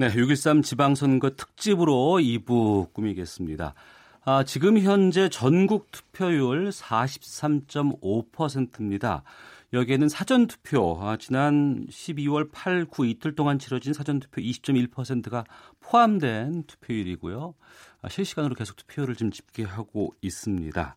[0.00, 3.74] 네, 6.13 지방선거 특집으로 2부 꾸미겠습니다.
[4.24, 9.24] 아, 지금 현재 전국 투표율 43.5%입니다.
[9.72, 15.42] 여기에는 사전투표, 아, 지난 12월 8, 9 이틀 동안 치러진 사전투표 20.1%가
[15.80, 17.54] 포함된 투표율이고요.
[18.00, 20.94] 아, 실시간으로 계속 투표율을 지금 집계하고 있습니다.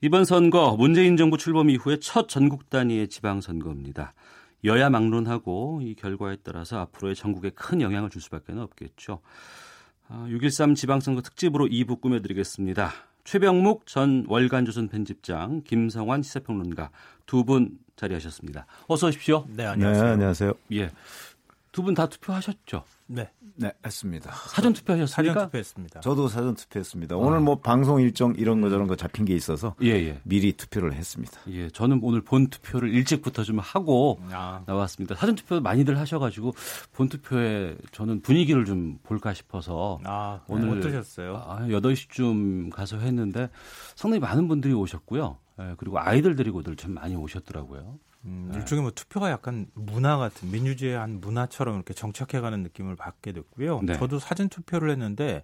[0.00, 4.14] 이번 선거 문재인 정부 출범 이후에 첫 전국 단위의 지방선거입니다.
[4.64, 9.20] 여야 막론하고 이 결과에 따라서 앞으로의 전국에 큰 영향을 줄 수밖에 없겠죠.
[10.10, 12.92] 6.13 지방선거 특집으로 2부 꾸며드리겠습니다.
[13.24, 16.90] 최병묵 전 월간조선 편집장, 김성환 시사평론가
[17.26, 18.66] 두 분 자리하셨습니다.
[18.86, 19.44] 어서 오십시오.
[19.48, 20.04] 네, 안녕하세요.
[20.04, 20.52] 네, 안녕하세요.
[20.72, 20.90] 예.
[21.78, 22.82] 두 분 다 투표하셨죠?
[23.06, 24.32] 네, 네, 했습니다.
[24.48, 25.32] 사전 투표하셨습니까?
[25.32, 26.00] 사전 투표했습니다.
[26.00, 27.16] 저도 사전 투표했습니다.
[27.16, 30.20] 오늘 뭐 방송 일정 이런 거 저런 거 잡힌 게 있어서 예, 예.
[30.24, 31.40] 미리 투표를 했습니다.
[31.50, 34.62] 예, 저는 오늘 본 투표를 일찍부터 좀 하고 아.
[34.66, 35.14] 나왔습니다.
[35.14, 36.52] 사전 투표 많이들 하셔가지고
[36.92, 41.36] 본 투표에 저는 분위기를 좀 볼까 싶어서 아, 오늘 어떠셨어요?
[41.46, 43.48] 아, 8시쯤 가서 했는데
[43.94, 45.38] 상당히 많은 분들이 오셨고요.
[45.60, 47.98] 예, 그리고 아이들 데리고들 참 많이 오셨더라고요.
[48.24, 53.80] 음, 일종의 뭐 투표가 약간 문화 같은 민주주의의 한 문화처럼 이렇게 정착해가는 느낌을 받게 됐고요.
[53.82, 53.98] 네.
[53.98, 55.42] 저도 사전 투표를 했는데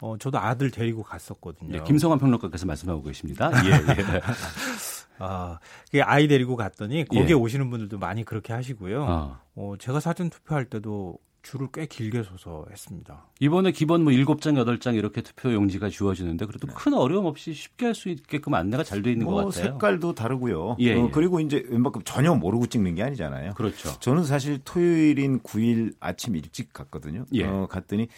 [0.00, 1.78] 어, 저도 아들 데리고 갔었거든요.
[1.78, 3.50] 예, 김성환 평론가께서 말씀하고 계십니다.
[3.64, 4.20] 예, 예.
[5.18, 5.60] 아,
[6.02, 7.32] 아이 데리고 갔더니 거기에 예.
[7.34, 9.04] 오시는 분들도 많이 그렇게 하시고요.
[9.04, 9.38] 어.
[9.54, 13.26] 어, 제가 사전 투표할 때도 줄을 꽤 길게 서서 했습니다.
[13.40, 16.74] 이번에 기본 뭐 7장, 8장 이렇게 투표 용지가 주어지는데 그래도 네.
[16.76, 19.64] 큰 어려움 없이 쉽게 할 수 있게끔 안내가 잘 돼 있는 것뭐 같아요.
[19.72, 20.76] 색깔도 다르고요.
[20.78, 21.10] 예, 어, 예.
[21.10, 23.54] 그리고 이제 웬만큼 전혀 모르고 찍는 게 아니잖아요.
[23.54, 23.98] 그렇죠.
[24.00, 27.24] 저는 사실 토요일인 9일 아침 일찍 갔거든요.
[27.32, 27.44] 예.
[27.44, 28.08] 어, 갔더니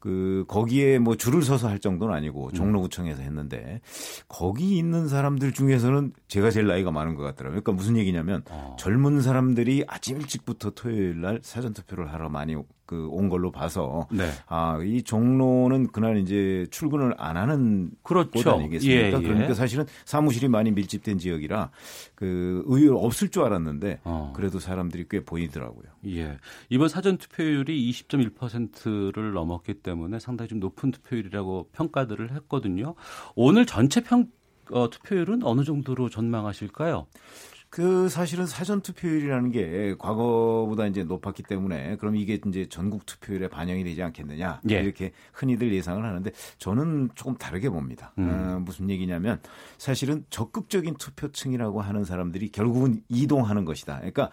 [0.00, 2.16] 그 거기에 뭐 줄을 서서 할 정도는 음.
[2.16, 3.80] 아니고 종로구청에서 했는데
[4.28, 7.60] 거기 있는 사람들 중에서는 제가 제일 나이가 많은 것 같더라고요.
[7.60, 8.76] 그러니까 무슨 얘기냐면 어.
[8.78, 12.56] 젊은 사람들이 아침 일찍부터 토요일 날 사전 투표를 하러 많이
[12.90, 14.28] 그 온 걸로 봐서 네.
[14.48, 18.30] 아, 이 종로는 그날 이제 출근을 안 하는 그렇죠.
[18.30, 19.00] 곳 아니겠습니까?
[19.00, 19.10] 예, 예.
[19.22, 21.70] 그러니까 사실은 사무실이 많이 밀집된 지역이라
[22.16, 24.32] 그 의외로 없을 줄 알았는데 어.
[24.34, 25.84] 그래도 사람들이 꽤 보이더라고요.
[26.08, 26.38] 예.
[26.68, 32.94] 이번 사전 투표율이 20.1%를 넘었기 때문에 상당히 좀 높은 투표율이라고 평가들을 했거든요.
[33.36, 34.26] 오늘 전체 평
[34.72, 37.06] 어, 투표율은 어느 정도로 전망하실까요?
[37.70, 43.84] 그 사실은 사전 투표율이라는 게 과거보다 이제 높았기 때문에 그럼 이게 이제 전국 투표율에 반영이
[43.84, 44.80] 되지 않겠느냐 예.
[44.82, 48.12] 이렇게 흔히들 예상을 하는데 저는 조금 다르게 봅니다.
[48.18, 48.28] 음.
[48.28, 49.40] 어, 무슨 얘기냐면
[49.78, 53.98] 사실은 적극적인 투표층이라고 하는 사람들이 결국은 이동하는 것이다.
[53.98, 54.30] 그러니까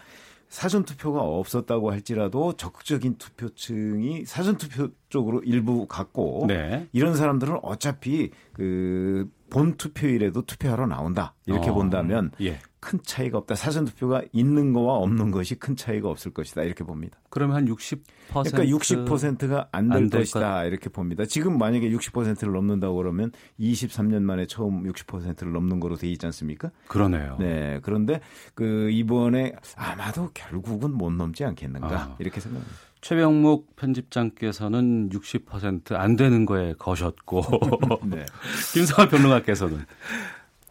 [0.50, 6.88] 사전 투표가 없었다고 할지라도 적극적인 투표층이 사전 투표 쪽으로 일부 갔고 네.
[6.92, 11.74] 이런 사람들은 어차피 그 본 투표일에도 투표하러 나온다 이렇게 어.
[11.74, 12.60] 본다면 예.
[12.80, 13.56] 큰 차이가 없다.
[13.56, 16.64] 사전 투표가 있는 거와 없는 것이 큰 차이가 없을 것이다.
[16.64, 17.18] 이렇게 봅니다.
[17.30, 18.00] 그러면 한 60%.
[18.30, 20.66] 그러니까 60%가 안될 안될 것이다.
[20.66, 21.26] 이렇게 봅니다.
[21.26, 26.72] 지금 만약에 60%를 넘는다고 그러면 23년 만에 처음 60%를 넘는 거로 돼 있지 않습니까?
[26.88, 27.38] 그러네요.
[27.40, 27.80] 네.
[27.82, 28.22] 그런데
[28.54, 31.96] 그 이번에 아마도 결국은 못 넘지 않겠는가.
[31.96, 32.16] 아.
[32.20, 32.88] 이렇게 생각합니다.
[33.02, 37.42] 최병목 편집장께서는 60%안 되는 거에 거셨고
[38.06, 38.26] 네.
[38.74, 39.86] 김성환 평론가께서는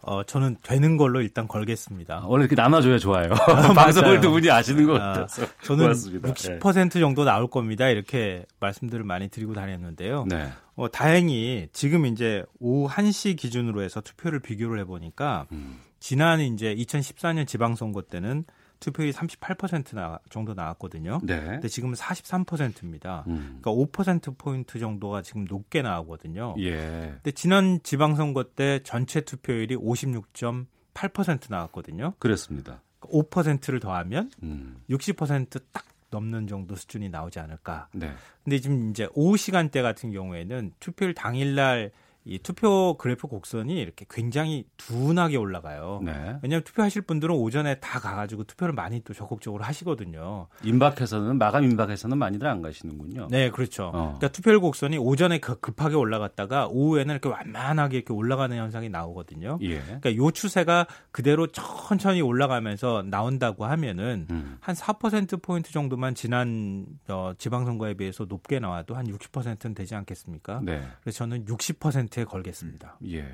[0.07, 2.23] 어, 저는 되는 걸로 일단 아, 걸겠습니다.
[2.27, 3.29] 원래 이렇게 나눠줘야 좋아요.
[3.75, 4.21] 방송을 맞아요.
[4.21, 6.29] 두 분이 아시는 것 아, 같아서 저는 고맙습니다.
[6.31, 7.89] 60% 정도 나올 겁니다.
[7.89, 10.25] 이렇게 말씀들을 많이 드리고 다녔는데요.
[10.29, 10.49] 네.
[10.75, 15.81] 어, 다행히 지금 이제 오후 1시 기준으로 해서 투표를 비교를 해보니까 음.
[15.99, 18.45] 지난 이제 2014년 지방선거 때는
[18.79, 21.19] 투표율이 38% 나, 정도 나왔거든요.
[21.23, 21.39] 네.
[21.39, 23.23] 근데 지금은 43%입니다.
[23.27, 23.59] 음.
[23.61, 26.55] 그러니까 5%포인트 정도가 지금 높게 나오거든요.
[26.59, 27.11] 예.
[27.15, 32.13] 근데 지난 지방선거 때 전체 투표율이 56.8% 나왔거든요.
[32.19, 32.81] 그렇습니다.
[33.01, 34.77] 5%를 더하면 음.
[34.89, 37.89] 60%딱 넘는 정도 수준이 나오지 않을까.
[37.93, 38.11] 네.
[38.43, 41.91] 근데 지금 이제 오후 시간대 같은 경우에는 투표율 당일날
[42.27, 46.01] 이 투표 그래프 곡선이 이렇게 굉장히 둔하게 올라가요.
[46.03, 46.11] 네.
[46.41, 50.47] 왜냐하면 투표하실 분들은 오전에 다 가가지고 투표를 많이 또 적극적으로 하시거든요.
[50.63, 53.27] 임박해서는 마감 임박해서는 많이들 안 가시는군요.
[53.31, 53.85] 네, 그렇죠.
[53.93, 54.15] 어.
[54.17, 59.57] 그러니까 투표율 곡선이 오전에 급- 급하게 올라갔다가 오후에는 이렇게 완만하게 이렇게 올라가는 현상이 나오거든요.
[59.61, 59.79] 예.
[59.81, 64.57] 그러니까 요 추세가 그대로 천천히 올라가면서 나온다고 하면은 음.
[64.61, 70.59] 한4% 포인트 정도만 지난 어, 지방선거에 비해서 높게 나와도 한 60%는 되지 않겠습니까?
[70.63, 70.81] 네.
[71.01, 72.97] 그래서 저는 60%에 걸겠습니다.
[73.09, 73.25] 예.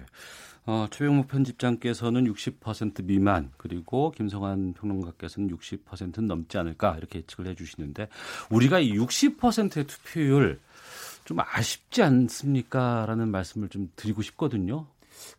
[0.66, 8.08] 어, 최병목 편집장께서는 60% 미만 그리고 김성환 평론가께서는 60%는 넘지 않을까 이렇게 예측을 해주시는데
[8.50, 10.60] 우리가 이 60%의 투표율
[11.26, 14.88] 좀 아쉽지 않습니까 라는 말씀을 좀 드리고 싶거든요.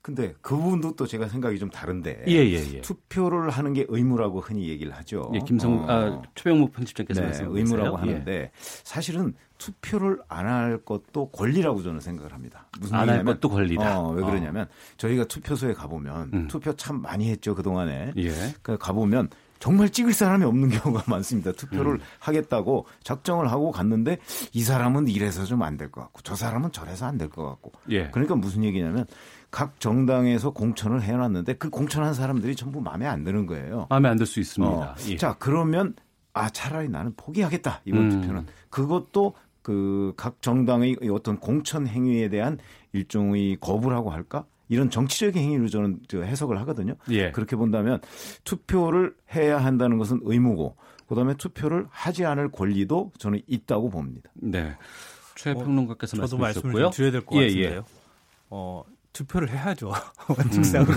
[0.02, 2.80] 근데 그 부분도 또 제가 생각이 좀 다른데 예 예 예.
[2.80, 5.30] 투표를 하는 게 의무라고 흔히 얘기를 하죠.
[5.34, 5.86] 예, 김성 어.
[5.88, 7.56] 아, 최병목 편집장께서 네, 말씀하세요.
[7.56, 8.00] 의무라고 예.
[8.00, 8.50] 하는데
[8.82, 12.66] 사실은 투표를 안 할 것도 권리라고 저는 생각을 합니다.
[12.80, 14.00] 무슨 안할 얘기냐면 것도 권리다.
[14.00, 14.66] 어, 왜 그러냐면
[14.98, 16.48] 저희가 투표소에 가보면 음.
[16.48, 18.12] 투표 참 많이 했죠 그 동안에.
[18.16, 18.30] 예.
[18.62, 21.52] 그 가보면 정말 찍을 사람이 없는 경우가 많습니다.
[21.52, 22.00] 투표를 음.
[22.18, 24.18] 하겠다고 작정을 하고 갔는데
[24.52, 27.72] 이 사람은 이래서 좀 안 될 것 같고 저 사람은 저래서 안 될 것 같고.
[27.88, 28.10] 예.
[28.10, 29.06] 그러니까 무슨 얘기냐면
[29.54, 33.86] 각 정당에서 공천을 해놨는데 그 공천한 사람들이 전부 마음에 안 드는 거예요.
[33.88, 34.74] 마음에 안 들 수 있습니다.
[34.74, 35.16] 어, 예.
[35.16, 35.94] 자 그러면
[36.32, 38.10] 아 차라리 나는 포기하겠다 이번 음.
[38.10, 42.58] 투표는 그것도 그 각 정당의 어떤 공천 행위에 대한
[42.92, 46.94] 일종의 거부라고 할까 이런 정치적인 행위로 저는 저 해석을 하거든요.
[47.10, 47.30] 예.
[47.30, 48.00] 그렇게 본다면
[48.42, 50.74] 투표를 해야 한다는 것은 의무고
[51.06, 54.30] 그다음에 투표를 하지 않을 권리도 저는 있다고 봅니다.
[54.34, 54.74] 네.
[55.36, 56.82] 최 평론가께서 저도 말씀해 말씀을.
[56.82, 57.84] 좀 드려야 될것 예, 같은데요.
[58.50, 58.82] 어,
[59.14, 59.92] 투표를 해야죠.
[60.28, 60.92] 원칙상으로.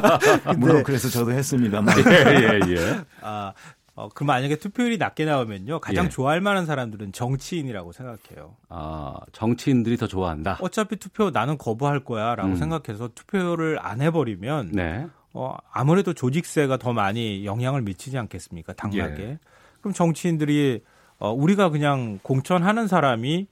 [0.56, 3.00] 물론 그래서 저도 했습니다만 예, 예, 예.
[3.20, 3.52] 아,
[3.94, 5.80] 어, 그럼 만약에 투표율이 낮게 나오면요.
[5.80, 6.08] 가장 예.
[6.08, 8.56] 좋아할 만한 사람들은 정치인이라고 생각해요.
[8.68, 10.58] 아, 정치인들이 더 좋아한다.
[10.62, 12.56] 어차피 투표 나는 거부할 거야 라고 음.
[12.56, 15.06] 생각해서 투표를 안 해버리면 네.
[15.34, 18.72] 어, 아무래도 조직세가 더 많이 영향을 미치지 않겠습니까?
[18.72, 19.22] 당락에.
[19.22, 19.38] 예.
[19.80, 20.82] 그럼 정치인들이
[21.18, 23.48] 어, 우리가 그냥 공천하는 사람이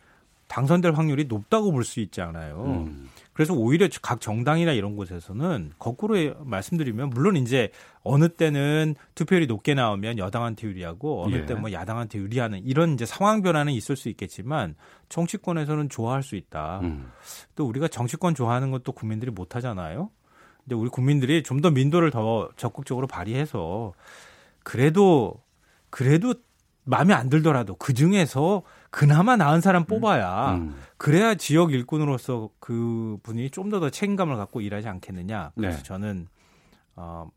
[0.47, 2.63] 당선될 확률이 높다고 볼 수 있잖아요.
[2.87, 3.11] 음.
[3.37, 7.69] 그래서 오히려 각 정당이나 이런 곳에서는 거꾸로 말씀드리면 물론 이제
[8.03, 11.45] 어느 때는 투표율이 높게 나오면 여당한테 유리하고 어느 예.
[11.45, 14.75] 때뭐 야당한테 유리하는 이런 이제 상황 변화는 있을 수 있겠지만
[15.11, 16.81] 정치권에서는 좋아할 수 있다.
[16.83, 17.13] 음.
[17.57, 20.09] 또 우리가 정치권 좋아하는 것도 국민들이 못 하잖아요.
[20.65, 23.93] 근데 우리 국민들이 좀 더 민도를 더 적극적으로 발휘해서
[24.63, 25.43] 그래도
[25.91, 26.33] 그래도
[26.85, 30.77] 마음에 안 들더라도 그 중에서 그나마 나은 사람 뽑아야 음.
[30.97, 35.53] 그래야 지역 일꾼으로서 그 분이 좀 더 더 책임감을 갖고 일하지 않겠느냐.
[35.57, 35.83] 그래서 네.
[35.83, 36.29] 저는
[36.95, 37.29] 어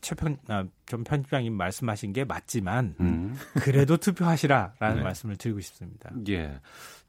[0.00, 3.36] 최편 아, 좀 편집장님 말씀하신 게 맞지만 음.
[3.62, 5.02] 그래도 투표하시라라는 네.
[5.02, 6.10] 말씀을 드리고 싶습니다.
[6.28, 6.60] 예.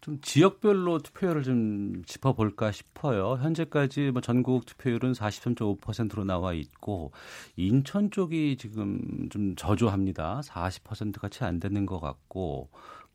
[0.01, 3.37] 좀 지역별로 투표율을 좀 짚어볼까 싶어요.
[3.41, 7.13] 현재까지 뭐 전국 투표율은 43.5%로 나와 있고
[7.55, 10.41] 인천 쪽이 지금 좀 저조합니다.
[10.43, 12.69] 40%가 채안 되는 것 같고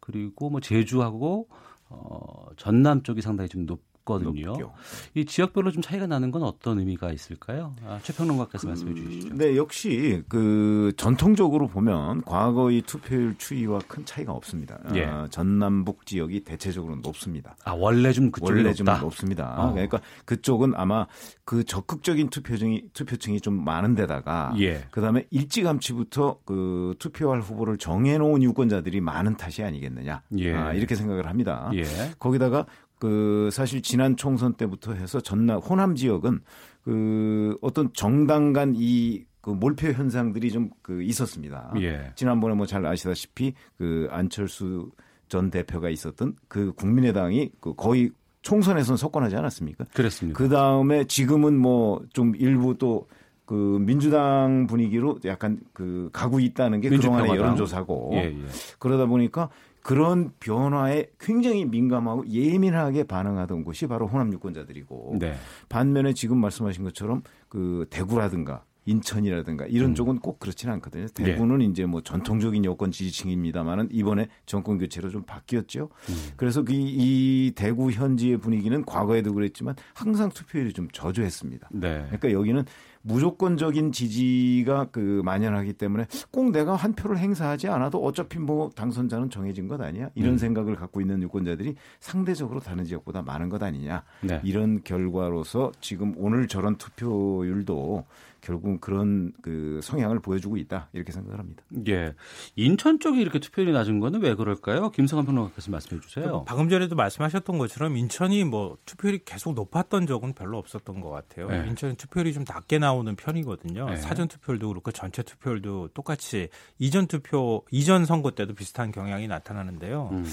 [0.09, 1.49] 그리고 뭐 제주하고
[1.91, 4.47] 어 전남 쪽이 상당히 좀 높 거든요.
[4.47, 4.73] 높죠.
[5.15, 7.75] 이 지역별로 좀 차이가 나는 건 어떤 의미가 있을까요?
[7.87, 9.35] 아, 최평론가께서 말씀해 주시죠.
[9.35, 14.79] 네, 역시 그 전통적으로 보면 과거의 투표율 추이와 큰 차이가 없습니다.
[14.95, 15.05] 예.
[15.05, 17.57] 아, 전남북 지역이 대체적으로 높습니다.
[17.65, 19.03] 아 원래 좀 그쪽이 원래 좀 높다.
[19.03, 19.55] 높습니다.
[19.59, 19.73] 어.
[19.73, 21.07] 그러니까 그쪽은 아마
[21.45, 24.87] 그 적극적인 투표층이 투표층이 좀 많은 데다가 예.
[24.91, 30.55] 그다음에 일찌감치부터 그 투표할 후보를 정해놓은 유권자들이 많은 탓이 아니겠느냐 예.
[30.55, 31.71] 아, 이렇게 생각을 합니다.
[31.75, 31.85] 예.
[32.19, 32.67] 거기다가
[32.99, 36.41] 그 사실 지난 총선 때부터 해서 전남 호남 지역은
[36.85, 41.73] 그 어떤 정당 간이 그 몰표 현상들이 좀 그 있었습니다.
[41.81, 42.13] 예.
[42.17, 44.91] 지난번에 뭐 잘 아시다시피 그 안철수
[45.29, 48.11] 전 대표가 있었던 그 국민의당이 그 거의
[48.43, 49.85] 총선에서는 석권하지 않았습니까?
[49.95, 50.39] 그렇습니다.
[50.39, 53.07] 그 다음에 지금은 뭐 좀 일부 또
[53.49, 57.45] 그 민주당 분위기로 약간 그 가고 있다는 게 그동안의 민주평화당.
[57.47, 58.37] 여론조사고 예, 예.
[58.79, 59.49] 그러다 보니까
[59.89, 65.35] 그런 변화에 굉장히 민감하고 예민하게 반응하던 곳이 바로 호남 유권자들이고 네.
[65.71, 71.07] 반면에 지금 말씀하신 것처럼 그 대구라든가 인천이라든가 이런 쪽은 꼭 그렇지는 않거든요.
[71.09, 75.89] 대구는 이제 뭐 전통적인 여권 지지층입니다만은 이번에 정권 교체로 좀 바뀌었죠.
[76.37, 81.69] 그래서 그 이, 이 대구 현지의 분위기는 과거에도 그랬지만 항상 투표율이 좀 저조했습니다.
[81.73, 82.05] 네.
[82.07, 82.65] 그러니까 여기는
[83.09, 89.67] 무조건적인 지지가 그 만연하기 때문에 꼭 내가 한 표를 행사하지 않아도 어차피 뭐 당선자는 정해진
[89.67, 90.11] 것 아니야?
[90.15, 90.39] 이런 음.
[90.39, 94.03] 생각을 갖고 있는 유권자들이 상대적으로 다른 지역보다 많은 것 아니냐?
[94.21, 94.41] 네.
[94.45, 98.05] 이런 결과로서 지금 오늘 저런 투표율도
[98.41, 101.63] 결국 그런 그 성향을 보여주고 있다 이렇게 생각을 합니다.
[101.89, 102.15] 예.
[102.57, 104.91] 인천 쪽이 이렇게 투표율이 낮은 거는 왜 그럴까요?
[104.91, 106.45] 김성환 평론가께서 말씀해 주세요.
[106.47, 111.49] 방금 전에도 말씀하셨던 것처럼 인천이 뭐 투표율이 계속 높았던 적은 별로 없었던 것 같아요.
[111.49, 111.67] 네.
[111.69, 113.91] 인천은 투표율이 좀 낮게 나 오는 편이거든요.
[113.91, 113.97] 네.
[113.97, 120.11] 사전 투표율도 그렇고 전체 투표율도 똑같이 이전 투표 이전 선거 때도 비슷한 경향이 나타나는데요.
[120.13, 120.27] 음.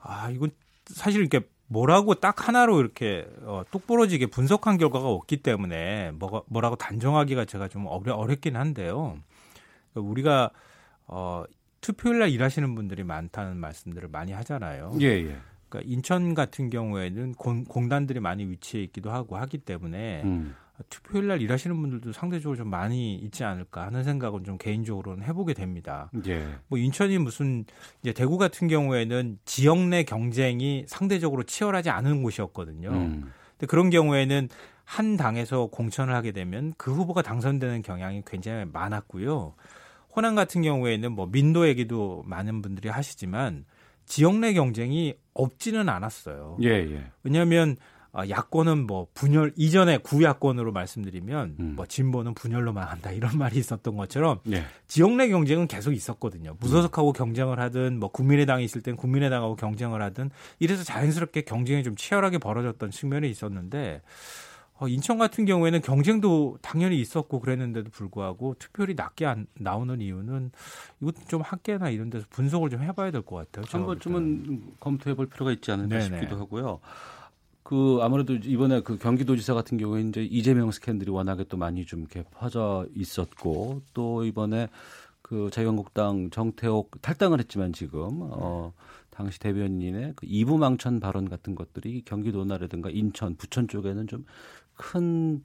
[0.00, 0.50] 아 이건
[0.86, 7.46] 사실 이렇게 뭐라고 딱 하나로 이렇게 어, 똑부러지게 분석한 결과가 없기 때문에 뭐가, 뭐라고 단정하기가
[7.46, 9.18] 제가 좀 어려, 어렵긴 한데요.
[9.92, 10.50] 그러니까 우리가
[11.06, 11.44] 어,
[11.80, 14.96] 투표일 날 일하시는 분들이 많다는 말씀들을 많이 하잖아요.
[15.00, 15.36] 예, 예.
[15.68, 20.54] 그러니까 인천 같은 경우에는 공, 공단들이 많이 위치해 있기도 하고 하기 때문에 음.
[20.88, 26.10] 투표일 날 일하시는 분들도 상대적으로 좀 많이 있지 않을까 하는 생각은 좀 개인적으로는 해보게 됩니다.
[26.26, 26.46] 예.
[26.68, 27.64] 뭐 인천이 무슨
[28.02, 32.90] 이제 대구 같은 경우에는 지역 내 경쟁이 상대적으로 치열하지 않은 곳이었거든요.
[32.90, 33.32] 음.
[33.52, 34.48] 근데 그런 경우에는
[34.84, 39.54] 한 당에서 공천을 하게 되면 그 후보가 당선되는 경향이 굉장히 많았고요.
[40.14, 43.64] 호남 같은 경우에는 뭐 민도 얘기도 많은 분들이 하시지만
[44.06, 46.58] 지역 내 경쟁이 없지는 않았어요.
[46.62, 47.04] 예, 예.
[47.22, 47.76] 왜냐하면 어,
[48.16, 51.72] 야권은 뭐 분열 이전에 구야권으로 말씀드리면 음.
[51.76, 54.64] 뭐 진보는 분열로만 한다 이런 말이 있었던 것처럼 예.
[54.86, 56.56] 지역 내 경쟁은 계속 있었거든요.
[56.60, 60.30] 무소속하고 경쟁을 하든 뭐 국민의당이 있을 땐 국민의당하고 경쟁을 하든
[60.60, 64.02] 이래서 자연스럽게 경쟁이 좀 치열하게 벌어졌던 측면이 있었는데
[64.78, 70.50] 어, 인천 같은 경우에는 경쟁도 당연히 있었고 그랬는데도 불구하고 투표율이 낮게 안, 나오는 이유는
[71.00, 73.64] 이것 좀 학계나 이런 데서 분석을 좀 해봐야 될 것 같아요.
[73.68, 73.86] 한.
[73.86, 76.04] 번쯤은 검토해 볼 필요가 있지 않을까 네네.
[76.18, 76.80] 싶기도 하고요.
[77.64, 82.22] 그 아무래도 이번에 그 경기도지사 같은 경우에 이제 이재명 스캔들이 워낙에 또 많이 좀 이렇게
[82.30, 84.68] 퍼져 있었고 또 이번에
[85.22, 88.74] 그 자유한국당 정태옥 탈당을 했지만 지금 어
[89.08, 95.42] 당시 대변인의 그 이부망천 발언 같은 것들이 경기도나라든가 인천, 부천 쪽에는 좀큰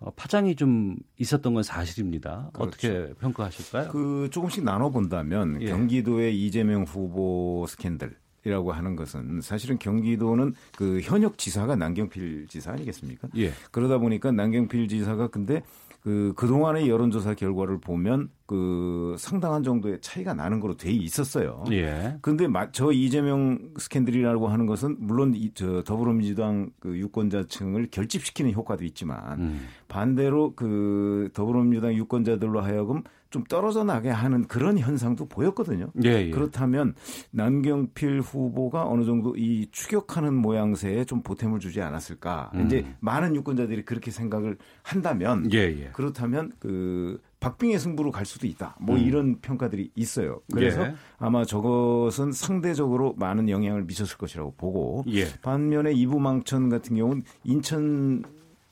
[0.00, 2.50] 어, 파장이 좀 있었던 건 사실입니다.
[2.58, 3.90] 어떻게 평가하실까요?
[3.92, 5.66] 그 조금씩 나눠 본다면 예.
[5.66, 8.16] 경기도의 이재명 후보 스캔들.
[8.44, 13.28] 이라고 하는 것은 사실은 경기도는 그 현역 지사가 남경필 지사 아니겠습니까?
[13.36, 13.50] 예.
[13.70, 15.62] 그러다 보니까 남경필 지사가 근데
[16.00, 21.62] 그 그동안의 여론조사 결과를 보면 그 상당한 정도의 차이가 나는 거로 돼 있었어요.
[21.70, 22.16] 예.
[22.20, 28.84] 근데 마- 저 이재명 스캔들이라고 하는 것은 물론 이, 저 더불어민주당 그 유권자층을 결집시키는 효과도
[28.84, 29.66] 있지만 음.
[29.86, 35.88] 반대로 그 더불어민주당 유권자들로 하여금 좀 떨어져 나게 하는 그런 현상도 보였거든요.
[36.04, 36.30] 예, 예.
[36.30, 36.94] 그렇다면
[37.30, 42.50] 남경필 후보가 어느 정도 이 추격하는 모양새에 좀 보탬을 주지 않았을까.
[42.54, 42.66] 음.
[42.66, 45.90] 이제 많은 유권자들이 그렇게 생각을 한다면 예, 예.
[45.94, 48.76] 그렇다면 그 박빙의 승부로 갈 수도 있다.
[48.78, 49.00] 뭐 음.
[49.00, 50.42] 이런 평가들이 있어요.
[50.52, 50.94] 그래서 예.
[51.18, 55.26] 아마 저것은 상대적으로 많은 영향을 미쳤을 것이라고 보고 예.
[55.40, 58.22] 반면에 이부망천 같은 경우는 인천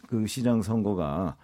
[0.07, 1.37] 그 시장 선거가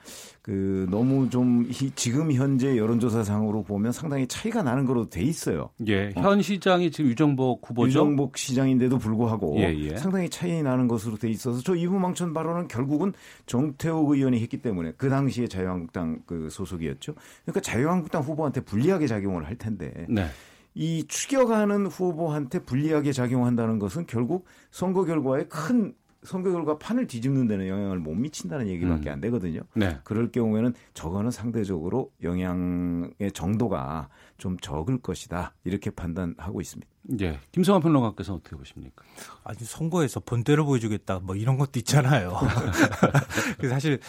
[0.46, 5.70] 그 너무 좀 히- 지금 현재 여론조사상으로 보면 상당히 차이가 나는 거로 돼 있어요.
[5.88, 7.88] 예, 현 시장이 지금 유정복 후보죠.
[7.88, 9.96] 유정복 시장인데도 불구하고 예, 예.
[9.96, 13.12] 상당히 차이 나는 것으로 돼 있어서 저 이부망천 발언은 결국은
[13.46, 17.14] 정태욱 의원이 했기 때문에 그 당시에 자유한국당 그 소속이었죠.
[17.44, 20.26] 그러니까 자유한국당 후보한테 불리하게 작용을 할 텐데 네.
[20.76, 25.92] 이 추격하는 후보한테 불리하게 작용한다는 것은 결국 선거 결과에 큰
[26.26, 29.12] 선거 결과 판을 뒤집는 데는 영향을 못 미친다는 얘기밖에 음.
[29.12, 29.60] 안 되거든요.
[29.74, 29.98] 네.
[30.04, 35.54] 그럴 경우에는 저거는 상대적으로 영향의 정도가 좀 적을 것이다.
[35.64, 36.90] 이렇게 판단하고 있습니다.
[37.20, 37.38] 예.
[37.52, 39.04] 김성환 평론가께서 는 어떻게 보십니까?
[39.44, 42.36] 아니 선거에서 본때를 보여주겠다 뭐 이런 것도 있잖아요.
[43.58, 44.00] 그 사실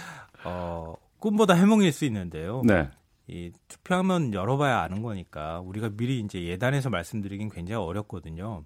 [0.43, 2.63] 어 꿈보다 해몽일 수 있는데요.
[2.65, 2.89] 네.
[3.27, 8.63] 이 투표하면 열어봐야 아는 거니까 우리가 미리 이제 예단해서 말씀드리긴 굉장히 어렵거든요.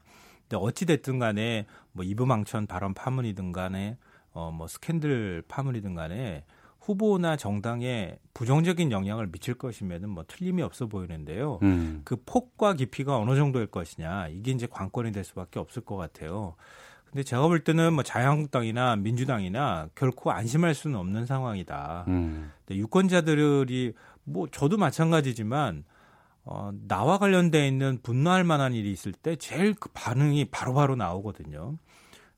[0.52, 3.98] 근데 어찌 됐든 간에 뭐 이브망천 발언 파문이든 간에
[4.34, 6.44] 어 뭐 스캔들 파문이든 간에
[6.82, 11.60] 후보나 정당에 부정적인 영향을 미칠 것이면은 뭐 틀림이 없어 보이는데요.
[11.64, 12.02] 음.
[12.04, 16.56] 그 폭과 깊이가 어느 정도일 것이냐 이게 이제 관건이 될 수밖에 없을 것 같아요.
[17.06, 22.06] 근데 제가 볼 때는 뭐 자유한국당이나 민주당이나 결코 안심할 수는 없는 상황이다.
[22.10, 22.52] 음.
[22.66, 23.94] 근데 유권자들이
[24.26, 25.86] 뭐 저도 마찬가지지만
[26.44, 31.78] 어, 나와 관련돼 있는 분노할 만한 일이 있을 때 제일 그 반응이 바로 바로 나오거든요.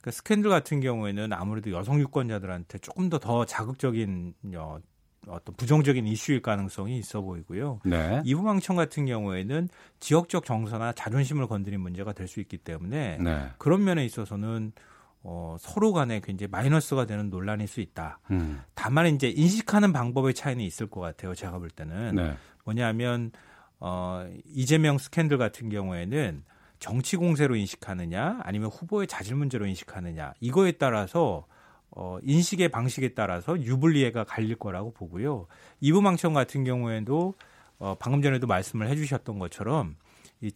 [0.01, 4.79] 그러니까 스캔들 같은 경우에는 아무래도 여성 유권자들한테 조금 더 더 자극적인 어,
[5.27, 7.79] 어떤 부정적인 이슈일 가능성이 있어 보이고요.
[7.85, 8.21] 네.
[8.25, 9.69] 이부망청 같은 경우에는
[10.01, 13.49] 지역적 정서나 자존심을 건드린 문제가 될 수 있기 때문에 네.
[13.57, 14.73] 그런 면에 있어서는
[15.21, 18.19] 어, 서로 간에 굉장히 마이너스가 되는 논란일 수 있다.
[18.31, 18.61] 음.
[18.75, 21.33] 다만 이제 인식하는 방법의 차이는 있을 것 같아요.
[21.33, 22.33] 제가 볼 때는 네.
[22.65, 23.31] 뭐냐면
[23.85, 26.45] 어, 이재명 스캔들 같은 경우에는
[26.79, 31.45] 정치 공세로 인식하느냐 아니면 후보의 자질 문제로 인식하느냐 이거에 따라서
[31.91, 35.47] 어, 인식의 방식에 따라서 유불리해가 갈릴 거라고 보고요.
[35.81, 37.33] 이부망청 같은 경우에도
[37.77, 39.97] 어, 방금 전에도 말씀을 해주셨던 것처럼
[40.39, 40.49] 이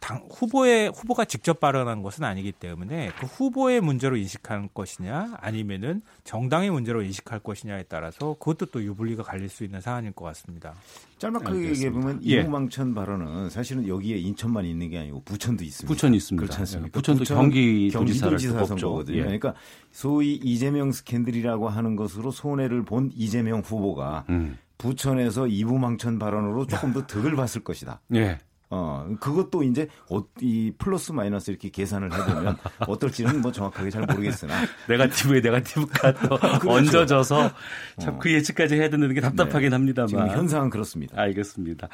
[0.00, 6.70] 당, 후보의 후보가 직접 발언한 것은 아니기 때문에 그 후보의 문제로 인식할 것이냐 아니면은 정당의
[6.70, 10.74] 문제로 인식할 것이냐에 따라서 그것도 또 유불리가 갈릴 수 있는 사안일 것 같습니다.
[11.18, 11.76] 짤막하게 알겠습니다.
[11.76, 12.40] 얘기해 보면 예.
[12.40, 15.92] 이무망천 발언은 사실은 여기에 인천만 있는 게 아니고 부천도 있습니다.
[15.92, 16.44] 부천이 있습니다.
[16.44, 16.92] 그렇지 않습니까?
[16.92, 18.64] 부천도 경기 경기도지사.
[18.64, 19.18] 선거거든요.
[19.18, 19.22] 예.
[19.22, 19.54] 그러니까
[19.92, 24.56] 소위 이재명 스캔들이라고 하는 것으로 손해를 본 이재명 후보가 음.
[24.78, 28.00] 부천에서 이부망천 발언으로 조금 더 득을 봤을 것이다.
[28.14, 28.38] 예.
[28.72, 34.54] 어, 그것도 이제 어, 이 플러스 마이너스 이렇게 계산을 해보면 어떨지는 뭐 정확하게 잘 모르겠으나
[34.88, 36.38] 네가티브에 네가티브가 또
[36.70, 37.50] 얹어져서
[37.98, 40.08] 참그 예측까지 해야 되는 게 답답하긴 합니다만.
[40.08, 41.20] 지금 현상은 그렇습니다.
[41.20, 41.88] 알겠습니다.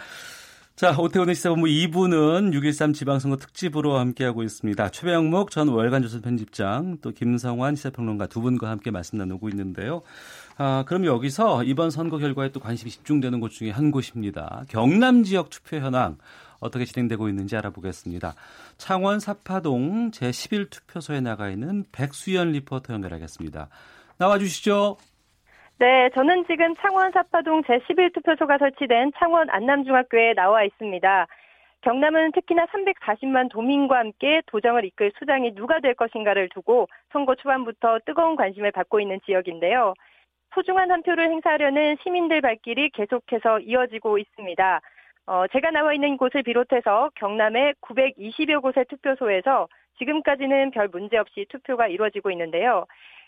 [0.77, 4.91] 자, 오태훈의 시사본부 2부는 6.13 지방선거 특집으로 함께하고 있습니다.
[4.91, 10.03] 최병목 전 월간조선 편집장, 또 김성환 시사평론가 두 분과 함께 말씀 나누고 있는데요.
[10.59, 14.65] 아, 그럼 여기서 이번 선거 결과에 또 관심이 집중되는 곳 중에 한 곳입니다.
[14.69, 16.19] 경남 지역 투표 현황
[16.61, 18.35] 어떻게 진행되고 있는지 알아보겠습니다.
[18.77, 23.69] 창원 사파동 제11 투표소에 나가 있는 백수연 리포터 연결하겠습니다.
[24.19, 24.97] 나와 주시죠.
[25.79, 31.27] 네, 저는 지금 창원 사파동 제11 투표소가 설치된 창원 안남중학교에 나와 있습니다.
[31.83, 38.35] 경남은 특히나 340만 도민과 함께 도정을 이끌 수장이 누가 될 것인가를 두고 선거 초반부터 뜨거운
[38.37, 39.95] 관심을 받고 있는 지역인데요.
[40.55, 44.81] 소중한 한 표를 행사하려는 시민들 발길이 계속해서 이어지고 있습니다.
[45.27, 49.69] 어, 제가 나와 있는 곳을 비롯해서 경남의 920여 곳의 투표소에서
[49.99, 52.87] 지금까지는 별 문제 없이 투표가 이루어지고 있는데요.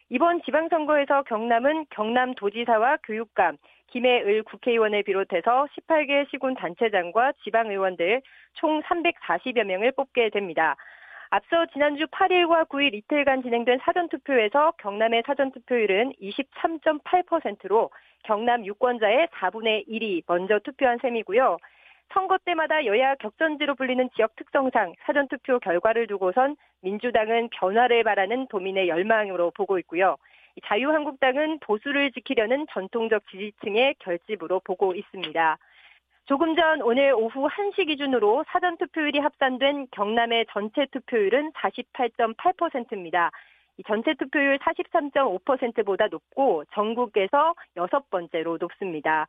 [0.08, 3.56] 이번 지방선거에서 경남은 경남도지사와 교육감,
[3.88, 8.22] 김해을 국회의원을 비롯해서 18개 시군 단체장과 지방의원들
[8.54, 10.76] 총 340여 명을 뽑게 됩니다.
[11.30, 17.90] 앞서 지난주 8일과 9일 이틀간 진행된 사전투표에서 경남의 사전투표율은 23.8%로
[18.22, 21.58] 경남 유권자의 4분의 1이 먼저 투표한 셈이고요.
[22.12, 29.50] 선거 때마다 여야 격전지로 불리는 지역 특성상 사전투표 결과를 두고선 민주당은 변화를 바라는 도민의 열망으로
[29.50, 30.16] 보고 있고요.
[30.64, 35.58] 자유한국당은 보수를 지키려는 전통적 지지층의 결집으로 보고 있습니다.
[36.26, 43.30] 조금 전 오늘 오후 1시 기준으로 사전 투표율이 합산된 경남의 전체 투표율은 48.8%입니다.
[43.78, 49.26] 이 전체 투표율 43.5%보다 높고 전국에서 여섯 번째로 높습니다.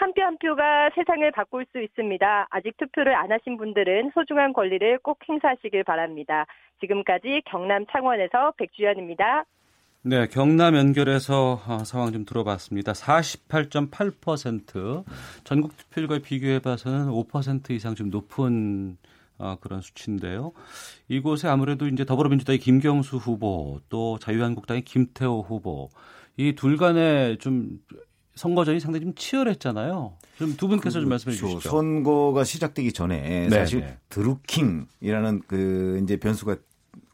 [0.00, 2.46] 한 표 한 표가 세상을 바꿀 수 있습니다.
[2.50, 6.46] 아직 투표를 안 하신 분들은 소중한 권리를 꼭 행사하시길 바랍니다.
[6.80, 9.44] 지금까지 경남 창원에서 백주연입니다.
[10.02, 12.92] 네, 경남 연결해서 아, 상황 좀 들어봤습니다.
[12.92, 15.04] 48.8%
[15.44, 18.96] 전국 투표율과 비교해 봐서는 5% 이상 좀 높은
[19.36, 20.52] 어, 그런 수치인데요.
[21.08, 25.90] 이곳에 아무래도 이제 더불어민주당의 김경수 후보 또 자유한국당의 김태호 후보
[26.38, 27.80] 이 둘 간에 좀
[28.34, 30.12] 선거전이 상당히 좀 치열했잖아요.
[30.38, 31.56] 좀 두 분께서 좀 말씀해 그렇죠.
[31.56, 31.68] 주시죠.
[31.68, 33.98] 선거가 시작되기 전에 네, 사실 네.
[34.08, 36.56] 드루킹이라는 그 이제 변수가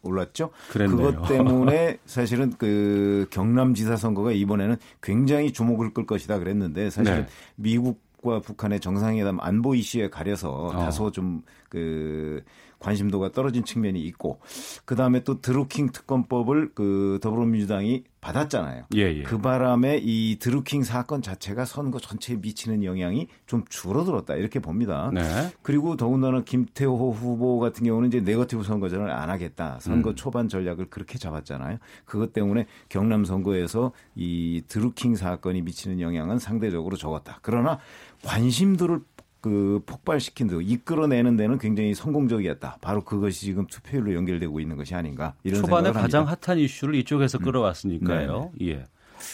[0.03, 0.51] 올랐죠.
[0.71, 0.97] 그랬네요.
[0.97, 7.29] 그것 때문에 사실은 그 경남지사 선거가 이번에는 굉장히 주목을 끌 것이다 그랬는데 사실은 네.
[7.57, 10.73] 미국 과 북한의 정상회담 안보 이슈에 가려서 어.
[10.73, 12.43] 다소 좀그
[12.79, 14.39] 관심도가 떨어진 측면이 있고
[14.85, 18.87] 그 다음에 또 드루킹 특검법을 그 더불어민주당이 받았잖아요.
[18.97, 19.23] 예, 예.
[19.23, 25.11] 그 바람에 이 드루킹 사건 자체가 선거 전체에 미치는 영향이 좀 줄어들었다 이렇게 봅니다.
[25.15, 25.23] 네.
[25.63, 29.79] 그리고 더군다나 김태호 후보 같은 경우는 이제 네거티브 선거전을 안 하겠다.
[29.81, 30.17] 선거 음.
[30.17, 31.79] 초반 전략을 그렇게 잡았잖아요.
[32.05, 37.39] 그것 때문에 경남 선거에서 이 드루킹 사건이 미치는 영향은 상대적으로 적었다.
[37.43, 37.79] 그러나
[38.25, 39.01] 관심도를
[39.47, 42.79] 그 폭발시킨 데 이끌어내는 데는 굉장히 성공적이었다.
[42.81, 46.41] 바로 그것이 지금 투표율로 연결되고 있는 것이 아닌가 이런 초반에 생각을 가장 합니다.
[46.41, 46.47] 네.
[46.51, 48.51] 핫한 이슈를 이쪽에서 끌어왔으니까요.
[48.63, 48.85] 예.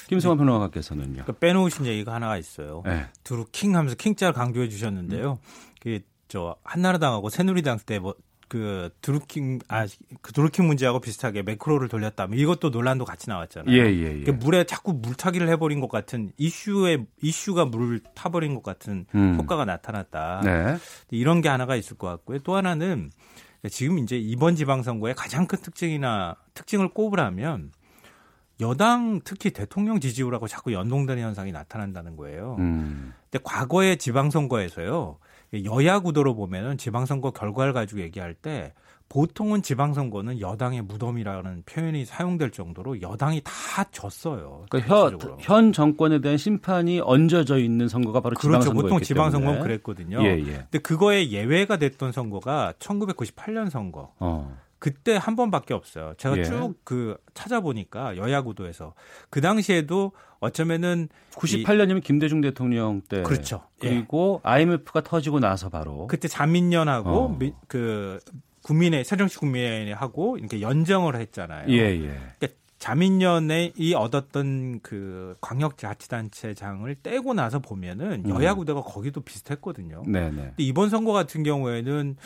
[0.08, 1.22] 김성환 평론가께서는요.
[1.24, 2.82] 그 빼놓으신 얘기가 하나가 있어요.
[2.84, 3.06] 네.
[3.24, 5.38] 두루 킹 하면서 킹자를 강조해 주셨는데요.
[5.80, 8.14] 그저 한나라당하고 새누리당 때뭐
[8.52, 12.26] 그 드루킹 아그 드루킹 문제하고 비슷하게 매크로를 돌렸다.
[12.26, 13.74] 뭐 이것도 논란도 같이 나왔잖아요.
[13.74, 14.24] 예, 예, 예.
[14.24, 19.36] 그 물에 자꾸 물타기를 해버린 것 같은 이슈에 이슈가 물을 타버린 것 같은 음.
[19.38, 20.42] 효과가 나타났다.
[20.44, 20.76] 네.
[21.10, 22.40] 이런 게 하나가 있을 것 같고요.
[22.40, 23.10] 또 하나는
[23.70, 27.72] 지금 이제 이번 지방선거의 가장 큰 특징이나 특징을 꼽으라면
[28.60, 32.56] 여당 특히 대통령 지지율하고 자꾸 연동되는 현상이 나타난다는 거예요.
[32.58, 33.14] 음.
[33.30, 35.16] 근데 과거의 지방선거에서요.
[35.64, 38.72] 여야 구도로 보면은 지방선거 결과를 가지고 얘기할 때
[39.08, 44.64] 보통은 지방선거는 여당의 무덤이라는 표현이 사용될 정도로 여당이 다 졌어요.
[44.70, 45.18] 그러니까 현.
[45.38, 48.60] 현 정권에 대한 심판이 얹어져 있는 선거가 바로 그렇죠.
[48.60, 49.68] 지방선거였기 보통 지방선거는 때문에.
[49.68, 50.22] 그랬거든요.
[50.22, 50.52] 예, 예.
[50.70, 54.14] 근데 그거에 예외가 됐던 선거가 1998년 선거.
[54.18, 54.56] 어.
[54.82, 56.12] 그때 한 번밖에 없어요.
[56.18, 56.42] 제가 예.
[56.42, 58.94] 쭉그 찾아보니까 여야 구도에서
[59.30, 63.20] 그 당시에도 어쩌면은 98년이면 김대중 대통령 때.
[63.20, 63.62] 이, 그렇죠.
[63.84, 63.90] 예.
[63.90, 66.08] 그리고 IMF가 터지고 나서 바로.
[66.08, 67.28] 그때 자민련하고 어.
[67.38, 68.18] 미- 그
[68.64, 71.68] 국민의 새정치 국민회하고 이렇게 연정을 했잖아요.
[71.68, 72.18] 예, 예.
[72.40, 72.48] 그러니까
[72.80, 78.30] 자민련이 얻었던 그 광역자치단체장을 떼고 나서 보면은 음.
[78.30, 80.02] 여야 구도가 거기도 비슷했거든요.
[80.08, 80.36] 네, 네.
[80.42, 82.16] 근데 이번 선거 같은 경우에는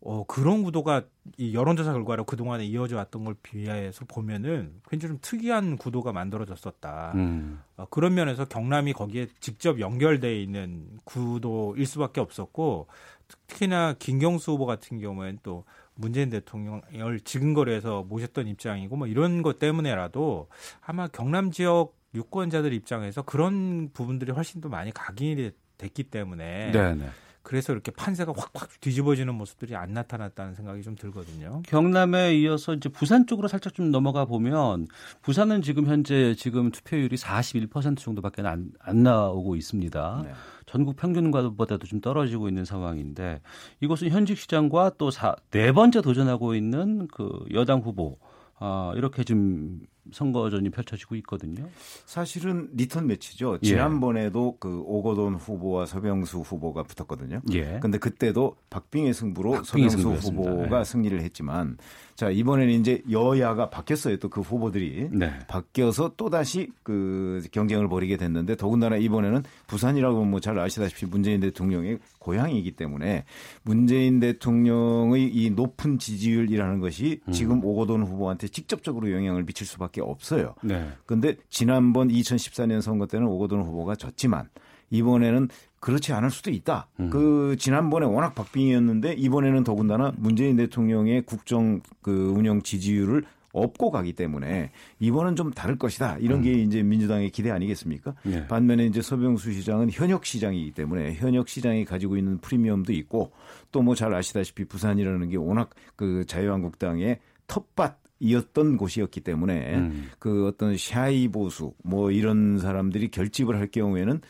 [0.00, 1.02] 어, 그런 구도가
[1.36, 7.12] 이 여론조사 결과로 그동안에 이어져 왔던 걸 비하해서 보면은 굉장히 좀 특이한 구도가 만들어졌었다.
[7.16, 7.60] 음.
[7.76, 12.86] 어, 그런 면에서 경남이 거기에 직접 연결돼 있는 구도일 수밖에 없었고
[13.26, 20.48] 특히나 김경수 후보 같은 경우에는 또 문재인 대통령을 지근거리에서 모셨던 입장이고 뭐 이런 것 때문에라도
[20.80, 27.08] 아마 경남 지역 유권자들 입장에서 그런 부분들이 훨씬 더 많이 각인이 됐기 때문에 네, 네.
[27.48, 31.62] 그래서 이렇게 판세가 확확 뒤집어지는 모습들이 안 나타났다는 생각이 좀 들거든요.
[31.66, 34.86] 경남에 이어서 이제 부산 쪽으로 살짝 좀 넘어가 보면
[35.22, 40.22] 부산은 지금 현재 지금 투표율이 41% 정도밖에 안, 안 나오고 있습니다.
[40.26, 40.32] 네.
[40.66, 43.40] 전국 평균과보다도 좀 떨어지고 있는 상황인데
[43.80, 45.08] 이곳은 현직 시장과 또
[45.50, 48.18] 네 번째 도전하고 있는 그 여당 후보
[48.58, 49.80] 아, 이렇게 좀
[50.12, 51.68] 선거전이 펼쳐지고 있거든요.
[52.06, 53.58] 사실은 리턴 매치죠.
[53.62, 53.66] 예.
[53.66, 57.40] 지난번에도 그 오거돈 후보와 서병수 후보가 붙었거든요.
[57.52, 57.78] 예.
[57.80, 60.50] 근데 그때도 박빙의 승부로 박빙의 서병수 승부였습니다.
[60.50, 60.84] 후보가 예.
[60.84, 61.76] 승리를 했지만
[62.14, 64.16] 자 이번에는 이제 여야가 바뀌었어요.
[64.18, 65.32] 또 그 후보들이 네.
[65.48, 71.98] 바뀌어서 또 다시 그 경쟁을 벌이게 됐는데 더군다나 이번에는 부산이라고 뭐 잘 아시다시피 문재인 대통령의
[72.20, 73.24] 고향이기 때문에
[73.62, 77.32] 문재인 대통령의 이 높은 지지율이라는 것이 음.
[77.32, 79.66] 지금 오거돈 후보한테 직접적으로 영향을 미칠
[79.98, 80.54] 수밖에 없어요.
[80.62, 80.88] 네.
[81.04, 84.48] 근데 지난번 2014년 선거 때는 오거돈 후보가 졌지만
[84.90, 85.48] 이번에는
[85.80, 86.88] 그렇지 않을 수도 있다.
[87.00, 87.10] 음.
[87.10, 94.70] 그 지난번에 워낙 박빙이었는데 이번에는 더군다나 문재인 대통령의 국정 그 운영 지지율을 업고 가기 때문에
[95.00, 96.18] 이번은 좀 다를 것이다.
[96.18, 98.14] 이런 게 이제 민주당의 기대 아니겠습니까?
[98.26, 98.30] 음.
[98.30, 98.46] 네.
[98.46, 103.32] 반면에 이제 서병수 시장은 현역 시장이기 때문에 현역 시장이 가지고 있는 프리미엄도 있고
[103.72, 110.10] 또 뭐 잘 아시다시피 부산이라는 게 워낙 그 자유한국당의 텃밭 이었던 곳이었기 때문에 음.
[110.18, 114.20] 그 어떤 shy 보수 뭐 이런 사람들이 결집을 할 경우에는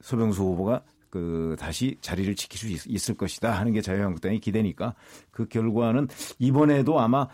[0.00, 4.94] 서병수 후보가 그 다시 자리를 지킬 수 있, 있을 것이다 하는 게 자유한국당의 기대니까
[5.30, 7.28] 그 결과는 이번에도 아마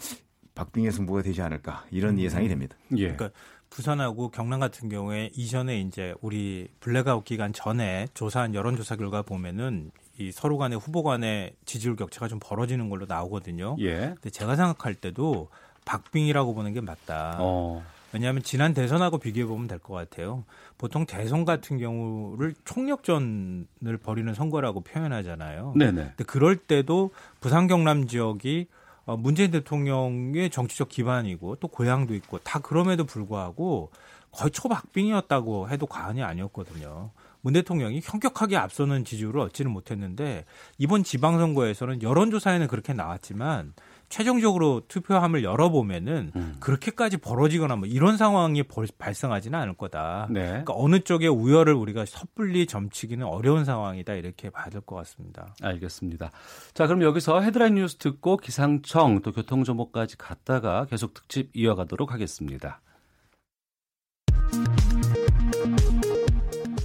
[0.55, 2.77] 박빙의 승부가 되지 않을까 이런 예상이 됩니다.
[2.93, 3.15] 예.
[3.15, 3.31] 그러니까
[3.71, 10.31] 부산하고 경남 같은 경우에 이전에 이제 우리 블랙아웃 기간 전에 조사한 여론조사 결과 보면은 이
[10.31, 13.75] 서로 간의 후보 간의 지지율 격차가 좀 벌어지는 걸로 나오거든요.
[13.81, 14.13] 예.
[14.15, 15.49] 근데 제가 생각할 때도
[15.85, 17.37] 박빙이라고 보는 게 맞다.
[17.41, 17.83] 어.
[18.13, 20.45] 왜냐하면 지난 대선하고 비교해 보면 될 것 같아요.
[20.79, 25.75] 보통 대선 같은 경우를 총력전을 벌이는 선거라고 표현하잖아요.
[25.77, 25.93] 네네.
[25.93, 28.69] 근데 그럴 때도 부산 경남 지역이
[29.07, 33.91] 어, 문재인 대통령의 정치적 기반이고 또 고향도 있고 다 그럼에도 불구하고
[34.31, 37.11] 거의 초박빙이었다고 해도 과언이 아니었거든요.
[37.43, 40.47] 문 대통령이 현격하게 앞서는 지지율을 얻지는 못했는데
[40.79, 43.75] 이번 지방선거에서는 여론조사에는 그렇게 나왔지만
[44.09, 46.57] 최종적으로 투표함을 열어보면은 음.
[46.61, 50.29] 그렇게까지 벌어지거나 뭐 이런 상황이 벌- 발생하지는 않을 거다.
[50.31, 50.47] 네.
[50.47, 55.55] 그러니까 어느 쪽의 우열을 우리가 섣불리 점치기는 어려운 상황이다 이렇게 봐야 될것 같습니다.
[55.63, 56.31] 알겠습니다.
[56.75, 62.81] 자, 그럼 여기서 헤드라인 뉴스 듣고 기상청 또 교통 정보까지 갔다가 계속 특집 이어가도록 하겠습니다.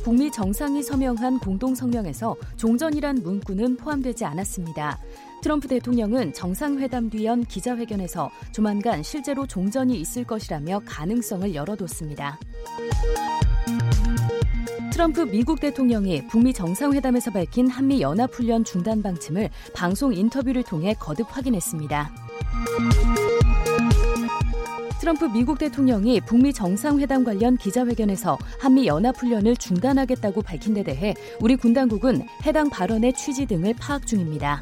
[0.04, 4.98] 북미 정상이 서명한 공동 성명에서 종전이란 문구는 포함되지 않았습니다.
[5.42, 12.40] 트럼프 대통령은 정상회담 뒤연 기자회견에서 조만간 실제로 종전이 있을 것이라며 가능성을 열어뒀습니다.
[14.92, 22.12] 트럼프 미국 대통령이 북미 정상회담에서 밝힌 한미 연합훈련 중단 방침을 방송 인터뷰를 통해 거듭 확인했습니다.
[25.00, 31.74] 트럼프 미국 대통령이 북미 정상회담 관련 기자회견에서 한미 연합훈련을 중단하겠다고 밝힌 데 대해 우리 군
[31.74, 34.62] 당국은 해당 발언의 취지 등을 파악 중입니다.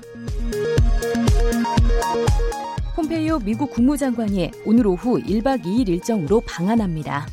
[2.95, 7.26] 폼페이오 미국 국무장관이 오늘 오후 1박 2일 일정으로 방한합니다.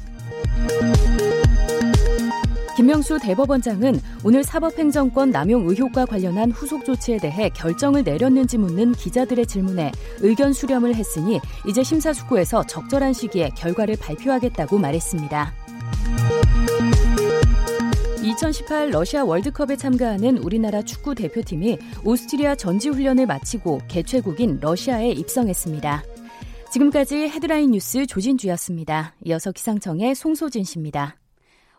[2.77, 9.93] 김명수 대법원장은 오늘 사법행정권 남용 의혹과 관련한 후속 조치에 대해 결정을 내렸는지 묻는 기자들의 질문에
[10.21, 15.55] 의견 수렴을 했으니 이제 심사숙고해서 적절한 시기에 결과를 발표하겠다고 말했습니다.
[18.25, 26.03] 2018 러시아 월드컵에 참가하는 우리나라 축구 대표팀이 오스트리아 전지 훈련을 마치고 개최국인 러시아에 입성했습니다.
[26.73, 29.15] 지금까지 헤드라인 뉴스 조진주였습니다.
[29.27, 31.17] 이어서 기상청의 송소진 씨입니다.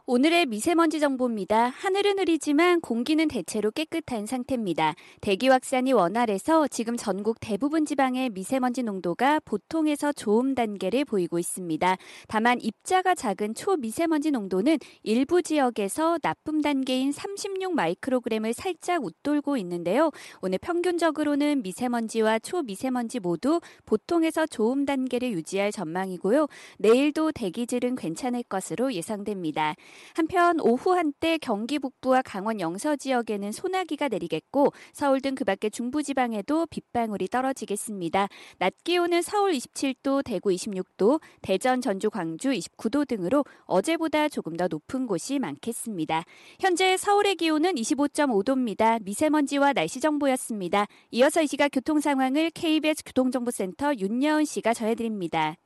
[0.07, 1.69] 오늘의 미세먼지 정보입니다.
[1.69, 4.93] 하늘은 흐리지만 공기는 대체로 깨끗한 상태입니다.
[5.19, 11.97] 대기 확산이 원활해서 지금 전국 대부분 지방의 미세먼지 농도가 보통에서 좋음 단계를 보이고 있습니다.
[12.27, 20.11] 다만 입자가 작은 초미세먼지 농도는 일부 지역에서 나쁨 단계인 36 마이크로그램을 살짝 웃돌고 있는데요.
[20.39, 26.45] 오늘 평균적으로는 미세먼지와 초미세먼지 모두 보통에서 좋음 단계를 유지할 전망이고요.
[26.77, 29.73] 내일도 대기질은 괜찮을 것으로 예상됩니다.
[30.15, 36.65] 한편 오후 한때 경기 북부와 강원 영서 지역에는 소나기가 내리겠고 서울 등 그 밖의 중부지방에도
[36.67, 38.29] 빗방울이 떨어지겠습니다.
[38.57, 45.05] 낮 기온은 서울 27도, 대구 26도, 대전, 전주, 광주 29도 등으로 어제보다 조금 더 높은
[45.05, 46.23] 곳이 많겠습니다.
[46.59, 49.03] 현재 서울의 기온은 25.5도입니다.
[49.03, 50.87] 미세먼지와 날씨 정보였습니다.
[51.11, 55.57] 이어서 이 시각 교통 상황을 KBS 교통정보센터 윤여은 씨가 전해드립니다.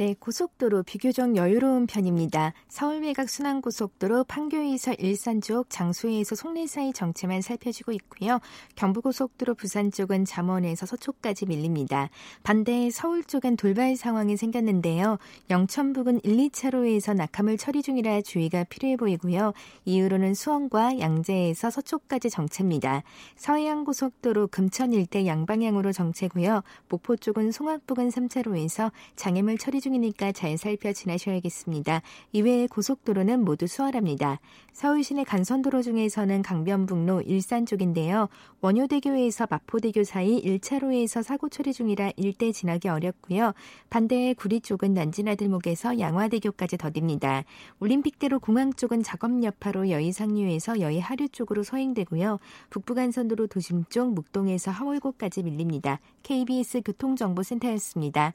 [0.00, 2.54] 네, 고속도로 비교적 여유로운 편입니다.
[2.68, 8.38] 서울 외곽 순환 고속도로 판교에서 일산 쪽, 장소에서 송내 사이 정체만 살펴주고 있고요.
[8.76, 12.08] 경부고속도로 부산 쪽은 잠원에서 서초까지 밀립니다.
[12.42, 15.18] 반대 서울 쪽은 돌발 상황이 생겼는데요.
[15.50, 19.52] 영천 부근 1, 2차로에서 낙하물 처리 중이라 주의가 필요해 보이고요.
[19.84, 23.02] 이후로는 수원과 양재에서 서초까지 정체입니다.
[23.36, 26.62] 서해안 고속도로 금천 일대 양방향으로 정체고요.
[26.88, 32.02] 목포 쪽은 송악 부근 3차로에서 장애물 처리 중 이니까 잘 살펴 지나셔야겠습니다.
[32.32, 34.40] 이외에 고속도로는 모두 수월합니다.
[34.72, 38.28] 서울 시내 간선도로 중에서는 강변북로 일산 쪽인데요.
[38.60, 43.52] 원효대교에서 마포대교 사이 1차로에서 사고 처리 중이라 일대 지나기 어렵고요.
[43.90, 47.44] 반대에 구리 쪽은 난지나들목에서 양화대교까지 더딥니다.
[47.80, 52.38] 올림픽대로 공항 쪽은 작업 여파로 여의 상류에서 여의 하류 쪽으로 서행되고요.
[52.70, 56.00] 북부간선도로 도심 쪽 묵동에서 하월고까지 밀립니다.
[56.22, 58.34] KBS 교통정보센터였습니다.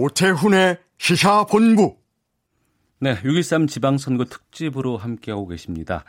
[0.00, 1.96] 오태훈의 시사본부.
[3.00, 6.04] 네, 6.13 지방선거 특집으로 함께하고 계십니다.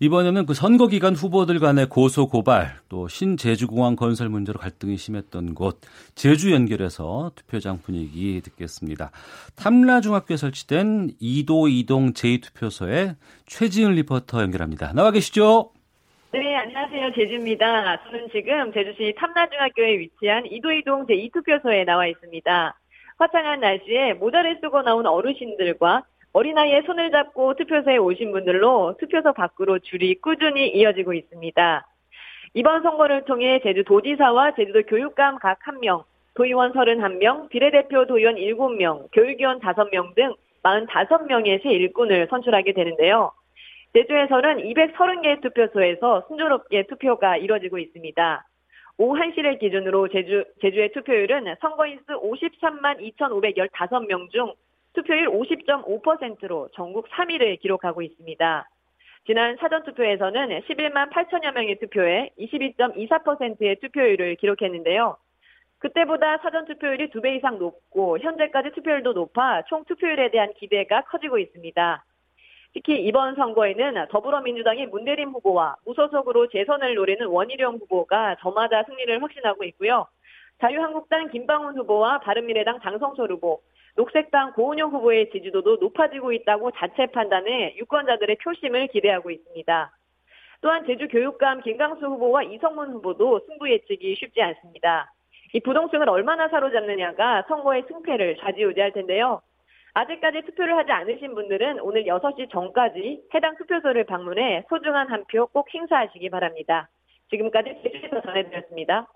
[0.00, 5.80] 이번에는 그 선거 기간 후보들 간의 고소 고발 또 신제주공항 건설 문제로 갈등이 심했던 곳
[6.14, 9.12] 제주 연결해서 투표장 분위기 듣겠습니다.
[9.56, 13.16] 탐라중학교에 설치된 이도 이동 제2투표소에
[13.46, 14.92] 최지은 리포터 연결합니다.
[14.92, 15.72] 나와 계시죠?
[16.32, 17.12] 네, 안녕하세요.
[17.14, 18.02] 제주입니다.
[18.04, 22.78] 저는 지금 제주시 탐라중학교에 위치한 이도이동 제2투표소에 나와 있습니다.
[23.22, 30.16] 화창한 날씨에 모자를 쓰고 나온 어르신들과 어린아이의 손을 잡고 투표소에 오신 분들로 투표소 밖으로 줄이
[30.16, 31.86] 꾸준히 이어지고 있습니다.
[32.54, 36.02] 이번 선거를 통해 제주도지사와 제주도 교육감 각 1명,
[36.34, 43.30] 도의원 31명, 비례대표 도의원 7명, 교육위원 5명 등 45명의 새 일꾼을 선출하게 되는데요.
[43.92, 48.44] 제주에서는 230개의 투표소에서 순조롭게 투표가 이뤄지고 있습니다.
[48.98, 54.52] 오후 1시를 기준으로 제주, 제주의 투표율은 선거인수 53만 2,515명 중
[54.92, 58.68] 투표율 50.5%로 전국 3위를 기록하고 있습니다.
[59.26, 65.16] 지난 사전투표에서는 11만 8천여 명의 투표에 22.24%의 투표율을 기록했는데요.
[65.78, 72.04] 그때보다 사전투표율이 2배 이상 높고 현재까지 투표율도 높아 총 투표율에 대한 기대가 커지고 있습니다.
[72.74, 80.06] 특히 이번 선거에는 더불어민주당의 문대림 후보와 무소속으로 재선을 노리는 원희룡 후보가 저마다 승리를 확신하고 있고요.
[80.60, 83.60] 자유한국당 김방훈 후보와 바른미래당 장성철 후보,
[83.96, 89.92] 녹색당 고은영 후보의 지지도도 높아지고 있다고 자체 판단해 유권자들의 표심을 기대하고 있습니다.
[90.62, 95.12] 또한 제주 교육감 김강수 후보와 이성문 후보도 승부 예측이 쉽지 않습니다.
[95.52, 99.42] 이 부동층을 얼마나 사로잡느냐가 선거의 승패를 좌지우지할 텐데요.
[99.94, 105.66] 아직까지 투표를 하지 않으신 분들은 오늘 6시 전까지 해당 투표소를 방문해 소중한 한 표 꼭
[105.74, 106.88] 행사하시기 바랍니다.
[107.30, 109.06] 지금까지 제주에서 전해드렸습니다.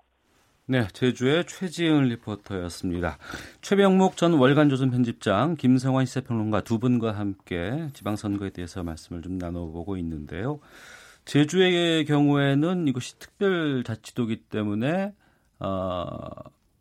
[0.69, 3.19] 네, 제주의 최지은 리포터였습니다.
[3.63, 10.59] 최병목 전 월간조선 편집장, 김성환 시사평론가 두 분과 함께 지방선거에 대해서 말씀을 좀 나눠보고 있는데요.
[11.25, 15.13] 제주의 경우에는 이것이 특별자치도기 때문에
[15.61, 16.19] 어,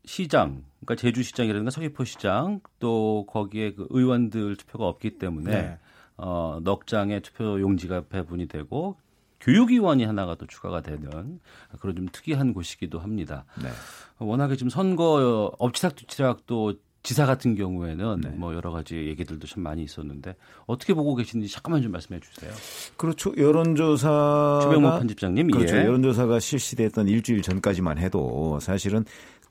[0.05, 5.79] 시장, 그러니까 제주시장이라든가 서귀포시장 또 거기에 그 의원들 투표가 없기 때문에 네.
[6.17, 8.97] 어, 넉 장의 투표 용지가 배분이 되고
[9.41, 11.39] 교육위원이 하나가 또 추가가 되는
[11.79, 13.45] 그런 좀 특이한 곳이기도 합니다.
[13.61, 13.69] 네.
[14.19, 16.73] 워낙에 지금 선거 엎치락뒤치락 또
[17.05, 18.29] 지사 같은 경우에는 네.
[18.29, 22.51] 뭐 여러 가지 얘기들도 참 많이 있었는데 어떻게 보고 계시는지 잠깐만 좀 말씀해 주세요.
[22.97, 23.31] 그렇죠.
[23.37, 25.77] 여론조사 최병목 편집장님, 그렇죠.
[25.77, 25.81] 예.
[25.81, 29.05] 여론조사가 실시됐던 일주일 전까지만 해도 사실은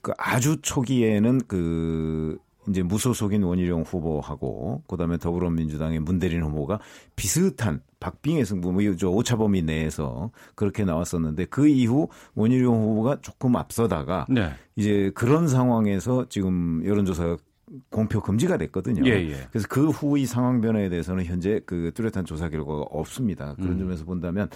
[0.05, 2.39] 그 아주 초기에는 그
[2.69, 6.79] 이제 무소속인 원희룡 후보하고 그다음에 더불어민주당의 문대린 후보가
[7.17, 14.51] 비슷한 박빙의 승부, 뭐저 오차범위 내에서 그렇게 나왔었는데 그 이후 원희룡 후보가 조금 앞서다가 네.
[14.77, 17.39] 이제 그런 상황에서 지금 여론조사가
[17.91, 19.07] 공표 금지가 됐거든요.
[19.07, 19.37] 예, 예.
[19.51, 23.55] 그래서 그 후의 상황 변화에 대해서는 현재 그 뚜렷한 조사 결과가 없습니다.
[23.55, 23.79] 그런 음.
[23.79, 24.51] 점에서 본다면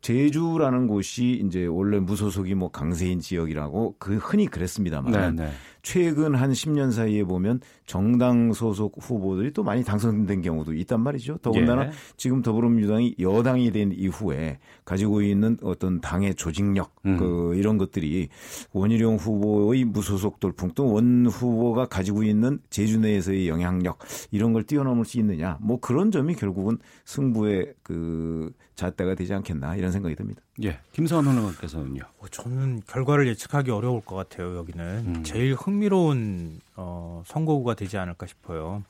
[0.00, 5.50] 제주라는 곳이 이제 원래 무소속이 뭐 강세인 지역이라고 그 흔히 그랬습니다만 네, 네.
[5.82, 11.38] 최근 한 10년 사이에 보면 정당 소속 후보들이 또 많이 당선된 경우도 있단 말이죠.
[11.38, 11.90] 더군다나 예.
[12.16, 17.16] 지금 더불어민주당이 여당이 된 이후에 가지고 있는 어떤 당의 조직력 음.
[17.16, 18.28] 그 이런 것들이
[18.72, 23.98] 원희룡 후보의 무소속 돌풍 또 원 후보가 가지고 있는 제주 내에서의 영향력
[24.30, 29.87] 이런 걸 뛰어넘을 수 있느냐 뭐 그런 점이 결국은 승부의 그 잣대가 되지 않겠나 이런
[29.92, 30.40] 생각이 듭니다.
[30.62, 30.78] 예.
[30.92, 32.02] 김성환 의원께서는요.
[32.18, 34.56] 어, 저는 결과를 예측하기 어려울 것 같아요.
[34.56, 35.22] 여기는 음.
[35.24, 38.82] 제일 흥미로운 어, 선거구가 되지 않을까 싶어요.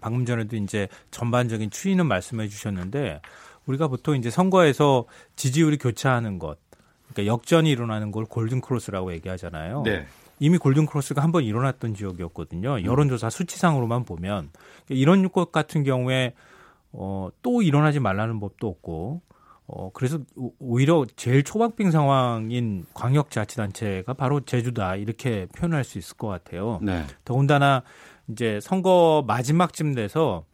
[0.00, 3.20] 방금 전에도 이제 전반적인 추이는 말씀해 주셨는데
[3.66, 5.04] 우리가 보통 이제 선거에서
[5.36, 6.58] 지지율이 교차하는 것,
[7.12, 9.82] 그러니까 역전이 일어나는 걸 골든 크로스라고 얘기하잖아요.
[9.84, 10.06] 네.
[10.40, 12.76] 이미 골든 크로스가 한 번 일어났던 지역이었거든요.
[12.78, 12.84] 음.
[12.84, 14.50] 여론조사 수치상으로만 보면
[14.88, 16.32] 이런 것 같은 경우에
[16.92, 19.20] 어, 또 일어나지 말라는 법도 없고
[19.66, 26.28] 어, 그래서 오- 오히려 제일 초박빙 상황인 광역자치단체가 바로 제주다 이렇게 표현할 수 있을 것
[26.28, 26.78] 같아요.
[26.82, 27.04] 네.
[27.24, 27.82] 더군다나
[28.28, 30.44] 이제 선거 마지막쯤 돼서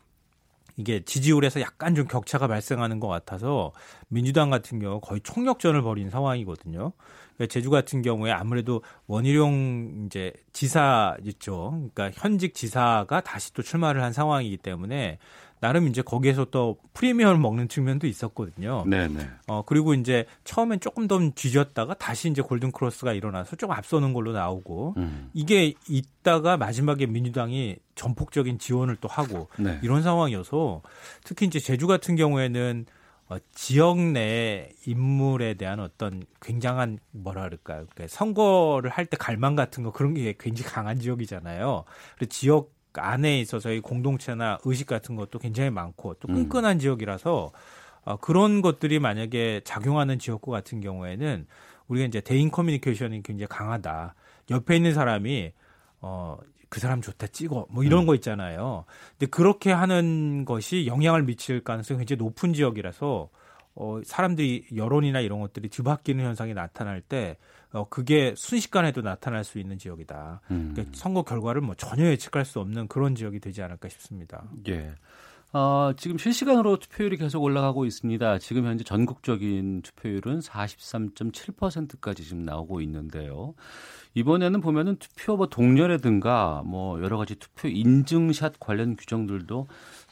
[0.76, 3.72] 이게 지지율에서 약간 좀 격차가 발생하는 것 같아서
[4.06, 6.92] 민주당 같은 경우 거의 총력전을 벌인 상황이거든요.
[7.34, 11.70] 그러니까 제주 같은 경우에 아무래도 원희룡 이제 지사 있죠.
[11.94, 15.18] 그러니까 현직 지사가 다시 또 출마를 한 상황이기 때문에
[15.60, 18.84] 나름 이제 거기에서 또 프리미엄을 먹는 측면도 있었거든요.
[18.86, 19.28] 네, 네.
[19.46, 24.32] 어, 그리고 이제 처음엔 조금 더 뒤졌다가 다시 이제 골든 크로스가 일어나서 좀 앞서는 걸로
[24.32, 25.30] 나오고 음.
[25.34, 29.78] 이게 있다가 마지막에 민주당이 전폭적인 지원을 또 하고 네.
[29.82, 30.82] 이런 상황이어서
[31.24, 32.86] 특히 이제 제주 같은 경우에는
[33.30, 37.84] 어, 지역 내 인물에 대한 어떤 굉장한 뭐라 그럴까요?
[37.90, 41.84] 그러니까 선거를 할 때 갈망 같은 거 그런 게 굉장히 강한 지역이잖아요.
[42.16, 46.34] 그리고 지역 안에 있어서의 공동체나 의식 같은 것도 굉장히 많고 또 음.
[46.34, 47.52] 끈끈한 지역이라서
[48.04, 51.46] 어, 그런 것들이 만약에 작용하는 지역구 같은 경우에는
[51.88, 54.14] 우리가 이제 대인 커뮤니케이션이 굉장히 강하다.
[54.50, 55.52] 옆에 있는 사람이
[56.00, 58.06] 어, 그 사람 좋다 찍어 뭐 이런 음.
[58.06, 58.84] 거 있잖아요.
[59.18, 63.30] 근데 그렇게 하는 것이 영향을 미칠 가능성이 굉장히 높은 지역이라서
[63.74, 67.36] 어, 사람들이 여론이나 이런 것들이 뒤바뀌는 현상이 나타날 때
[67.72, 70.40] 어, 그게 순식간에도 나타날 수 있는 지역이다.
[70.50, 70.70] 음.
[70.72, 74.44] 그러니까 선거 결과를 뭐 전혀 예측할 수 없는 그런 지역이 되지 않을까 싶습니다.
[74.68, 74.94] 예.
[75.52, 78.38] 어, 지금 실시간으로 투표율이 계속 올라가고 있습니다.
[78.38, 83.54] 지금 현재 전국적인 투표율은 43.7%까지 지금 나오고 있는데요.
[84.12, 89.68] 이번에는 보면은 투표 뭐 동료라든가 뭐 여러 가지 투표 인증샷 관련 규정들도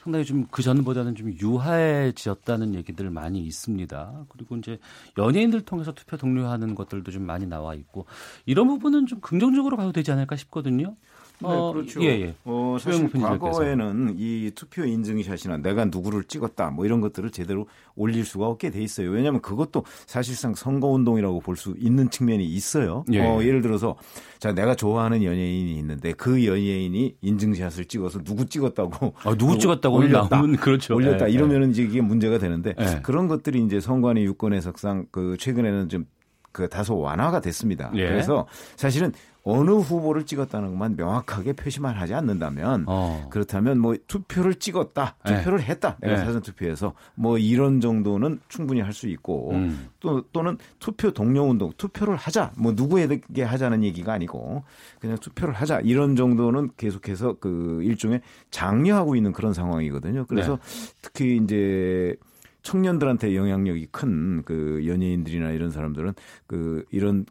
[0.07, 4.27] 상당히 좀 그 전보다는 좀 유화해졌다는 얘기들 많이 있습니다.
[4.29, 4.79] 그리고 이제
[5.19, 8.07] 연예인들 통해서 투표 동료하는 것들도 좀 많이 나와 있고
[8.47, 10.95] 이런 부분은 좀 긍정적으로 봐도 되지 않을까 싶거든요.
[11.38, 12.03] 네, 어, 그렇죠.
[12.03, 12.35] 예, 예.
[12.44, 13.11] 어, 사실.
[13.11, 18.81] 과거에는 이 투표 인증샷이나 내가 누구를 찍었다 뭐 이런 것들을 제대로 올릴 수가 없게 돼
[18.83, 19.11] 있어요.
[19.11, 23.05] 왜냐하면 그것도 사실상 선거 운동이라고 볼 수 있는 측면이 있어요.
[23.12, 23.20] 예.
[23.20, 23.96] 어, 예를 들어서
[24.38, 30.42] 자 내가 좋아하는 연예인이 있는데 그 연예인이 인증샷을 찍어서 누구 찍었다고 아, 누구 찍었다고 올렸다.
[30.61, 30.94] 그렇죠.
[30.94, 33.01] 올렸다 예, 이러면은 이제 이게 문제가 되는데 예.
[33.03, 37.90] 그런 것들이 이제 선관위 유권 해석상 그 최근에는 좀그 다소 완화가 됐습니다.
[37.94, 38.07] 예.
[38.09, 38.46] 그래서
[38.77, 39.12] 사실은
[39.48, 43.28] 어느 후보를 찍었다는 것만 명확하게 표시만 하지 않는다면 어.
[43.30, 45.37] 그렇다면 뭐 투표를 찍었다, 네.
[45.37, 46.24] 투표를 했다, 내가 네.
[46.24, 49.90] 사전 투표해서 뭐 이런 정도는 충분히 할 수 있고 음.
[50.00, 54.64] 또 또는 투표 동료 운동, 투표를 하자, 뭐 누구에게 하자는 얘기가 아니고
[55.00, 60.24] 그냥 투표를 하자 이런 정도는 계속해서 그 일종의 장려하고 있는 그런 상황이거든요.
[60.26, 60.92] 그래서 네.
[61.02, 62.16] 특히 이제
[62.62, 66.14] 청년들한테 영향력이 큰 그 연예인들이나 이런 사람들은
[66.46, 67.26] 그 이런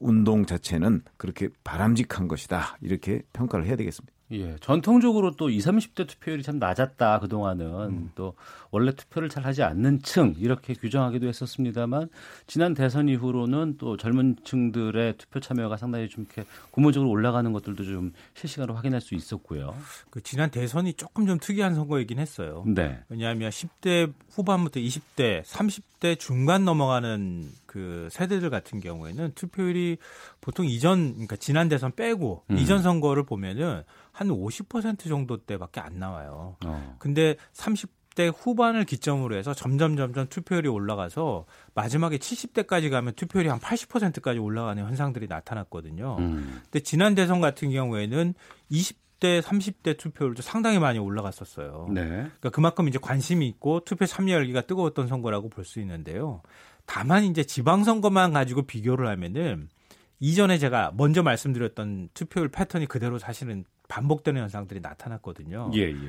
[0.00, 4.12] 운동 자체는 그렇게 바람직한 것이다 이렇게 평가를 해야 되겠습니다.
[4.32, 8.10] 예, 전통적으로 또 20, 30대 투표율이 참 낮았다 그동안은 음.
[8.14, 8.34] 또
[8.70, 12.08] 원래 투표를 잘 하지 않는 층 이렇게 규정하기도 했었습니다만
[12.46, 18.12] 지난 대선 이후로는 또 젊은 층들의 투표 참여가 상당히 좀 이렇게 고무적으로 올라가는 것들도 좀
[18.34, 19.74] 실시간으로 확인할 수 있었고요.
[20.10, 22.64] 그 지난 대선이 조금 좀 특이한 선거이긴 했어요.
[22.66, 23.00] 네.
[23.08, 29.98] 왜냐하면 10대 후반부터 20대, 30대 중간 넘어가는 그 세대들 같은 경우에는 투표율이
[30.40, 32.58] 보통 이전 그러니까 지난 대선 빼고 음.
[32.58, 33.82] 이전 선거를 보면은
[34.20, 36.56] 한 50% 정도대밖에 안 나와요.
[36.66, 36.96] 어.
[36.98, 44.38] 근데 30대 후반을 기점으로 해서 점점 점점 투표율이 올라가서 마지막에 70대까지 가면 투표율이 한 80%까지
[44.38, 46.16] 올라가는 현상들이 나타났거든요.
[46.18, 46.60] 음.
[46.64, 48.34] 근데 지난 대선 같은 경우에는
[48.70, 51.88] 20대, 30대 투표율도 상당히 많이 올라갔었어요.
[51.90, 52.02] 네.
[52.04, 56.42] 그러니까 그만큼 이제 관심이 있고 투표 참여 열기가 뜨거웠던 선거라고 볼 수 있는데요.
[56.84, 59.70] 다만 이제 지방선거만 가지고 비교를 하면은
[60.18, 65.70] 이전에 제가 먼저 말씀드렸던 투표율 패턴이 그대로 사실은 반복되는 현상들이 나타났거든요.
[65.74, 66.08] 예, 예.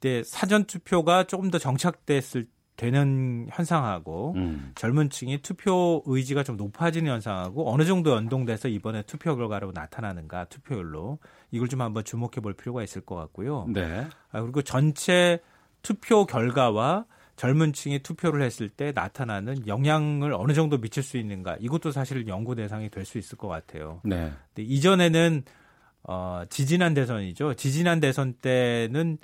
[0.00, 2.46] 근데 사전 투표가 조금 더 정착됐을
[2.76, 4.72] 되는 현상하고 음.
[4.74, 11.18] 젊은 층이 투표 의지가 좀 높아지는 현상하고 어느 정도 연동돼서 이번에 투표 결과로 나타나는가 투표율로
[11.50, 13.66] 이걸 좀 한번 주목해 볼 필요가 있을 것 같고요.
[13.72, 14.06] 네.
[14.30, 15.40] 아, 그리고 전체
[15.80, 17.06] 투표 결과와
[17.36, 22.54] 젊은 층이 투표를 했을 때 나타나는 영향을 어느 정도 미칠 수 있는가 이것도 사실 연구
[22.54, 24.00] 대상이 될 수 있을 것 같아요.
[24.04, 24.32] 네.
[24.54, 25.44] 근데 이전에는
[26.08, 27.54] 어, 지지난 대선이죠.
[27.54, 29.18] 지지난 대선 때는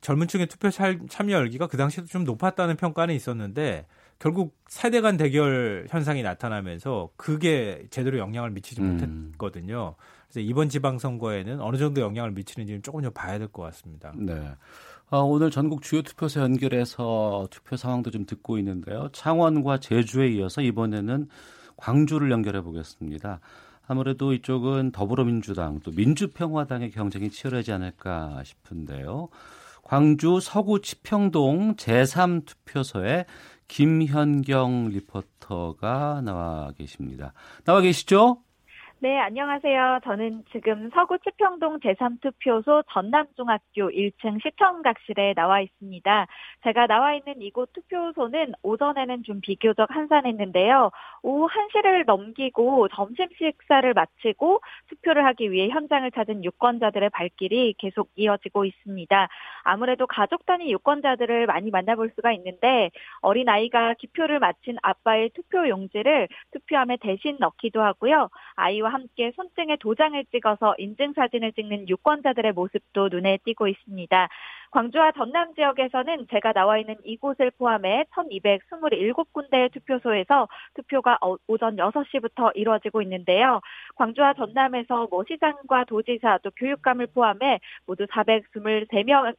[0.00, 3.86] 젊은 층의 투표 참- 참여 열기가 그 당시에도 좀 높았다는 평가는 있었는데
[4.18, 8.92] 결국 세대 간 대결 현상이 나타나면서 그게 제대로 영향을 미치지 음.
[9.32, 9.96] 못했거든요.
[10.28, 14.12] 그래서 이번 지방선거에는 어느 정도 영향을 미치는지는 조금 더 봐야 될 것 같습니다.
[14.16, 14.34] 네.
[15.10, 19.08] 아, 오늘 전국 주요 투표소 연결해서 투표 상황도 좀 듣고 있는데요.
[19.12, 21.28] 창원과 제주에 이어서 이번에는
[21.76, 23.40] 광주를 연결해 보겠습니다.
[23.86, 29.28] 아무래도 이쪽은 더불어민주당 또 민주평화당의 경쟁이 치열하지 않을까 싶은데요.
[29.82, 33.26] 광주 서구 치평동 제3투표소에
[33.68, 37.32] 김현경 리포터가 나와 계십니다.
[37.64, 38.43] 나와 계시죠?
[39.04, 40.00] 네, 안녕하세요.
[40.02, 46.26] 저는 지금 서구 치평동 제3투표소 전남중학교 1층 시청각실에 나와 있습니다.
[46.62, 50.90] 제가 나와 있는 이곳 투표소는 오전에는 좀 비교적 한산했는데요.
[51.22, 58.64] 오후 1시를 넘기고 점심 식사를 마치고 투표를 하기 위해 현장을 찾은 유권자들의 발길이 계속 이어지고
[58.64, 59.28] 있습니다.
[59.64, 62.90] 아무래도 가족 단위 유권자들을 많이 만나볼 수가 있는데
[63.20, 68.30] 어린아이가 기표를 마친 아빠의 투표 용지를 투표함에 대신 넣기도 하고요.
[68.56, 74.28] 아이와 함께 손등에 도장을 찍어서 인증사진을 찍는 유권자들의 모습도 눈에 띄고 있습니다.
[74.70, 83.02] 광주와 전남 지역에서는 제가 나와 있는 이곳을 포함해 1227군데의 투표소에서 투표가 어- 오전 6시부터 이루어지고
[83.02, 83.60] 있는데요.
[83.96, 89.34] 광주와 전남에서 뭐 시장과 도지사 또 교육감을 포함해 모두 423명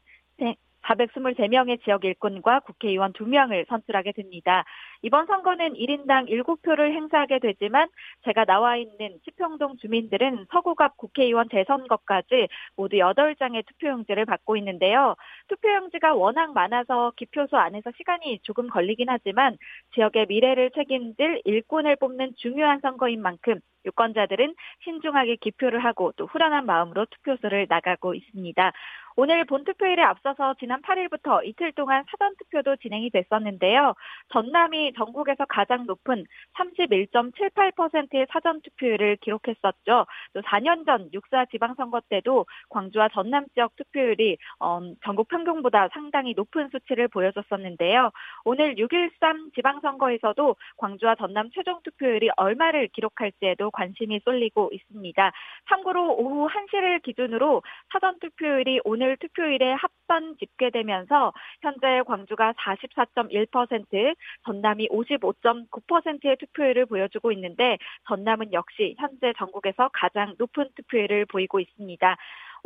[0.85, 4.63] 423명의 지역 일꾼과 국회의원 2명을 선출하게 됩니다.
[5.01, 7.89] 이번 선거는 1인당 7표를 행사하게 되지만
[8.23, 15.15] 제가 나와 있는 치평동 주민들은 서구갑 국회의원 재선거까지 모두 8장의 투표용지를 받고 있는데요.
[15.47, 19.57] 투표용지가 워낙 많아서 기표소 안에서 시간이 조금 걸리긴 하지만
[19.93, 27.05] 지역의 미래를 책임질 일꾼을 뽑는 중요한 선거인 만큼 유권자들은 신중하게 기표를 하고 또 후련한 마음으로
[27.05, 28.71] 투표소를 나가고 있습니다.
[29.17, 33.93] 오늘 본투표일에 앞서서 지난 8일부터 이틀 동안 사전투표도 진행이 됐었는데요.
[34.33, 40.05] 전남이 전국에서 가장 높은 31.78%의 사전투표율을 기록했었죠.
[40.33, 46.67] 또 4년 전 6사 지방선거 때도 광주와 전남 지역 투표율이 어, 전국 평균보다 상당히 높은
[46.69, 48.11] 수치를 보여줬었는데요.
[48.43, 55.31] 오늘 6.13 지방선거에서도 광주와 전남 최종 투표율이 얼마를 기록할지에도 관심이 쏠리고 있습니다.
[55.69, 57.63] 참고로 오후 1시를 기준으로
[57.93, 67.77] 사전투표율이 오늘 투표일에 합산 집계되면서 현재 광주가 44.1%, 전남이 55.9%의 투표율을 보여주고 있는데
[68.07, 72.17] 전남은 역시 현재 전국에서 가장 높은 투표율을 보이고 있습니다.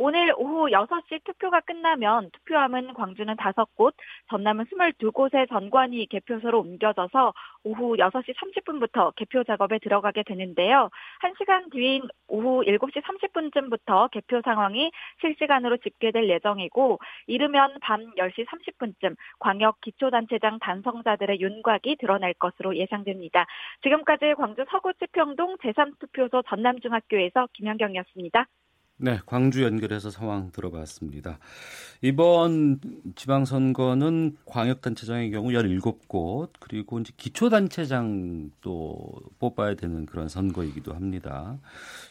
[0.02, 3.92] 오늘 오후 6시 투표가 끝나면 투표함은 광주는 5곳,
[4.30, 7.34] 전남은 22곳의 전관이 개표소로 옮겨져서
[7.64, 10.88] 오후 6시 30분부터 개표 작업에 들어가게 되는데요.
[11.20, 14.90] 1시간 뒤인 오후 7시 30분쯤부터 개표 상황이
[15.20, 23.44] 실시간으로 집계될 예정이고 이르면 밤 10시 30분쯤 광역 기초단체장 단성자들의 윤곽이 드러날 것으로 예상됩니다.
[23.82, 28.46] 지금까지 광주 서구치평동 제3투표소 전남중학교에서 김현경이었습니다.
[29.02, 31.38] 네, 광주 연결해서 상황 들어봤습니다.
[32.02, 32.80] 이번
[33.16, 38.98] 지방선거는 광역단체장의 경우 17곳, 그리고 이제 기초단체장도
[39.38, 41.58] 뽑아야 되는 그런 선거이기도 합니다.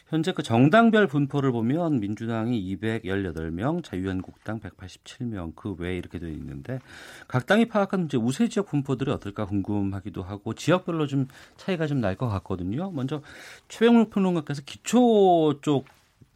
[0.08, 6.80] 현재 그 정당별 분포를 보면 민주당이 218명, 자유한국당 187명, 그 외에 이렇게 되어 있는데
[7.28, 12.16] 각 당이 파악한 이제 우세 지역 분포들이 어떨까 궁금하기도 하고 지역별로 좀 차이가 좀 날
[12.16, 12.90] 것 같거든요.
[12.90, 13.22] 먼저
[13.68, 15.84] 최영록 평론가께서 기초 쪽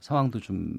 [0.05, 0.75] 상황도 좀.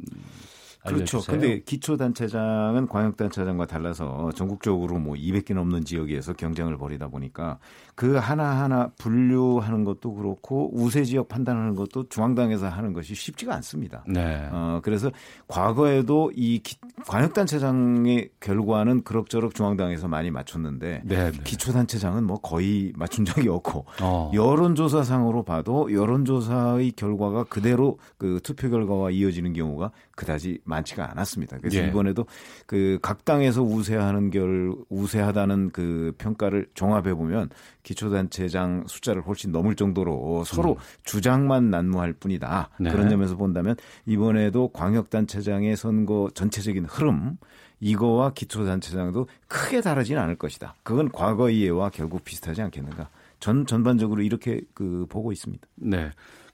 [0.86, 1.22] 알려주세요.
[1.40, 7.58] 근데 기초단체장은 광역단체장과 달라서 전국적으로 뭐 200개 넘는 지역에서 경쟁을 벌이다 보니까
[7.96, 14.04] 그 하나하나 분류하는 것도 그렇고 우세 지역 판단하는 것도 중앙당에서 하는 것이 쉽지가 않습니다.
[14.08, 14.48] 네.
[14.52, 15.12] 어, 그래서
[15.48, 16.78] 과거에도 이 기-
[17.08, 21.32] 광역단체장의 결과는 그럭저럭 중앙당에서 많이 맞췄는데 네.
[21.32, 21.40] 네.
[21.44, 24.32] 기초단체장은 뭐 거의 맞춘 적이 없고 어.
[24.34, 31.60] 여론조사상으로 봐도 여론조사의 결과가 그대로 그 투표 결과와 이어지는 경우가 그다지 많지가 않았습니다.
[31.60, 31.88] 그래서 예.
[31.88, 32.26] 이번에도
[32.66, 37.50] 그 각 당에서 우세하는 결 우세하다는 그 평가를 종합해 보면
[37.84, 42.70] 기초단체장 숫자를 훨씬 넘을 정도로 서로 주장만 난무할 뿐이다.
[42.80, 42.84] 음.
[42.86, 42.92] 네.
[42.92, 47.38] 그런 점에서 본다면 이번에도 광역단체장의 선거 전체적인 흐름
[47.80, 50.76] 이거와 기초단체장도 크게 다르지는 않을 것이다.
[50.84, 53.10] 그건 과거의 예와 결국 비슷하지 않겠는가.
[53.40, 55.68] 전 전반적으로 이렇게 그 보고 있습니다.
[55.76, 56.10] 네.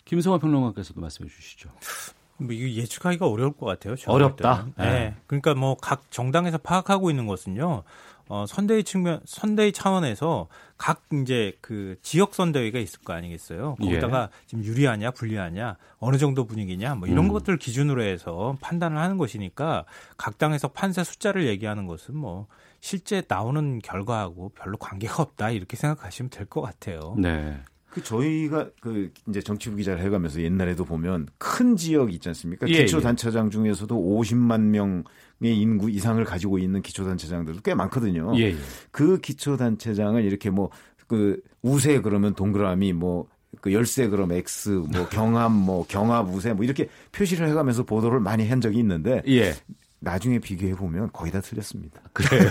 [0.05, 1.69] 김성화 평론가께서도 말씀해 주시죠.
[2.41, 3.95] 뭐 이거 예측하기가 어려울 것 같아요.
[4.07, 4.67] 어렵다?
[4.77, 4.85] 네.
[4.85, 5.15] 네.
[5.27, 7.83] 그러니까 뭐 각 정당에서 파악하고 있는 것은요.
[8.29, 13.75] 어, 선대위 측면, 선대위 차원에서 각 이제 그 지역 선대위가 있을 거 아니겠어요.
[13.75, 17.27] 거기다가 지금 유리하냐, 불리하냐, 어느 정도 분위기냐, 뭐 이런 예.
[17.29, 17.33] 음.
[17.33, 19.83] 것들 기준으로 해서 판단을 하는 것이니까
[20.15, 22.47] 각 당에서 판세 숫자를 얘기하는 것은 뭐
[22.79, 27.15] 실제 나오는 결과하고 별로 관계가 없다 이렇게 생각하시면 될 것 같아요.
[27.17, 27.59] 네.
[27.91, 32.67] 그 저희가 그 이제 정치부 기자를 해가면서 옛날에도 보면 큰 지역 있지 않습니까?
[32.69, 35.13] 예, 기초단체장 중에서도 50만 명의
[35.59, 38.31] 인구 이상을 가지고 있는 기초단체장들도 꽤 많거든요.
[38.37, 38.55] 예, 예.
[38.91, 40.71] 그 기초단체장을 이렇게 뭐
[41.11, 46.87] 그 우세 그러면 동그라미 뭐그 열세 그럼 X 뭐 경합 뭐 경합 우세 뭐 이렇게
[47.11, 49.51] 표시를 해가면서 보도를 많이 한 적이 있는데 예.
[50.03, 52.01] 나중에 비교해 보면 거의 다 틀렸습니다.
[52.11, 52.49] 그래요.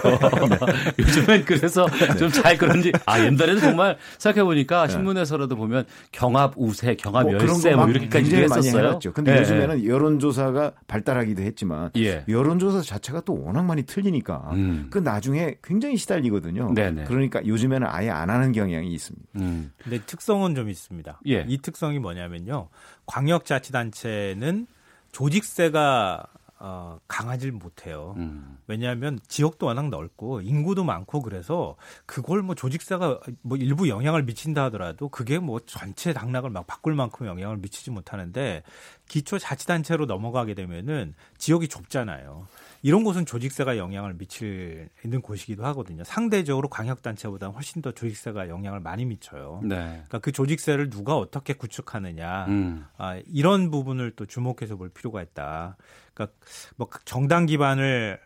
[0.98, 1.86] 요즘엔 그래서
[2.16, 7.74] 좀 잘 그런지 아 옛날에는 정말 생각해 보니까 신문에서라도 보면 경합 우세, 경합 뭐 열세
[7.74, 9.00] 뭐막 이렇게까지 했었어요.
[9.12, 12.24] 근데 예, 요즘에는 여론조사가 발달하기도 했지만 예.
[12.28, 14.86] 여론조사 자체가 또 워낙 많이 틀리니까 음.
[14.90, 16.72] 그 나중에 굉장히 시달리거든요.
[16.74, 17.04] 네네.
[17.04, 19.26] 그러니까 요즘에는 아예 안 하는 경향이 있습니다.
[19.36, 19.72] 음.
[19.82, 21.20] 근데 특성은 좀 있습니다.
[21.26, 21.44] 예.
[21.48, 22.68] 이 특성이 뭐냐면요.
[23.06, 24.66] 광역자치단체는
[25.12, 26.22] 조직세가
[26.62, 28.14] 어, 강하질 못해요.
[28.18, 28.58] 음.
[28.66, 35.08] 왜냐하면 지역도 워낙 넓고 인구도 많고 그래서 그걸 뭐 조직세가 뭐 일부 영향을 미친다 하더라도
[35.08, 38.62] 그게 뭐 전체 당락을 막 바꿀 만큼 영향을 미치지 못하는데
[39.08, 42.46] 기초 자치단체로 넘어가게 되면은 지역이 좁잖아요.
[42.82, 46.04] 이런 곳은 조직세가 영향을 미치는 곳이기도 하거든요.
[46.04, 49.60] 상대적으로 광역단체보다 훨씬 더 조직세가 영향을 많이 미쳐요.
[49.62, 49.76] 네.
[49.76, 52.86] 그러니까 그 조직세를 누가 어떻게 구축하느냐 음.
[52.98, 55.76] 아, 이런 부분을 또 주목해서 볼 필요가 있다.
[56.14, 56.36] 그러니까
[56.76, 58.18] 뭐 정당 기반을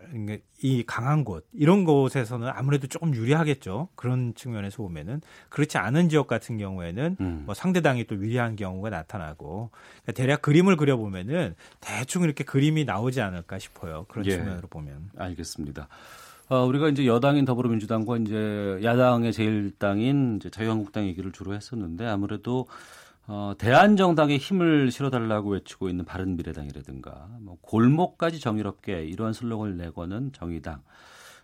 [0.62, 3.88] 이 강한 곳 이런 곳에서는 아무래도 조금 유리하겠죠.
[3.94, 7.42] 그런 측면에서 보면은 그렇지 않은 지역 같은 경우에는 음.
[7.46, 9.70] 뭐 상대당이 또 유리한 경우가 나타나고
[10.02, 14.06] 그러니까 대략 그림을 그려 보면은 대충 이렇게 그림이 나오지 않을까 싶어요.
[14.08, 14.30] 그런 예.
[14.30, 15.10] 측면으로 보면.
[15.16, 15.88] 알겠습니다.
[16.48, 22.66] 어, 우리가 이제 여당인 더불어민주당과 이제 야당의 제1당인 이제 자유한국당 얘기를 주로 했었는데 아무래도
[23.26, 30.82] 어, 대한정당에 힘을 실어달라고 외치고 있는 바른미래당이라든가 뭐 골목까지 정의롭게 이러한 슬로건을 내거는 정의당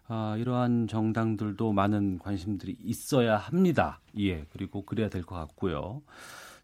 [0.08, 4.00] 아, 이러한 정당들도 많은 관심들이 있어야 합니다.
[4.18, 6.02] 예, 그리고 그래야 될 것 같고요.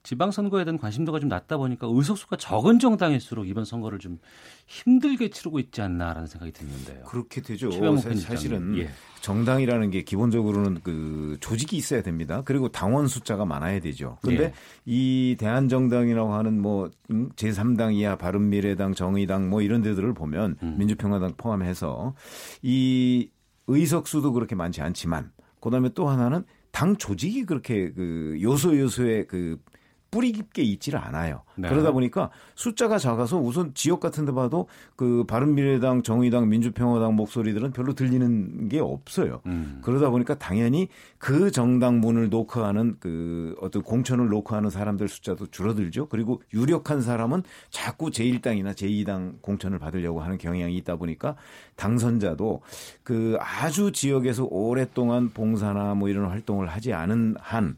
[0.07, 4.21] 지방선거에 대한 관심도가 좀 낮다 보니까 의석수가 적은 정당일수록 이번 선거를 좀
[4.69, 7.05] 힘들게 치르고 있지 않나라는 생각이 드는데요.
[7.07, 7.73] 그렇게 되죠.
[7.73, 8.15] 사-.
[8.15, 8.89] 사실은 예.
[9.21, 12.43] 정당이라는 게 기본적으로는 그 조직이 있어야 됩니다.
[12.45, 14.19] 그리고 당원 숫자가 많아야 되죠.
[14.23, 14.53] 근데 예.
[14.85, 20.77] 이 대한정당이라고 하는 뭐 음, 제3당 이하 바른미래당, 정의당 뭐 이런 데들을 보면 음.
[20.79, 22.15] 민주평화당 포함해서
[22.63, 23.29] 이
[23.67, 29.59] 의석수도 그렇게 많지 않지만 그다음에 또 하나는 당 조직이 그렇게 그 요소 요소에 그
[30.17, 31.43] 뿌리 깊게 있지를 않아요.
[31.57, 31.69] 네.
[31.69, 37.93] 그러다 보니까 숫자가 작아서 우선 지역 같은 데 봐도 그 바른미래당, 정의당, 민주평화당 목소리들은 별로
[37.93, 39.43] 들리는 게 없어요.
[39.45, 39.81] 음.
[39.83, 40.89] 그러다 보니까 당연히
[41.19, 46.07] 그 정당 문을 노크하는 그 어떤 공천을 노크하는 사람들 숫자도 줄어들죠.
[46.09, 51.37] 그리고 유력한 사람은 자꾸 제1당이나 제2당 공천을 받으려고 하는 경향이 있다 보니까
[51.75, 52.63] 당선자도
[53.03, 57.77] 그 아주 지역에서 오랫동안 봉사나 뭐 이런 활동을 하지 않은 한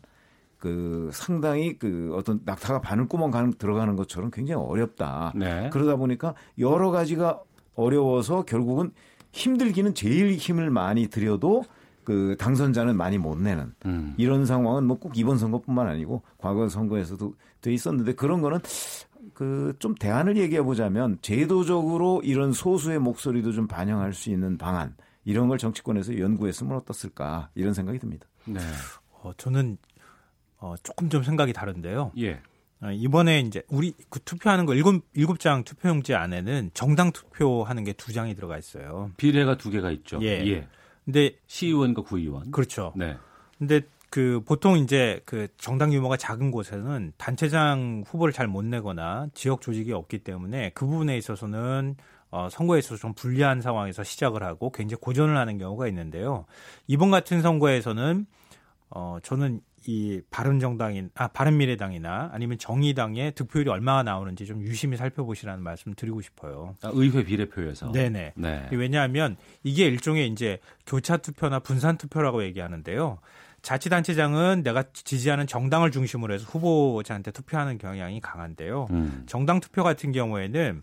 [0.59, 5.33] 그 상당히 그 어떤 낙타가 바늘구멍 가는, 들어가는 것처럼 굉장히 어렵다.
[5.37, 5.71] 네.
[5.73, 7.41] 그러다 보니까 여러 가지가
[7.75, 8.91] 어려워서 결국은
[9.33, 11.65] 힘들기는 제일 힘을 많이 들여도
[12.03, 14.15] 그 당선자는 많이 못 내는 음.
[14.17, 18.59] 이런 상황은 뭐 꼭 이번 선거뿐만 아니고 과거 선거에서도 돼 있었는데 그런 거는
[19.35, 25.47] 그 좀 대안을 얘기해 보자면 제도적으로 이런 소수의 목소리도 좀 반영할 수 있는 방안 이런
[25.49, 28.27] 걸 정치권에서 연구했으면 어떻을까 이런 생각이 듭니다.
[28.47, 28.59] 네.
[29.23, 29.77] 어, 저는
[30.61, 32.13] 어, 조금 좀 생각이 다른데요.
[32.19, 32.41] 예.
[32.81, 37.93] 어, 이번에 이제 우리 그 투표하는 거 일곱 일곱 장 투표용지 안에는 정당 투표하는 게
[37.93, 39.11] 두 장이 들어가 있어요.
[39.17, 40.19] 비례가 두 개가 있죠.
[40.23, 40.47] 예.
[40.47, 40.69] 예.
[41.05, 42.51] 근데 시의원과 구의원.
[42.51, 42.93] 그렇죠.
[42.97, 43.17] 네.
[43.59, 43.81] 근데
[44.11, 49.93] 그 보통 이제 그 정당 규모가 작은 곳에는 단체장 후보를 잘 못 내거나 지역 조직이
[49.93, 51.97] 없기 때문에 그 부분에 있어서는
[52.31, 56.45] 어, 선거에 있어서 좀 불리한 상황에서 시작을 하고 굉장히 고전을 하는 경우가 있는데요.
[56.87, 58.27] 이번 같은 선거에서는
[58.91, 65.95] 어, 저는 이 바른정당인 아 바른미래당이나 아니면 정의당의 득표율이 얼마나 나오는지 좀 유심히 살펴보시라는 말씀
[65.95, 66.77] 드리고 싶어요.
[66.83, 67.93] 아, 의회 비례표에서.
[67.93, 68.35] 네네.
[68.37, 68.69] 네.
[68.71, 73.19] 왜냐하면 이게 일종의 이제 교차 투표나 분산 투표라고 얘기하는데요.
[73.63, 78.89] 자치단체장은 내가 지지하는 정당을 중심으로 해서 후보자한테 투표하는 경향이 강한데요.
[78.91, 79.23] 음.
[79.25, 80.83] 정당 투표 같은 경우에는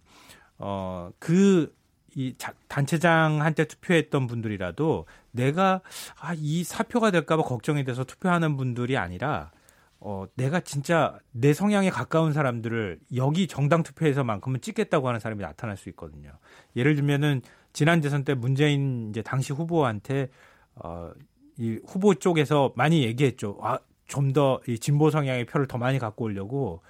[0.57, 1.71] 어그
[2.15, 2.35] 이
[2.67, 5.81] 단체장한테 투표했던 분들이라도 내가
[6.19, 9.51] 아, 이 사표가 될까봐 걱정이 돼서 투표하는 분들이 아니라
[9.99, 15.89] 어, 내가 진짜 내 성향에 가까운 사람들을 여기 정당 투표에서만큼은 찍겠다고 하는 사람이 나타날 수
[15.89, 16.31] 있거든요.
[16.75, 17.41] 예를 들면은
[17.73, 20.29] 지난 대선 때 문재인 이제 당시 후보한테
[20.75, 21.11] 어,
[21.57, 23.57] 이 후보 쪽에서 많이 얘기했죠.
[23.61, 26.81] 아, 좀 더 이 진보 성향의 표를 더 많이 갖고 오려고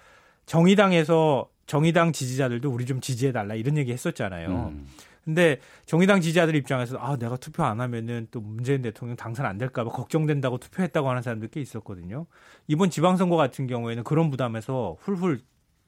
[0.45, 4.49] 정의당에서 정의당 지지자들도 우리 좀 지지해 달라 이런 얘기 했었잖아요.
[4.49, 4.87] 음.
[5.25, 9.89] 근데 정의당 지지자들 입장에서 아 내가 투표 안 하면은 또 문재인 대통령 당선 안 될까봐
[9.89, 12.27] 걱정된다고 투표했다고 하는 사람들 꽤 있었거든요.
[12.67, 15.39] 이번 지방선거 같은 경우에는 그런 부담에서 훌훌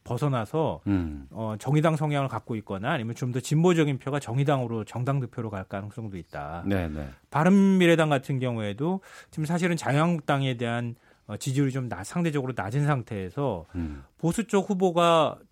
[0.04, 1.28] 벗어나서 음.
[1.32, 6.18] 어, 정의당 성향을 갖고 있거나 아니면 좀 더 진보적인 표가 정의당으로 정당 득표로 갈 가능성도
[6.18, 6.64] 있다.
[6.66, 7.10] 네, 네.
[7.30, 10.96] 바른미래당 같은 경우에도 지금 사실은 자유한국당에 대한
[11.28, 14.04] 어, 지지율이 좀 나, 상대적으로 낮은 상태에서 음.
[14.18, 15.47] 보수 쪽 후보가 저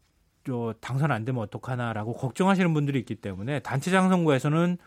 [0.79, 4.77] 당선 안 되면 어떡하나라고 걱정하시는 분들이 있기 때문에 단체장 선거에서는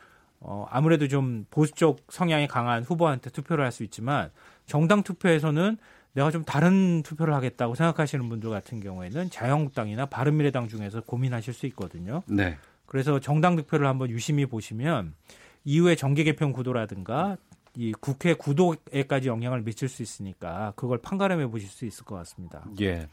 [0.41, 4.31] 어 아무래도 좀 보수 쪽 성향이 강한 후보한테 투표를 할 수 있지만
[4.67, 5.77] 정당 투표에서는
[6.13, 12.23] 내가 좀 다른 투표를 하겠다고 생각하시는 분들 같은 경우에는 자유한국당이나 바른미래당 중에서 고민하실 수 있거든요.
[12.27, 12.57] 네.
[12.87, 15.15] 그래서 정당 득표를 한번 유심히 보시면
[15.65, 17.37] 이후에 정계 개편 구도라든가
[17.77, 22.65] 이 국회 구도에까지 영향을 미칠 수 있으니까 그걸 판가름해 보실 수 있을 것 같습니다.
[22.81, 23.07] 예.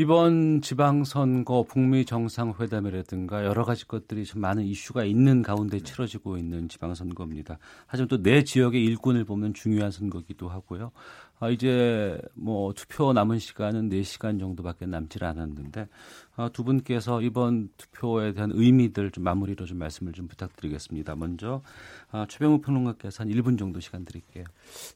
[0.00, 7.58] 이번 지방선거 북미 정상회담이라든가 여러 가지 것들이 좀 많은 이슈가 있는 가운데 치러지고 있는 지방선거입니다.
[7.88, 10.92] 하지만 또 내 지역의 일꾼을 보면 중요한 선거기도 하고요.
[11.40, 15.88] 아, 이제 뭐 투표 남은 시간은 4시간 정도밖에 남질 않았는데
[16.36, 21.16] 아, 두 분께서 이번 투표에 대한 의미들 좀 마무리로 좀 말씀을 좀 부탁드리겠습니다.
[21.16, 21.62] 먼저
[22.10, 24.44] 아, 최병우 평론가께서 한 1분 정도 시간 드릴게요.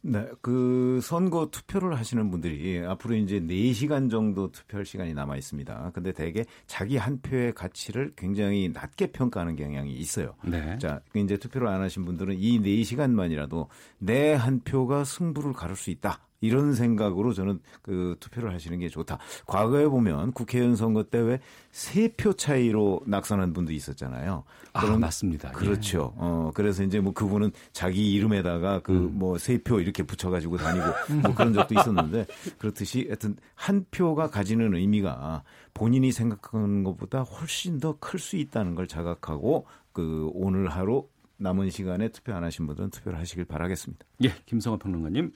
[0.02, 5.90] 네, 그 선거 투표를 하시는 분들이 앞으로 이제 4시간 정도 투표할 시간이 남아 있습니다.
[5.94, 10.34] 근데 대개 자기 한 표의 가치를 굉장히 낮게 평가하는 경향이 있어요.
[10.44, 10.76] 네.
[10.78, 13.68] 자, 이제 투표를 안 하신 분들은 이 4시간만이라도
[13.98, 16.18] 내 한 표가 승부를 가를 수 있다.
[16.42, 19.18] 이런 생각으로 저는 그 투표를 하시는 게 좋다.
[19.46, 21.38] 과거에 보면 국회의원 선거 때 왜
[21.70, 24.44] 세 표 차이로 낙선한 분도 있었잖아요.
[24.74, 25.52] 아, 맞습니다.
[25.52, 26.12] 그렇죠.
[26.16, 29.18] 어, 그래서 이제 뭐 그분은 자기 이름에다가 그 음.
[29.18, 30.86] 뭐세표 이렇게 붙여가지고 다니고
[31.22, 32.26] 뭐 그런 적도 있었는데
[32.58, 38.86] 그렇듯이 하여튼 한 표가 가지는 의미가 본인이 생각하는 것보다 훨씬 더 클 수 있다는 걸
[38.86, 41.06] 자각하고 그 오늘 하루
[41.38, 44.04] 남은 시간에 투표 안 하신 분들은 투표를 하시길 바라겠습니다.
[44.24, 45.32] 예, 김성호 평론가님.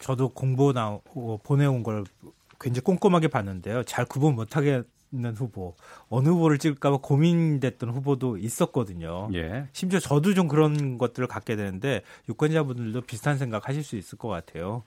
[0.00, 0.98] 저도 공보 나
[1.42, 2.04] 보내온 걸
[2.60, 3.82] 굉장히 꼼꼼하게 봤는데요.
[3.84, 4.84] 잘 구분 못하겠는
[5.34, 5.74] 후보,
[6.08, 9.28] 어느 후보를 찍을까봐 고민됐던 후보도 있었거든요.
[9.34, 9.66] 예.
[9.72, 14.82] 심지어 저도 좀 그런 것들을 갖게 되는데 유권자분들도 비슷한 생각 하실 수 있을 것 같아요.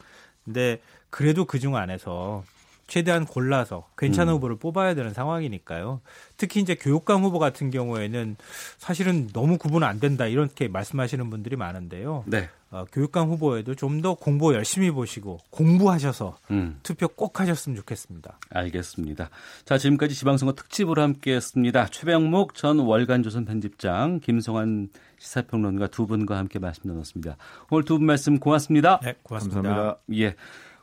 [0.46, 0.80] 근데
[1.10, 2.44] 그래도 그 중 안에서
[2.88, 4.36] 최대한 골라서 괜찮은 음.
[4.38, 6.02] 후보를 뽑아야 되는 상황이니까요.
[6.38, 8.38] 특히 이제 교육감 후보 같은 경우에는
[8.78, 12.24] 사실은 너무 구분 안 된다 이렇게 말씀하시는 분들이 많은데요.
[12.26, 12.50] 네.
[12.70, 16.80] 어, 교육감 후보에도 좀 더 공부 열심히 보시고 공부하셔서 음.
[16.84, 18.38] 투표 꼭 하셨으면 좋겠습니다.
[18.50, 19.30] 알겠습니다.
[19.66, 21.88] 자, 지금까지 지방선거 특집으로 함께했습니다.
[21.88, 27.38] 최병목 전 월간조선 편집장, 김성환 시사평론가 두 분과 함께 말씀 나눴습니다.
[27.72, 29.00] 오늘 두 분 말씀 고맙습니다.
[29.04, 29.62] 네, 고맙습니다.
[29.62, 30.00] 감사합니다.
[30.14, 30.36] 예.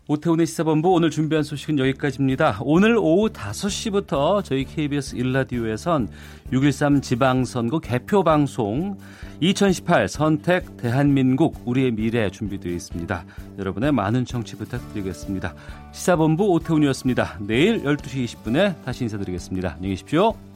[0.07, 2.59] 오태훈의 시사본부 오늘 준비한 소식은 여기까지입니다.
[2.61, 6.09] 오늘 오후 5시부터 저희 KBS 1라디오에선
[6.52, 8.98] 6.13 지방선거 개표 방송
[9.40, 13.24] 2018 선택 대한민국 우리의 미래 준비되어 있습니다.
[13.59, 15.55] 여러분의 많은 청취 부탁드리겠습니다.
[15.92, 17.38] 시사본부 오태훈이었습니다.
[17.40, 19.76] 내일 12시 20분에 다시 인사드리겠습니다.
[19.76, 20.53] 안녕히 계십시오.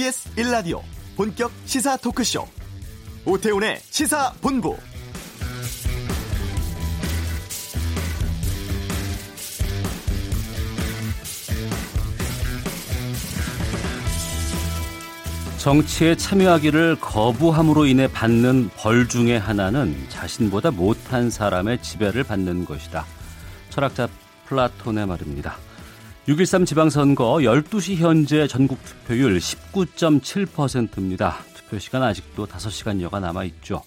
[0.00, 0.80] KBS 1라디오
[1.14, 2.46] 본격 시사 토크쇼
[3.26, 4.76] 오태훈의 시사본부
[15.58, 23.04] 정치에 참여하기를 거부함으로 인해 받는 벌 중에 하나는 자신보다 못한 사람의 지배를 받는 것이다.
[23.68, 24.08] 철학자
[24.46, 25.58] 플라톤의 말입니다.
[26.30, 31.38] 6.13 지방선거 12시 현재 전국 투표율 19.7%입니다.
[31.56, 33.82] 투표 시간 아직도 5시간여가 남아있죠.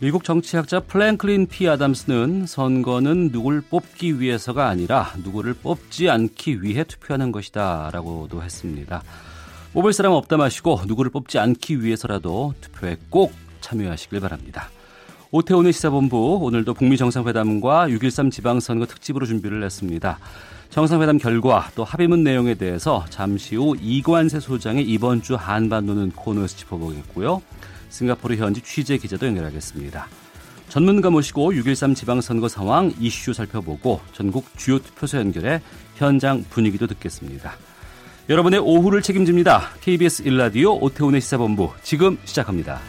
[0.00, 7.32] 미국 정치학자 프랭클린 피 아담스는 선거는 누굴 뽑기 위해서가 아니라 누구를 뽑지 않기 위해 투표하는
[7.32, 9.02] 것이다 라고도 했습니다.
[9.72, 14.68] 뽑을 사람 없다 마시고 누구를 뽑지 않기 위해서라도 투표에 꼭 참여하시길 바랍니다.
[15.30, 20.18] 오태훈의 시사본부 오늘도 북미 정상회담과 6.13 지방선거 특집으로 준비를 했습니다.
[20.74, 27.40] 정상회담 결과 또 합의문 내용에 대해서 잠시 후 이관세 소장의 이번 주 한반도는 코너에서 짚어보겠고요.
[27.90, 30.08] 싱가포르 현지 취재 기자도 연결하겠습니다.
[30.68, 35.62] 전문가 모시고 6.13 지방선거 상황 이슈 살펴보고 전국 주요 투표소 연결해
[35.94, 37.52] 현장 분위기도 듣겠습니다.
[38.28, 39.68] 여러분의 오후를 책임집니다.
[39.80, 42.80] KBS 일라디오 오태훈의 시사본부 지금 시작합니다.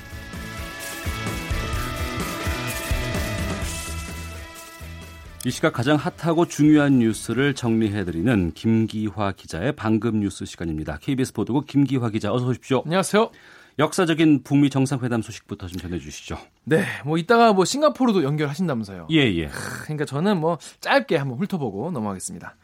[5.45, 10.97] 이 시각 가장 핫하고 중요한 뉴스를 정리해드리는 김기화 기자의 방금 뉴스 시간입니다.
[10.99, 12.81] KBS 보도국 김기화 기자 어서 오십시오.
[12.83, 13.29] 안녕하세요.
[13.77, 16.39] 역사적인 북미 정상회담 소식부터 좀 전해주시죠.
[16.63, 19.05] 네, 뭐 이따가 뭐 싱가포르도 연결하신다면서요.
[19.11, 19.51] 예, 예.
[19.83, 22.55] 그러니까 저는 뭐 짧게 한번 훑어보고 넘어가겠습니다.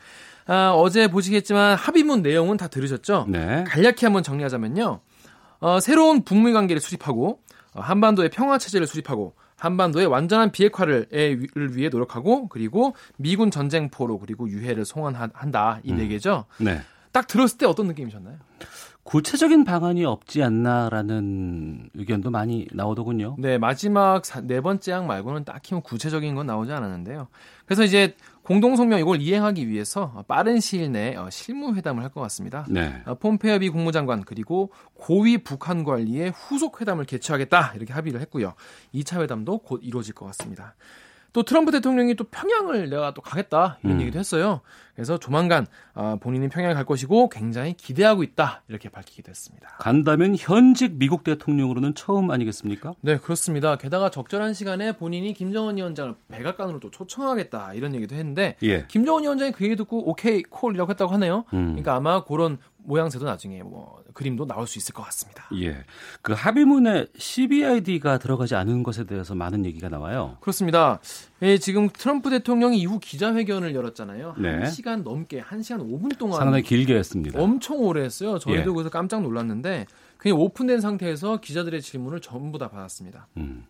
[0.48, 3.28] 아, 어제 보시겠지만 합의문 내용은 다 들으셨죠?
[3.30, 3.64] 네.
[3.68, 5.02] 간략히 한번 정리하자면요.
[5.60, 7.42] 어, 새로운 북미 관계를 수립하고
[7.76, 11.08] 어, 한반도의 평화 체제를 수립하고 한반도의 완전한 비핵화를
[11.76, 16.46] 위해 노력하고 그리고 미군 전쟁포로 그리고 유해를 송환한다 이 네 개죠.
[16.62, 16.66] 음.
[16.66, 16.82] 네.
[17.12, 18.38] 딱 들었을 때 어떤 느낌이셨나요?
[19.04, 23.36] 구체적인 방안이 없지 않나라는 의견도 많이 나오더군요.
[23.40, 27.28] 네, 마지막 네 번째 항 말고는 딱히 뭐 구체적인 건 나오지 않았는데요.
[27.66, 32.66] 그래서 이제 공동성명 이걸 이행하기 위해서 빠른 시일 내에 어, 실무회담을 할 것 같습니다.
[32.70, 33.02] 네.
[33.06, 38.54] 어, 폼페이오 미 국무장관 그리고 고위 북한 관리의 후속 회담을 개최하겠다 이렇게 합의를 했고요.
[38.94, 40.76] 2차 회담도 곧 이루어질 것 같습니다.
[41.34, 44.02] 또 트럼프 대통령이 또 평양을 내가 또 가겠다 이런 음.
[44.02, 44.60] 얘기도 했어요.
[44.96, 49.68] 그래서 조만간 어, 본인은 평양에 갈 것이고 굉장히 기대하고 있다 이렇게 밝히기도 했습니다.
[49.80, 52.94] 간다면 현직 미국 대통령으로는 처음 아니겠습니까?
[53.02, 53.76] 네 그렇습니다.
[53.78, 58.86] 게다가 적절한 시간에 본인이 김정은 위원장을 백악관으로 또 초청하겠다 이런 얘기도 했는데 예.
[58.88, 61.46] 김정은 위원장이 그 얘기 듣고 오케이 콜이라고 했다고 하네요.
[61.54, 61.68] 음.
[61.68, 65.46] 그러니까 아마 그런 모양새도 나중에 뭐 그림도 나올 수 있을 것 같습니다.
[65.62, 65.84] 예.
[66.22, 70.38] 그 합의문에 CBID가 들어가지 않은 것에 대해서 많은 얘기가 나와요.
[70.42, 71.00] 그렇습니다.
[71.44, 74.36] 예, 지금 트럼프 대통령이 이후 기자회견을 열었잖아요.
[74.38, 74.60] 네.
[74.60, 77.42] 1시간 넘게 1시간 5분 동안 상당히 길게 했습니다.
[77.42, 78.38] 엄청 오래 했어요.
[78.38, 78.74] 저희도 예.
[78.74, 79.88] 그래서 깜짝 놀랐는데
[80.18, 83.28] 그냥 오픈된 상태에서 기자들의 질문을 전부 다 받았습니다.
[83.38, 83.66] 음.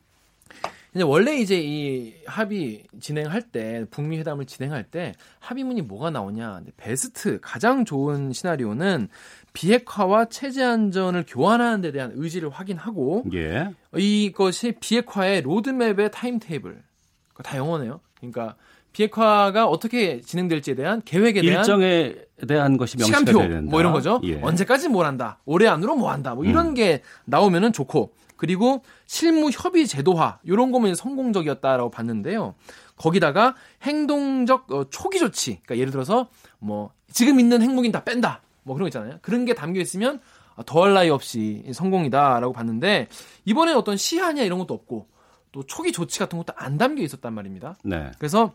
[0.94, 7.40] 이제 원래 이제 이 합의 진행할 때 북미 회담을 진행할 때 합의문이 뭐가 나오냐 베스트
[7.42, 9.08] 가장 좋은 시나리오는
[9.54, 13.70] 비핵화와 체제 안전을 교환하는 데 대한 의지를 확인하고 예.
[13.96, 16.82] 이것이 비핵화의 로드맵의 timetable
[17.42, 18.00] 다 영어네요.
[18.18, 18.56] 그러니까
[18.94, 22.16] 비핵화가 어떻게 진행될지에 대한 계획에 대한 일정에
[22.48, 23.62] 대한 것이 명시가 시간표.
[23.70, 24.20] 뭐 이런 거죠.
[24.24, 24.42] 예.
[24.42, 25.40] 언제까지 뭘 한다.
[25.46, 26.36] 올해 안으로 뭐 한다.
[26.36, 26.74] 뭐 이런 음.
[26.74, 32.56] 게 나오면은 좋고 그리고 실무 협의 제도화 이런 거면 성공적이었다라고 봤는데요.
[32.98, 35.60] 거기다가 행동적 어, 초기 조치.
[35.64, 36.28] 그러니까 예를 들어서
[36.60, 38.42] 뭐 지금 있는 핵무기는 다 뺀다.
[38.64, 39.20] 뭐 그런 거 있잖아요.
[39.22, 40.20] 그런 게 담겨 있으면
[40.56, 43.08] 아, 더할 나위 없이 성공이다라고 봤는데
[43.46, 45.08] 이번에 어떤 시한이야 이런 것도 없고
[45.52, 47.76] 또 초기 조치 같은 것도 안 담겨 있었단 말입니다.
[47.84, 48.12] 네.
[48.18, 48.54] 그래서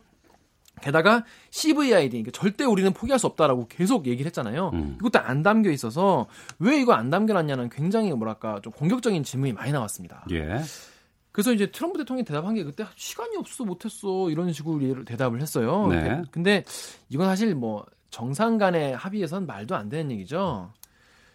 [0.83, 4.71] 게다가 CVID, 그러니까 절대 우리는 포기할 수 없다라고 계속 얘기를 했잖아요.
[4.75, 4.97] 음.
[5.01, 6.27] 이것도 안 담겨 있어서
[6.59, 10.27] 왜 이거 안 담겨놨냐는 굉장히 뭐랄까 좀 공격적인 질문이 많이 나왔습니다.
[10.33, 10.61] 예.
[11.33, 15.87] 그래서 이제 트럼프 대통령이 대답한 게 그때 시간이 없어 못했어 이런 식으로 대답을 했어요.
[15.89, 16.23] 네.
[16.31, 16.65] 근데
[17.09, 20.73] 이건 사실 뭐 정상 간의 합의에선 말도 안 되는 얘기죠.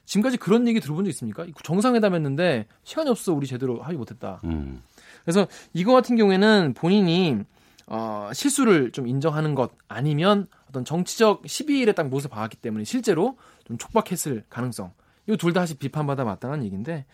[0.05, 1.45] 지금까지 그런 얘기 들어본 적 있습니까?
[1.63, 4.41] 정상회담 했는데 시간이 없어 우리 제대로 합의 못했다.
[4.43, 4.81] 음.
[5.23, 7.39] 그래서 이거 같은 경우에는 본인이
[7.87, 13.77] 어, 실수를 좀 인정하는 것 아니면 어떤 정치적 12일에 딱 모습을 봐왔기 때문에 실제로 좀
[13.77, 14.93] 촉박했을 가능성.
[15.27, 17.05] 이거 둘다 사실 비판받아 마땅한 얘기인데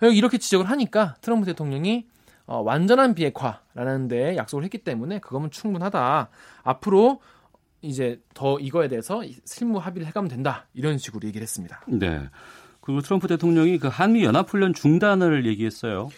[0.00, 2.06] 이렇게 지적을 하니까 트럼프 대통령이
[2.46, 6.28] 어, 완전한 비핵화라는 데 약속을 했기 때문에 그거면 충분하다.
[6.64, 7.20] 앞으로
[7.82, 10.66] 이제 더 이거에 대해서 실무 합의를 해가면 된다.
[10.72, 11.82] 이런 식으로 얘기를 했습니다.
[11.86, 12.28] 네.
[12.80, 16.08] 그리고 트럼프 대통령이 그 한미 연합 훈련 중단을 얘기했어요.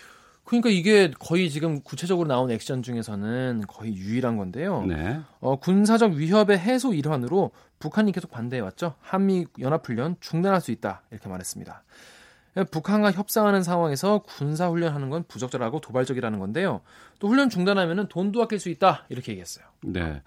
[0.44, 4.84] 그러니까 이게 거의 지금 구체적으로 나온 액션 중에서는 거의 유일한 건데요.
[4.86, 5.20] 네.
[5.40, 8.94] 어, 군사적 위협의 해소 일환으로 북한이 계속 반대해 왔죠.
[9.00, 11.82] 한미 연합훈련 중단할 수 있다 이렇게 말했습니다.
[12.70, 16.82] 북한과 협상하는 상황에서 군사 훈련하는 건 부적절하고 도발적이라는 건데요.
[17.18, 19.64] 또 훈련 중단하면은 돈도 아낄 수 있다 이렇게 얘기했어요.
[19.82, 20.22] 네.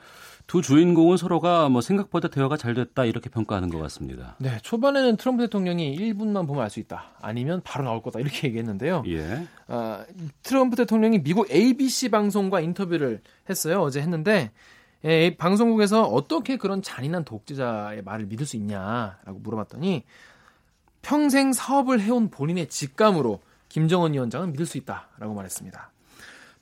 [0.47, 4.35] 두 주인공은 서로가 뭐 생각보다 대화가 잘 됐다 이렇게 평가하는 것 같습니다.
[4.39, 7.11] 네, 초반에는 트럼프 대통령이 1분만 보면 알 수 있다.
[7.21, 9.03] 아니면 바로 나올 거다 이렇게 얘기했는데요.
[9.07, 9.45] 예.
[9.67, 10.05] 아,
[10.43, 13.81] 트럼프 대통령이 미국 ABC 방송과 인터뷰를 했어요.
[13.81, 14.51] 어제 했는데
[15.03, 20.05] 예, 방송국에서 어떻게 그런 잔인한 독재자의 말을 믿을 수 있냐라고 물어봤더니
[21.01, 25.91] 평생 사업을 해온 본인의 직감으로 김정은 위원장은 믿을 수 있다라고 말했습니다.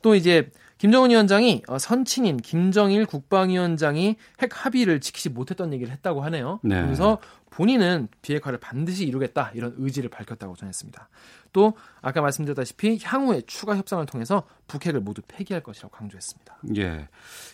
[0.02, 0.50] 또 이제
[0.86, 6.60] 김정은 위원장이 어, 선친인 김정일 국방위원장이 핵 합의를 지키지 못했던 얘기를 했다고 하네요.
[6.62, 6.80] 네.
[6.84, 7.18] 그래서
[7.50, 11.10] 본인은 비핵화를 반드시 이루겠다 이런 의지를 밝혔다고 전했습니다.
[11.54, 11.74] 또
[12.04, 16.58] 아까 말씀드렸다시피 향후에 추가 협상을 통해서 북핵을 모두 폐기할 것이라고 강조했습니다.
[16.78, 17.08] 예.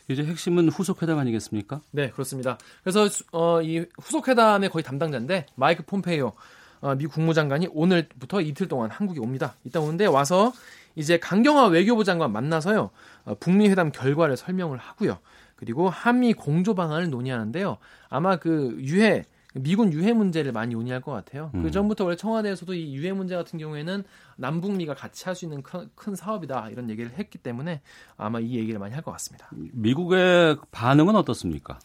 [0.09, 1.79] 이제 핵심은 후속 회담 아니겠습니까?
[1.91, 2.57] 네, 그렇습니다.
[2.84, 6.34] 그래서 어, 이 후속 회담의 거의 담당자인데 마이크 폼페이오
[6.82, 9.55] 어, 미 국무장관이 오늘부터 이틀 동안 한국에 옵니다.
[9.63, 10.51] 이따 오는데 와서
[10.95, 12.89] 이제 강경화 외교부 장관 만나서요.
[13.25, 15.19] 어, 북미 회담 결과를 설명을 하고요.
[15.55, 17.77] 그리고 한미 공조 방안을 논의하는데요.
[18.09, 21.51] 아마 그 유해 미군 유해 문제를 많이 논의할 것 같아요.
[21.55, 21.61] 음.
[21.63, 24.03] 그 전부터 원래 청와대에서도 이 유해 문제 같은 경우에는
[24.37, 27.81] 남북미가 같이 할 수 있는 큰, 큰 사업이다 이런 얘기를 했기 때문에
[28.17, 29.49] 아마 이 얘기를 많이 할 것 같습니다.
[29.51, 31.79] 미국의 반응은 어떻습니까?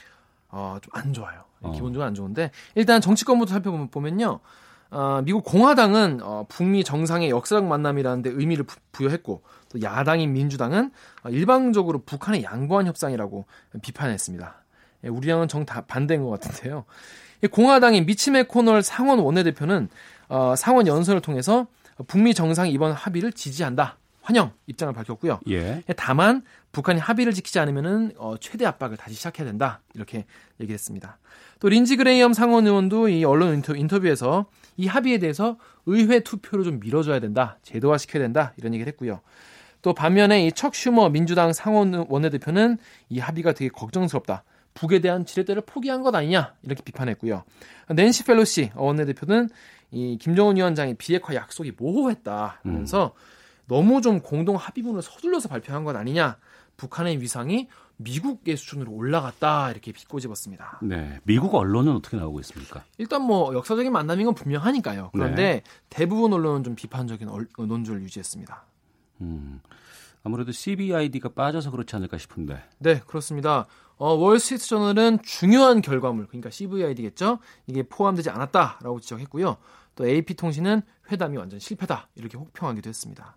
[0.48, 1.42] 어, 좀 안 좋아요.
[1.60, 1.72] 어.
[1.72, 4.38] 기본적으로 안 좋은데 일단 정치권부터 살펴보면요.
[4.90, 10.90] 어, 미국 공화당은 어, 북미 정상의 역사적 만남이라는 데 의미를 부, 부여했고 또 야당인 민주당은
[11.24, 13.46] 어, 일방적으로 북한의 양보한 협상이라고
[13.82, 14.54] 비판했습니다.
[15.04, 16.84] 예, 우리랑은 정반대인 것 같은데요.
[17.42, 19.88] 이 공화당인 미치 매코널 상원 원내대표는
[20.28, 21.66] 어, 상원 연설을 통해서
[22.06, 23.98] 북미 정상이 이번 합의를 지지한다.
[24.26, 25.38] 환영 입장을 밝혔고요.
[25.50, 25.84] 예.
[25.96, 30.26] 다만 북한이 합의를 지키지 않으면은 어, 최대 압박을 다시 시작해야 된다 이렇게
[30.60, 31.18] 얘기했습니다.
[31.60, 34.46] 또 린지 그레이엄 상원 의원도 이 언론 인터, 인터뷰에서
[34.76, 39.20] 이 합의에 대해서 의회 투표로 좀 밀어줘야 된다, 제도화 시켜야 된다 이런 얘기를 했고요.
[39.82, 44.42] 또 반면에 이 척 슈머 민주당 상원 원내대표는 이 합의가 되게 걱정스럽다.
[44.74, 47.44] 북에 대한 지렛대를 포기한 것 아니냐 이렇게 비판했고요.
[47.94, 49.48] 낸시 펠로시 원내대표는
[49.92, 53.14] 이 김정은 위원장의 비핵화 약속이 모호했다 하면서
[53.68, 56.36] 너무 좀 공동 합의문을 서둘러서 발표한 것 아니냐.
[56.76, 57.68] 북한의 위상이
[57.98, 60.80] 미국의 수준으로 올라갔다 이렇게 비꼬집었습니다.
[60.82, 61.18] 네.
[61.24, 62.84] 미국 언론은 어떻게 나오고 있습니까?
[62.98, 65.10] 일단 뭐 역사적인 만남인 건 분명하니까요.
[65.12, 68.64] 그런데 대부분 언론은 좀 비판적인 얼- 논조를 유지했습니다.
[69.22, 69.60] 음.
[70.22, 72.62] 아무래도 CBID가 빠져서 그렇지 않을까 싶은데.
[72.78, 73.66] 네, 그렇습니다.
[73.96, 77.38] 어, 월스트리트 저널은 중요한 결과물, 그러니까 CVID겠죠?
[77.66, 79.56] 이게 포함되지 않았다라고 지적했고요.
[79.94, 83.36] 또 AP통신은 회담이 완전 실패다 이렇게 혹평하기도 했습니다.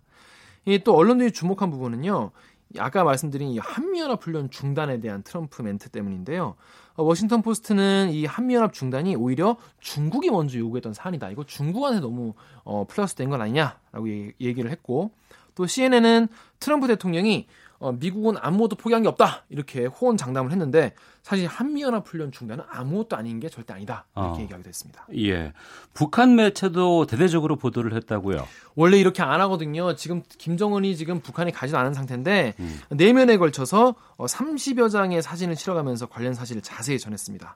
[0.66, 2.32] 이 또 언론들이 주목한 부분은요.
[2.78, 6.56] 아까 말씀드린 이 한미연합 훈련 중단에 대한 트럼프 멘트 때문인데요.
[6.96, 11.30] 어, 워싱턴 포스트는 이 한미연합 중단이 오히려 중국이 먼저 요구했던 사안이다.
[11.32, 15.12] 이거 중국한테 너무 어, 플러스 된 건 아니냐라고 얘기- 얘기를 했고
[15.56, 16.28] 또 CNN은
[16.60, 17.48] 트럼프 대통령이
[17.80, 23.16] 어, 미국은 아무것도 포기한 게 없다 이렇게 호언 장담을 했는데 사실 한미연합 훈련 중단은 아무것도
[23.16, 24.42] 아닌 게 절대 아니다 이렇게 어.
[24.42, 25.08] 얘기하기도 했습니다.
[25.18, 25.54] 예.
[25.94, 28.46] 북한 매체도 대대적으로 보도를 했다고요.
[28.76, 29.96] 원래 이렇게 안 하거든요.
[29.96, 32.80] 지금 김정은이 지금 북한에 가지도 않은 상태인데 음.
[32.90, 37.56] 내면에 걸쳐서 어, 30여 장의 사진을 실어가면서 관련 사실을 자세히 전했습니다.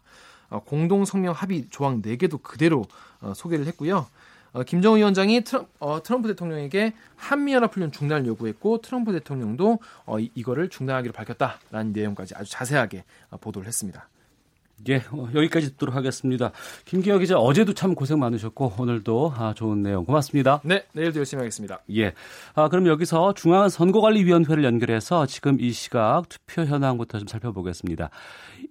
[0.51, 2.85] 어, 공동 성명 합의 조항 4개도 그대로
[3.19, 4.07] 어, 소개를 했고요.
[4.53, 10.69] 어, 김정은 위원장이 트럼, 어, 트럼프 대통령에게 한미연합훈련 중단을 요구했고 트럼프 대통령도 어, 이, 이거를
[10.69, 14.07] 중단하기로 밝혔다라는 내용까지 아주 자세하게 어, 보도를 했습니다.
[14.89, 16.51] 예, 어, 여기까지 듣도록 하겠습니다.
[16.85, 20.61] 김기혁 기자 어제도 참 고생 많으셨고 오늘도 아, 좋은 내용 고맙습니다.
[20.63, 21.81] 네, 내일도 열심히 하겠습니다.
[21.95, 22.13] 예.
[22.53, 28.09] 아, 그럼 여기서 중앙선거관리위원회를 연결해서 지금 이 시각 투표 현황부터 좀 살펴보겠습니다.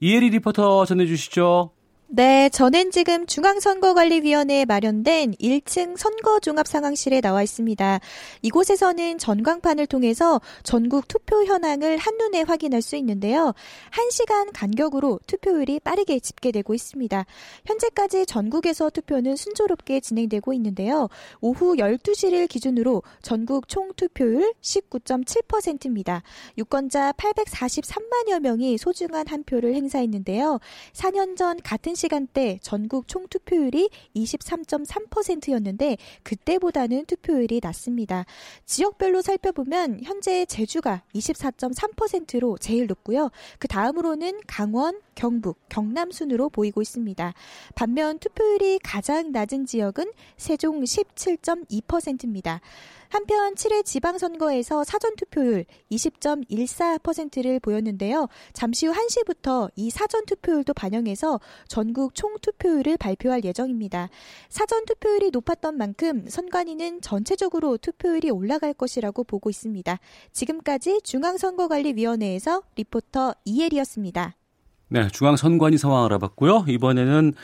[0.00, 1.70] 이혜리 리포터 전해주시죠.
[2.14, 8.00] 네, 저는 지금 중앙선거관리위원회에 마련된 1층 선거종합상황실에 나와 있습니다.
[8.42, 13.54] 이곳에서는 전광판을 통해서 전국 투표 현황을 한눈에 확인할 수 있는데요.
[13.92, 17.24] 1시간 간격으로 투표율이 빠르게 집계되고 있습니다.
[17.64, 21.08] 현재까지 전국에서 투표는 순조롭게 진행되고 있는데요.
[21.40, 26.22] 오후 12시를 기준으로 전국 총 투표율 19.7%입니다.
[26.58, 30.60] 유권자 843만여 명이 소중한 한 표를 행사했는데요.
[30.92, 38.24] 4년 전 같은 시간대 전국 총 투표율이 23.3%였는데 그때보다는 투표율이 낮습니다.
[38.66, 43.30] 지역별로 살펴보면 현재 제주가 24.3%로 제일 높고요.
[43.60, 47.34] 그 다음으로는 강원, 경북, 경남 순으로 보이고 있습니다.
[47.76, 52.60] 반면 투표율이 가장 낮은 지역은 세종 17.2%입니다.
[53.12, 58.26] 한편 7회 지방선거에서 사전투표율 20.14%를 보였는데요.
[58.54, 61.38] 잠시 후 1시부터 이 사전투표율도 반영해서
[61.68, 64.08] 전국 총투표율을 발표할 예정입니다.
[64.48, 69.98] 사전투표율이 높았던 만큼 선관위는 전체적으로 투표율이 올라갈 것이라고 보고 있습니다.
[70.32, 74.36] 지금까지 중앙선거관리위원회에서 리포터 이혜리였습니다.
[74.88, 76.64] 네, 중앙선관위 상황 알아봤고요.
[76.66, 77.34] 이번에는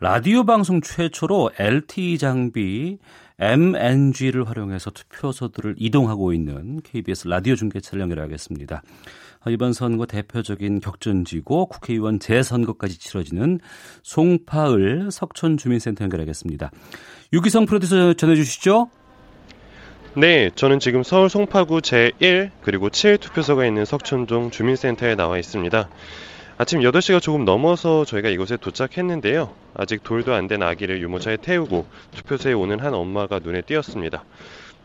[0.00, 2.98] 라디오 방송 최초로 LTE 장비
[3.38, 8.82] MNG를 활용해서 투표소들을 이동하고 있는 KBS 라디오 중계차를 연결하겠습니다.
[9.48, 13.60] 이번 선거 대표적인 격전지고 국회의원 재선거까지 치러지는
[14.02, 16.70] 송파을 석촌 주민센터 연결하겠습니다.
[17.32, 18.88] 유기성 프로듀서 전해주시죠.
[20.16, 25.88] 네, 저는 지금 서울 송파구 제1 그리고 7 투표소가 있는 석촌동 주민센터에 나와 있습니다.
[26.56, 29.52] 아침 8시가 조금 넘어서 저희가 이곳에 도착했는데요.
[29.74, 34.24] 아직 돌도 안 된 아기를 유모차에 태우고 투표소에 오는 한 엄마가 눈에 띄었습니다.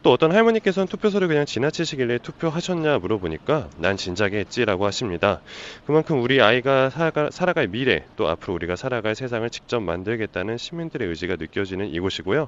[0.02, 5.42] 또 어떤 할머니께서는 투표소를 그냥 지나치시길래 투표하셨냐 물어보니까 난 진작에 했지라고 하십니다.
[5.86, 11.36] 그만큼 우리 아이가 살아갈, 살아갈 미래 또 앞으로 우리가 살아갈 세상을 직접 만들겠다는 시민들의 의지가
[11.38, 12.48] 느껴지는 이곳이고요.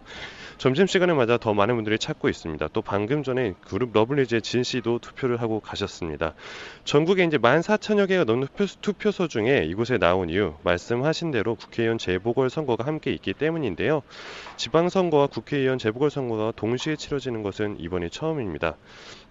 [0.60, 2.70] 점심시간을 맞아 더 많은 분들이 찾고 있습니다.
[2.72, 6.34] 또 방금 전에 그룹 러블리즈의 진 씨도 투표를 하고 가셨습니다.
[6.86, 8.48] 전국에 이제 14,000여 개가 넘는
[8.82, 14.04] 투표, 소 중에 이곳에 나온 이유 말씀하신 대로 국회의원 재보궐선거가 함께 있기 때문인데요.
[14.56, 18.78] 지방선거와 국회의원 재보궐선거가 동시에 치러지는 것은 이번이 처음입니다.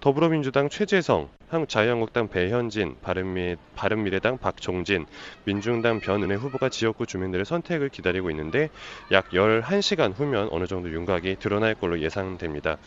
[0.00, 5.06] 더불어민주당 최재성, 한국자유한국당 배현진, 바른미, 바른미래당 박종진,
[5.44, 8.70] 민중당 변은혜 후보가 지역구 주민들의 선택을 기다리고 있는데
[9.12, 12.78] 약 11시간 후면 어느 정도 윤곽이 드러날 걸로 예상됩니다.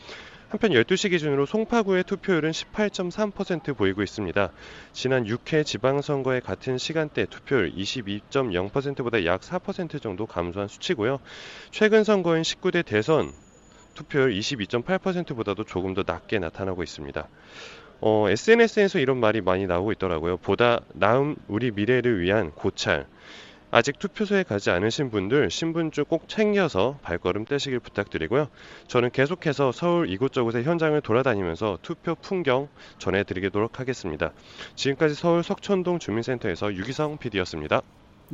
[0.54, 4.52] 한편 12시 기준으로 송파구의 투표율은 18.3% 보이고 있습니다.
[4.92, 11.20] 지난 6회 지방선거의 같은 시간대 투표율 22.0%보다 약 4% 정도 감소한 수치고요.
[11.72, 13.32] 최근 선거인 19대 대선
[13.94, 17.28] 투표율 22.8%보다도 조금 더 낮게 나타나고 있습니다.
[18.02, 20.38] 어, SNS에서 이런 말이 많이 나오고 있더라고요.
[20.38, 23.06] 보다 나은 우리 미래를 위한 고찰.
[23.76, 28.50] 아직 투표소에 가지 않으신 분들 신분증 꼭 챙겨서 발걸음 떼시길 부탁드리고요.
[28.86, 32.68] 저는 계속해서 서울 이곳저곳의 현장을 돌아다니면서 투표 풍경
[33.00, 34.32] 전해드리도록 하겠습니다.
[34.76, 37.82] 지금까지 서울 석천동 주민센터에서 유기성 PD였습니다.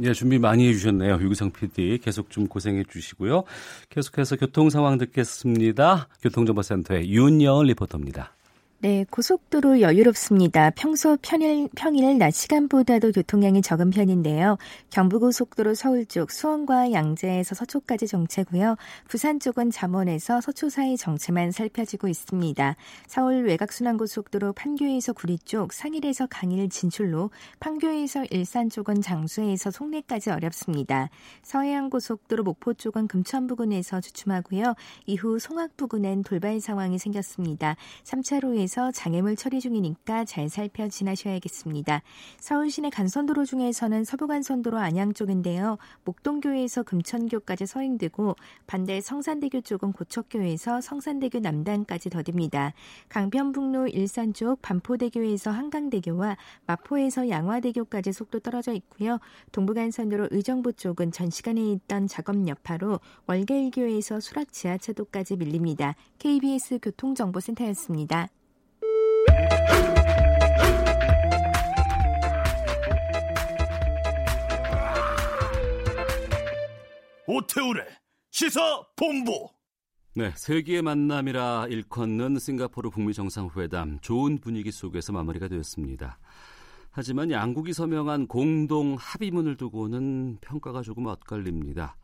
[0.01, 1.19] 예, 준비 많이 해주셨네요.
[1.21, 1.99] 유기성 PD.
[1.99, 3.43] 계속 좀 고생해 주시고요.
[3.89, 6.07] 계속해서 교통 상황 듣겠습니다.
[6.21, 8.33] 교통정보센터의 윤여은 리포터입니다.
[8.81, 10.69] 네, 고속도로 여유롭습니다.
[10.69, 14.57] 평소 평일, 평일 낮 시간보다도 교통량이 적은 편인데요.
[14.91, 18.77] 경부고속도로 서울 쪽 수원과 양재에서 서초까지 정체고요.
[19.09, 22.77] 부산 쪽은 잠원에서 서초 사이 정체만 살펴지고 있습니다.
[23.05, 31.09] 서울 외곽순환고속도로 판교에서 구리 쪽, 상일에서 강일 진출로, 판교에서 일산 쪽은 장수에서 송내까지 어렵습니다.
[31.41, 34.75] 서해안고속도로 목포 쪽은 금천 부근에서 주춤하고요.
[35.05, 37.75] 이후 송악 부근엔 돌발 상황이 생겼습니다.
[38.05, 42.03] 3차로에 에서 장애물 처리 중이니까 잘 살펴 지나셔야겠습니다.
[42.39, 45.79] 서울 시내 간선도로 중에서는 서부간선도로 안양 쪽인데요.
[46.05, 48.35] 목동교에서 금천교까지 서행되고
[48.67, 52.73] 반대 성산대교 쪽은 고척교에서 성산대교 남단까지 더딥니다.
[53.07, 59.17] 강변북로 일산 쪽 반포대교에서 한강대교와 마포에서 양화대교까지 속도 떨어져 있고요.
[59.51, 65.95] 동부간선도로 의정부 쪽은 전 시간에 있던 작업 여파로 월계일교에서 수락 지하차도까지 밀립니다.
[66.19, 68.29] KBS 교통정보센터였습니다.
[77.31, 77.85] 오태우래
[78.31, 78.59] 시사
[78.95, 79.47] 본부.
[80.15, 86.17] 네, 세계의 만남이라 일컫는 싱가포르 북미 정상회담 좋은 분위기 속에서 마무리가 되었습니다.
[86.89, 91.97] 하지만 양국이 서명한 공동 합의문을 두고는 평가가 조금 엇갈립니다.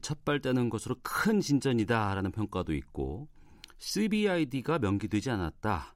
[0.00, 3.28] 첫발떼는 것으로 큰 진전이다라는 평가도 있고
[3.76, 5.94] CBID가 명기되지 않았다.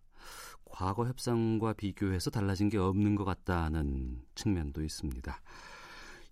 [0.67, 5.41] 과거 협상과 비교해서 달라진 게 없는 것 같다는 측면도 있습니다.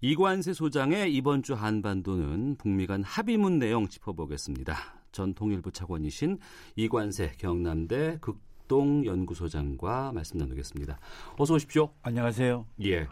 [0.00, 4.76] 이관세 소장의 이번 주 한반도는 북미 간 합의문 내용 짚어보겠습니다.
[5.10, 6.38] 전 통일부 차관이신
[6.76, 11.00] 이관세 경남대 극동 연구소장과 말씀 나누겠습니다.
[11.36, 11.90] 어서 오십시오.
[12.02, 12.64] 안녕하세요.
[12.84, 13.08] 예.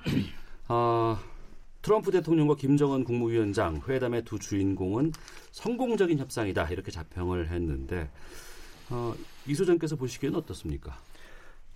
[0.69, 1.21] 아,
[1.83, 5.11] 트럼프 대통령과 김정은 국무위원장 회담의 두 주인공은
[5.51, 8.09] 성공적인 협상이다 이렇게 자평을 했는데
[8.91, 9.13] 어,
[9.45, 10.97] 이 소장께서 보시기에는 어떻습니까?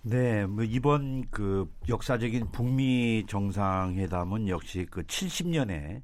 [0.03, 6.01] 네, 뭐 이번 그 역사적인 북미 정상회담은 역시 그 70년에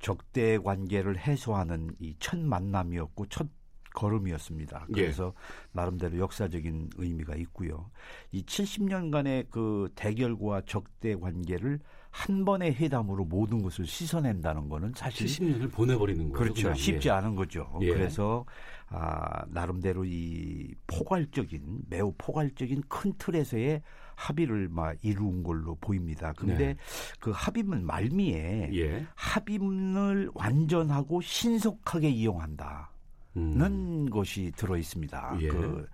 [0.00, 3.48] 적대 관계를 해소하는 이 첫 만남이었고 첫
[3.94, 4.88] 걸음이었습니다.
[4.96, 5.00] 예.
[5.02, 5.32] 그래서
[5.72, 7.90] 나름대로 역사적인 의미가 있고요.
[8.32, 11.80] 이 70년간의 그 대결과 적대 관계를
[12.16, 16.54] 한 번의 회담으로 모든 것을 씻어낸다는 거는 사실 70년을 보내버리는 거죠.
[16.54, 16.74] 그렇죠.
[16.74, 17.12] 쉽지 예.
[17.12, 17.78] 않은 거죠.
[17.82, 17.92] 예.
[17.92, 18.46] 그래서
[18.88, 23.82] 아, 나름대로 이 포괄적인 매우 포괄적인 큰 틀에서의
[24.14, 26.32] 합의를 막 이루은 걸로 보입니다.
[26.32, 26.76] 근데 네.
[27.20, 29.06] 그 합의문 말미에 예.
[29.14, 32.92] 합의문을 완전하고 신속하게 이용한다.
[33.34, 35.34] 는 것이 들어 있습니다.
[35.34, 35.42] 음.
[35.42, 35.48] 예.
[35.48, 35.86] 그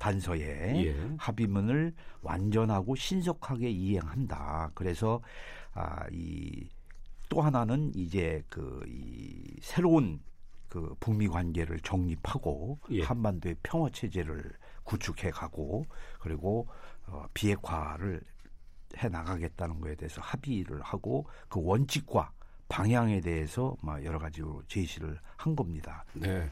[0.00, 1.14] 단서에 예.
[1.18, 4.72] 합의문을 완전하고 신속하게 이행한다.
[4.74, 5.20] 그래서
[5.74, 6.68] 아, 이
[7.30, 10.20] 또 하나는 이제 그 이 새로운
[10.68, 13.02] 그 북미 관계를 정립하고 예.
[13.04, 14.50] 한반도의 평화 체제를
[14.84, 15.86] 구축해 가고
[16.18, 16.66] 그리고
[17.06, 18.20] 어, 비핵화를
[18.98, 22.32] 해 나가겠다는 거에 대해서 합의를 하고 그 원칙과
[22.68, 26.04] 방향에 대해서 막 여러 가지로 제시를 한 겁니다.
[26.14, 26.50] 네.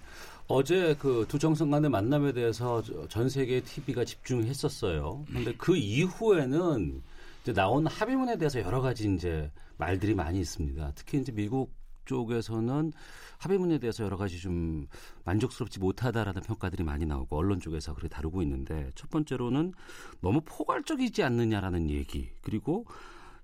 [0.48, 5.24] 어제 그 두 정상 간의 만남에 대해서 저- 전 세계 TV가 집중했었어요.
[5.28, 7.02] 그런데 그 이후에는
[7.42, 10.92] 이제 나온 합의문에 대해서 여러 가지 이제 말들이 많이 있습니다.
[10.94, 11.70] 특히 이제 미국
[12.06, 12.92] 쪽에서는
[13.36, 14.88] 합의문에 대해서 여러 가지 좀
[15.24, 19.74] 만족스럽지 못하다라는 평가들이 많이 나오고 언론 쪽에서 그렇게 다루고 있는데 첫 번째로는
[20.22, 22.86] 너무 포괄적이지 않느냐라는 얘기 그리고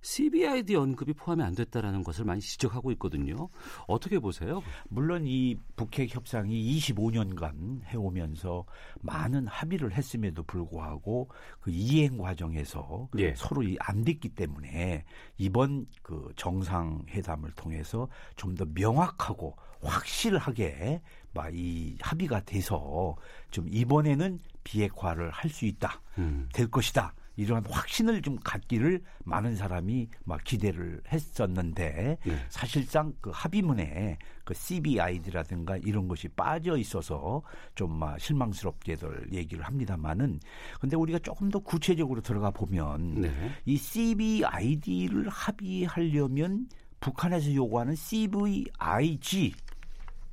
[0.05, 3.49] CBID 언급이 포함이 안 됐다라는 것을 많이 지적하고 있거든요.
[3.89, 4.63] 어떻게 보세요?
[4.91, 8.67] 물론 이 북핵 협상이 25년간 해오면서
[9.01, 11.31] 많은 합의를 했음에도 불구하고
[11.61, 13.35] 그 이행 과정에서 예.
[13.35, 15.05] 서로 이안 됐기 때문에
[15.39, 21.01] 이번 그 정상회담을 통해서 좀 더 명확하고 확실하게
[21.33, 23.17] 막 이 합의가 돼서
[23.51, 26.49] 좀 이번에는 비핵화를 할 수 있다 음.
[26.53, 27.13] 될 것이다.
[27.37, 32.47] 이러한 확신을 좀 갖기를 많은 사람이 막 기대를 했었는데 네.
[32.49, 37.43] 사실상 그 합의문에 그 CBID라든가 이런 것이 빠져 있어서
[37.75, 40.41] 좀 막 실망스럽게들 얘기를 합니다만은
[40.81, 43.33] 근데 우리가 조금 더 구체적으로 들어가 보면 네.
[43.65, 46.69] 이 CBID를 합의하려면
[47.01, 49.55] 북한에서 요구하는 CVIG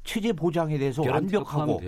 [0.04, 1.80] 체제 보장에 대해서 완벽하고.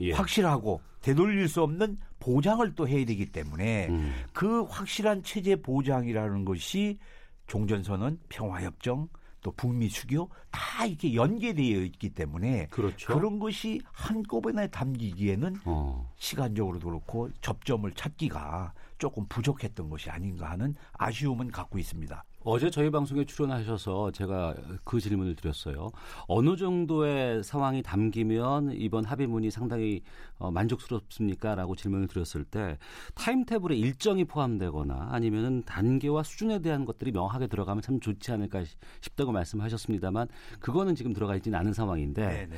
[0.00, 0.12] 예.
[0.12, 4.14] 확실하고 되돌릴 수 없는 보장을 또 해야 되기 때문에 음.
[4.32, 6.98] 그 확실한 체제 보장이라는 것이
[7.46, 9.08] 종전선언, 평화협정,
[9.42, 13.18] 또 북미 수교 다 이렇게 연계되어 있기 때문에 그렇죠.
[13.18, 16.10] 런 것이 한꺼번에 담기기에는 어.
[16.16, 22.24] 시간적으로도 그렇고 접점을 찾기가 조금 부족했던 것이 아닌가 하는 아쉬움은 갖고 있습니다.
[22.46, 25.90] 어제 저희 방송에 출연하셔서 제가 그 질문을 드렸어요.
[26.28, 30.02] 어느 정도의 상황이 담기면 이번 합의문이 상당히
[30.36, 31.54] 어, 만족스럽습니까?
[31.54, 32.76] 라고 질문을 드렸을 때
[33.14, 38.64] 타임테이블에 일정이 포함되거나 아니면은 단계와 수준에 대한 것들이 명확하게 들어가면 참 좋지 않을까
[39.00, 40.28] 싶다고 말씀하셨습니다만
[40.60, 42.56] 그거는 지금 들어가 있지는 않은 상황인데 네네.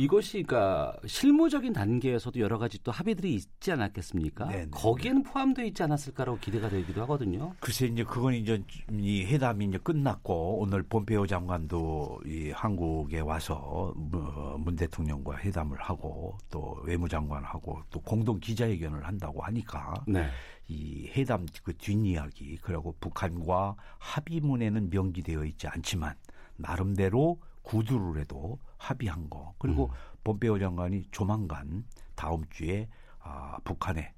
[0.00, 4.46] 이것이 그러니까 실무적인 단계에서도 여러 가지 또 합의들이 있지 않았겠습니까?
[4.46, 4.68] 네네.
[4.70, 7.54] 거기에는 포함되어 있지 않았을까라고 기대가 되기도 하거든요.
[7.60, 14.76] 글쎄 이제 그건 이제 이 회담이 이제 끝났고 오늘 본페오 장관도 이 한국에 와서 뭐문
[14.76, 20.30] 대통령과 회담을 하고 또 외무장관하고 또 공동 기자회견을 한다고 하니까 네.
[20.68, 26.14] 이 회담 그 뒷이야기 그리고 북한과 합의문에는 명기되어 있지 않지만
[26.56, 29.90] 나름대로 구두를 해도 합의한 거 그리고
[30.24, 31.84] 본페오 장관이 조만간
[32.14, 32.88] 다음 주에
[33.20, 34.12] 아, 북한에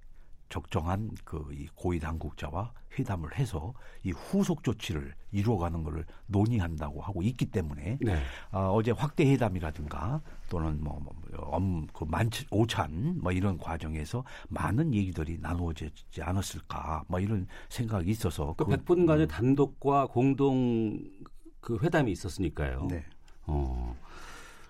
[0.48, 3.72] 적정한 그 이 고위 당국자와 회담을 해서
[4.04, 8.22] 이 후속 조치를 이루어가는 것을 논의한다고 하고 있기 때문에 네.
[8.50, 10.20] 아, 어제 확대 회담이라든가
[10.50, 17.18] 또는 뭐, 뭐, 엄, 그 만, 오찬 뭐 이런 과정에서 많은 얘기들이 나누어지지 않았을까 뭐
[17.18, 20.98] 이런 생각이 있어서 그 그- 100분 간의 단독과 공동
[21.60, 22.88] 그 회담이 있었으니까요.
[22.90, 23.04] 네.
[23.46, 23.96] 어.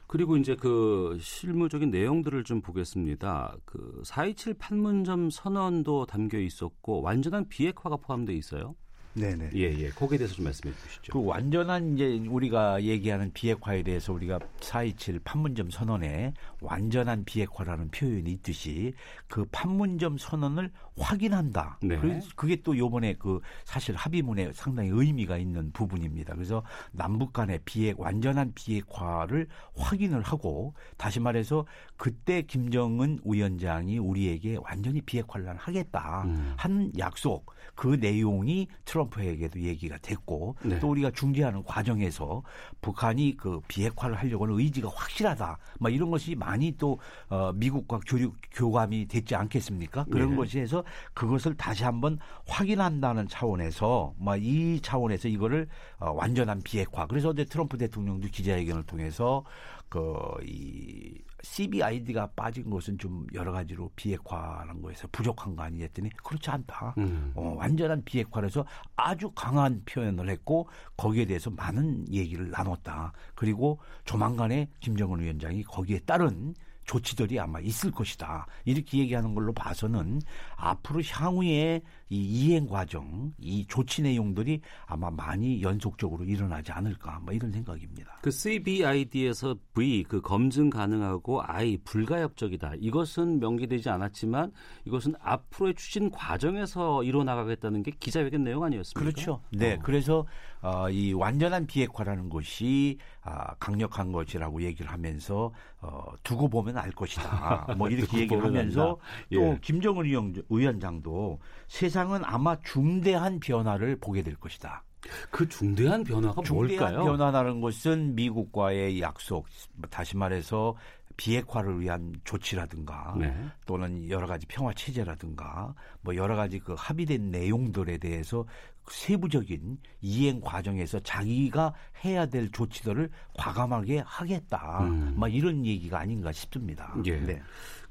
[0.06, 3.56] 그리고 이제 그 실무적인 내용들을 좀 보겠습니다.
[3.64, 8.74] 그 427 판문점 선언도 담겨 있었고 완전한 비핵화가 포함되어 있어요.
[9.14, 9.50] 네네.
[9.54, 9.88] 예, 예.
[9.90, 11.12] 거기에 대해서 좀 말씀해 주시죠.
[11.12, 18.94] 그 완전한 이제 우리가 얘기하는 비핵화에 대해서 우리가 427 판문점 선언에 완전한 비핵화라는 표현이 있듯이
[19.28, 21.78] 그 판문점 선언을 확인한다.
[21.82, 21.98] 네.
[21.98, 26.34] 그래서 그게 또 요번에 그 사실 합의문에 상당히 의미가 있는 부분입니다.
[26.34, 29.46] 그래서 남북 간의 비핵 완전한 비핵화를
[29.76, 36.54] 확인을 하고 다시 말해서 그때 김정은 위원장이 우리에게 완전히 비핵화를 하겠다 음.
[36.56, 40.78] 한 약속 그 내용이 트럼프 에게도 얘기가 됐고 네.
[40.78, 42.42] 또 우리가 중재하는 과정에서
[42.80, 45.58] 북한이 그 비핵화를 하려고 하는 의지가 확실하다.
[45.80, 46.98] 뭐 이런 것이 많이 또
[47.28, 50.04] 어, 미국과 교류, 교감이 됐지 않겠습니까?
[50.04, 50.36] 그런 네.
[50.36, 50.84] 것이 해서
[51.14, 57.06] 그것을 다시 한번 확인한다는 차원에서 뭐이 차원에서 이거를 어, 완전한 비핵화.
[57.06, 59.44] 그래서 어제 트럼프 대통령도 기자회견을 통해서
[59.88, 66.94] 그이 CBID가 빠진 것은 좀 여러 가지로 비핵화라는 거에서 부족한 거 아니냐 했더니 그렇지 않다.
[66.98, 67.32] 음.
[67.34, 68.64] 어, 완전한 비핵화라서
[68.96, 73.12] 아주 강한 표현을 했고 거기에 대해서 많은 얘기를 나눴다.
[73.34, 78.46] 그리고 조만간에 김정은 위원장이 거기에 따른 조치들이 아마 있을 것이다.
[78.64, 80.20] 이렇게 얘기하는 걸로 봐서는
[80.62, 87.50] 앞으로 향후에 이 이행 과정, 이 조치 내용들이 아마 많이 연속적으로 일어나지 않을까, 뭐 이런
[87.50, 88.18] 생각입니다.
[88.22, 92.74] 그 CBID에서 V 그 검증 가능하고 I 불가역적이다.
[92.78, 94.52] 이것은 명기되지 않았지만
[94.84, 99.00] 이것은 앞으로의 추진 과정에서 이뤄나가겠다는 게 기자회견 내용 아니었습니까?
[99.00, 99.42] 그렇죠.
[99.50, 99.78] 네, 어.
[99.82, 100.26] 그래서
[100.60, 107.74] 어, 이 완전한 비핵화라는 것이 아, 강력한 것이라고 얘기를 하면서 어, 두고 보면 알 것이다.
[107.78, 108.98] 뭐 이렇게 얘기를 하면서.
[109.32, 109.58] 또 예.
[109.60, 111.38] 김정은 위원, 위원장도
[111.68, 114.84] 세상은 아마 중대한 변화를 보게 될 것이다.
[115.30, 117.04] 그 중대한 변화가 중대한 뭘까요?
[117.04, 119.46] 변화라는 것은 미국과의 약속,
[119.90, 120.76] 다시 말해서
[121.16, 123.34] 비핵화를 위한 조치라든가 네.
[123.66, 128.44] 또는 여러 가지 평화 체제라든가 뭐 여러 가지 그 합의된 내용들에 대해서
[128.90, 131.74] 세부적인 이행 과정에서 자기가
[132.04, 134.84] 해야 될 조치들을 과감하게 하겠다.
[134.84, 135.14] 음.
[135.16, 136.94] 막 이런 얘기가 아닌가 싶습니다.
[137.04, 137.20] 예.
[137.20, 137.42] 네.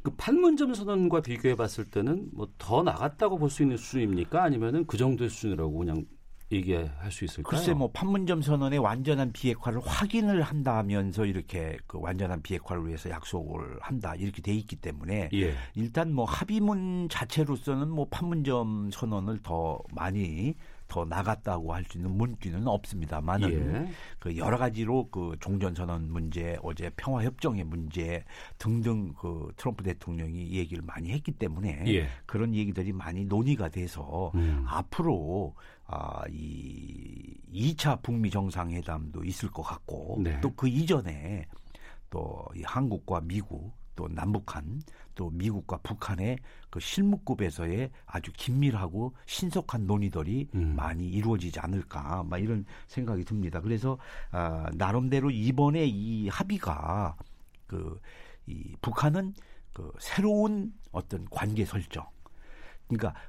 [0.03, 4.43] 그 판문점 선언과 비교해 봤을 때는 뭐 더 나갔다고 볼 수 있는 수준입니까?
[4.43, 6.05] 아니면은 그 정도의 수준이라고 그냥
[6.51, 7.49] 얘기할 수 있을까요?
[7.49, 14.15] 글쎄 뭐 판문점 선언의 완전한 비핵화를 확인을 한다면서 이렇게 그 완전한 비핵화를 위해서 약속을 한다
[14.15, 15.53] 이렇게 돼 있기 때문에 예.
[15.75, 20.55] 일단 뭐 합의문 자체로서는 뭐 판문점 선언을 더 많이
[20.91, 23.91] 더 나갔다고 할 수 있는 문기는 없습니다만은 예.
[24.19, 28.25] 그 여러 가지로 그 종전 선언 문제, 어제 평화 협정의 문제
[28.57, 32.07] 등등 그 트럼프 대통령이 얘기를 많이 했기 때문에 예.
[32.25, 34.65] 그런 얘기들이 많이 논의가 돼서 음.
[34.67, 35.55] 앞으로
[35.87, 40.39] 아, 이 2차 북미 정상회담도 있을 것 같고 네.
[40.41, 41.45] 또그 이전에
[42.09, 44.81] 또 이 한국과 미국 또 남북한
[45.15, 46.37] 또 미국과 북한의
[46.69, 50.75] 그 실무급에서의 아주 긴밀하고 신속한 논의들이 음.
[50.75, 53.61] 많이 이루어지지 않을까 막 이런 생각이 듭니다.
[53.61, 53.97] 그래서
[54.31, 57.15] 아, 나름대로 이번에 이 합의가
[57.67, 57.99] 그
[58.47, 59.33] 이 북한은
[59.73, 62.05] 그 새로운 어떤 관계 설정
[62.87, 63.19] 그러니까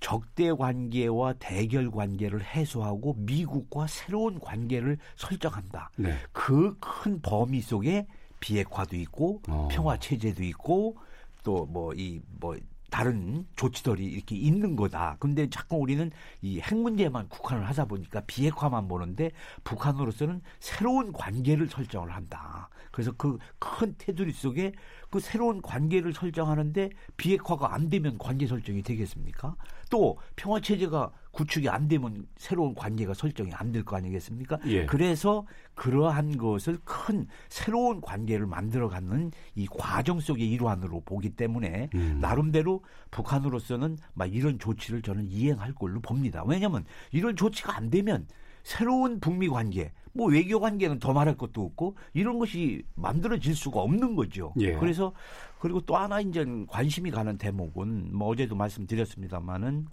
[0.00, 5.90] 적대 관계와 대결 관계를 해소하고 미국과 새로운 관계를 설정한다.
[5.96, 6.14] 네.
[6.32, 8.06] 그큰 범위 속에
[8.40, 9.68] 비핵화도 있고 어.
[9.70, 10.98] 평화 체제도 있고
[11.46, 12.56] 또뭐이뭐
[12.90, 15.16] 다른 조치들이 이렇게 있는 거다.
[15.20, 16.10] 근데 자꾸 우리는
[16.42, 19.30] 이 핵 문제만 국한을 하다 보니까 비핵화만 보는데
[19.64, 22.68] 북한으로서는 새로운 관계를 설정을 한다.
[22.92, 24.72] 그래서 그 큰 테두리 속에
[25.16, 29.56] 그 새로운 관계를 설정하는데 비핵화가 안 되면 관계 설정이 되겠습니까?
[29.88, 34.58] 또 평화 체제가 구축이 안 되면 새로운 관계가 설정이 안 될 거 아니겠습니까?
[34.66, 34.84] 예.
[34.84, 42.18] 그래서 그러한 것을 큰 새로운 관계를 만들어가는 이 과정 속의 일환으로 보기 때문에 음.
[42.20, 46.44] 나름대로 북한으로서는 막 이런 조치를 저는 이행할 걸로 봅니다.
[46.44, 48.26] 왜냐하면 이런 조치가 안 되면
[48.64, 54.16] 새로운 북미 관계, 뭐 외교 관계는 더 말할 것도 없고 이런 것이 만들어질 수가 없는
[54.16, 54.54] 거죠.
[54.58, 54.72] 예.
[54.74, 55.12] 그래서
[55.60, 59.86] 그리고 또 하나 이제 관심이 가는 대목은 뭐 어제도 말씀드렸습니다만은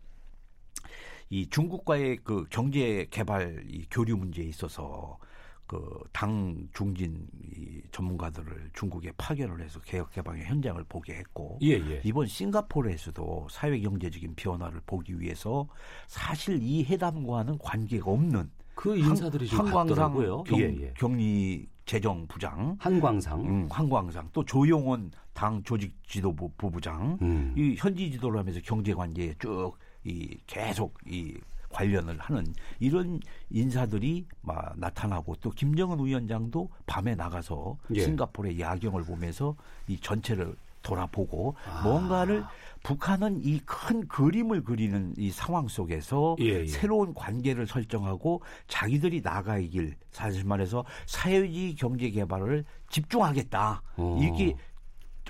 [1.29, 5.17] 이 중국과의 그 경제 개발 이 교류 문제에 있어서
[5.65, 12.01] 그당 중진 이 전문가들을 중국에 파견을 해서 개혁 개방의 현장을 보게 했고 예, 예.
[12.03, 15.67] 이번 싱가포르에서도 사회 경제적인 변화를 보기 위해서
[16.07, 20.13] 사실 이 회담과는 관계가 없는 그 인사들이 좀 한광상.
[20.45, 20.93] 경, 예, 예.
[20.97, 27.53] 경리 재정부장 한광상 음, 한광상 또 조용원 당 조직 지도부 부부장 음.
[27.57, 29.73] 이 현지 지도를 하면서 경제 관계에 쭉
[30.05, 31.37] 이 계속 이
[31.69, 32.45] 관련을 하는
[32.79, 33.19] 이런
[33.49, 38.01] 인사들이 막 나타나고 또 김정은 위원장도 밤에 나가서 예.
[38.01, 39.55] 싱가포르의 야경을 보면서
[39.87, 41.81] 이 전체를 돌아보고 아.
[41.83, 42.43] 뭔가를
[42.84, 46.65] 북한은 이 큰 그림을 그리는 이 상황 속에서 예, 예.
[46.68, 54.19] 새로운 관계를 설정하고 자기들이 나가야 길 사실 말해서 사회주의 경제 개발을 집중하겠다 어.
[54.22, 54.55] 이렇게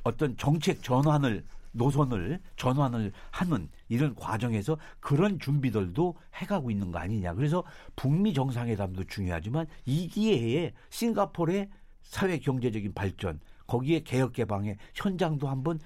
[0.03, 7.33] 어떤 정책 전환을 노선을 전환을 하는 이런 과정에서 그런 준비들도 해가고 있는 거 아니냐.
[7.33, 7.63] 그래서
[7.95, 11.69] 북미 정상회담도 중요하지만 이 기회에 싱가포르의
[12.03, 15.79] 사회 경제적인 발전 거기에 개혁 개방의 현장도 한번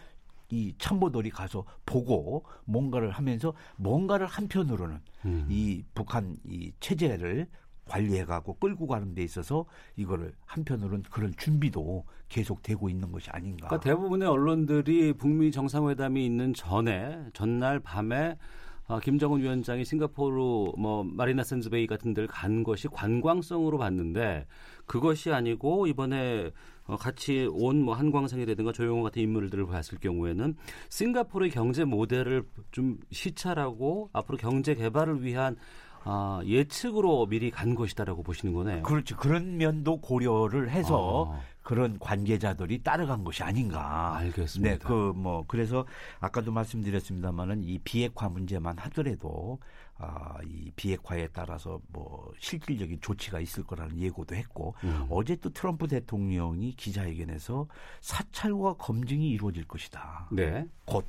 [0.49, 5.48] 이 참모들이 가서 보고 뭔가를 하면서 뭔가를 한편으로는 음.
[5.49, 7.48] 이 북한 이 체제를
[7.88, 9.65] 관리해가고 끌고 가는 데 있어서
[9.95, 13.68] 이거를 한편으로는 그런 준비도 계속 되고 있는 것이 아닌가.
[13.68, 18.38] 그러니까 대부분의 언론들이 북미 정상회담이 있는 전에 전날 밤에
[18.89, 20.38] 아, 김정은 위원장이 싱가포르
[20.77, 24.47] 뭐 마리나 샌즈베이 같은 데를 간 것이 관광성으로 봤는데
[24.85, 26.51] 그것이 아니고 이번에
[26.85, 30.55] 어, 같이 온 뭐 한광상이라든가 조용호 같은 인물들을 봤을 경우에는
[30.89, 35.57] 싱가포르의 경제 모델을 좀 시찰하고 앞으로 경제 개발을 위한
[36.09, 38.84] 아, 예측으로 미리 간 것이다라고 보시는 거네요.
[38.84, 39.18] 그렇죠.
[39.18, 41.41] 그런 면도 고려를 해서 아.
[41.68, 44.15] 그런 관계자들이 따라간 것이 아닌가.
[44.15, 44.72] 알겠습니다.
[44.72, 45.85] 네, 그 뭐 그래서
[46.22, 49.60] 아까도 말씀드렸습니다만은 이 비핵화 문제만 하더라도
[49.98, 55.07] 아, 이 비핵화에 따라서 뭐 실질적인 조치가 있을 거라는 예고도 했고 음.
[55.10, 57.68] 어제 또 트럼프 대통령이 기자회견에서
[57.99, 60.30] 사찰과 검증이 이루어질 것이다.
[60.31, 60.65] 네.
[60.85, 61.06] 곧.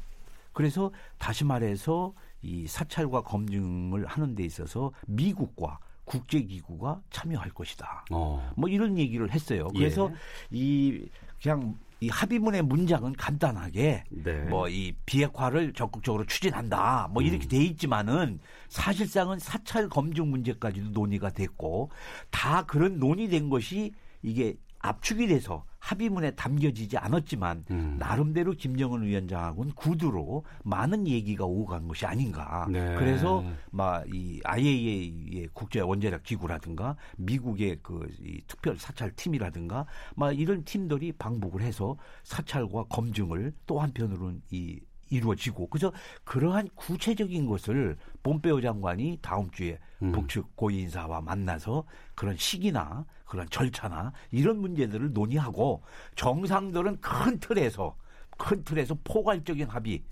[0.53, 5.79] 그래서 다시 말해서 이 사찰과 검증을 하는 데 있어서 미국과
[6.09, 8.07] 국제기구가 참여할 것이다.
[8.11, 8.53] 어.
[8.57, 9.69] 뭐 이런 얘기를 했어요.
[9.75, 10.11] 그래서
[10.51, 11.07] 이
[11.41, 14.33] 그냥 이 합의문의 문장은 간단하게 네.
[14.45, 17.09] 뭐이 비핵화를 적극적으로 추진한다.
[17.13, 21.91] 뭐 이렇게 돼 있지만은 사실상은 사찰 검증 문제까지도 논의가 됐고
[22.31, 27.97] 다 그런 논의된 것이 이게 압축이 돼서 합의문에 담겨지지 않았지만 음.
[27.99, 32.67] 나름대로 김정은 위원장하고는 구두로 많은 얘기가 오고 간 것이 아닌가.
[32.71, 32.95] 네.
[32.97, 39.87] 그래서 막 이 IAEA의 국제 원자력 기구라든가 미국의 그 이 특별 사찰 팀이라든가
[40.17, 44.81] 막 이런 팀들이 방북을 해서 사찰과 검증을 또 한편으로는 이
[45.11, 45.91] 이루어지고 그래서
[46.25, 50.13] 그러한 구체적인 것을 폼페오 장관이 다음 주에 음.
[50.13, 51.85] 북측 고위 인사와 만나서
[52.15, 55.83] 그런 시기나 그런 절차나 이런 문제들을 논의하고
[56.17, 57.97] 정상들은 큰 틀에서
[58.37, 60.03] 큰 틀에서 포괄적인 합의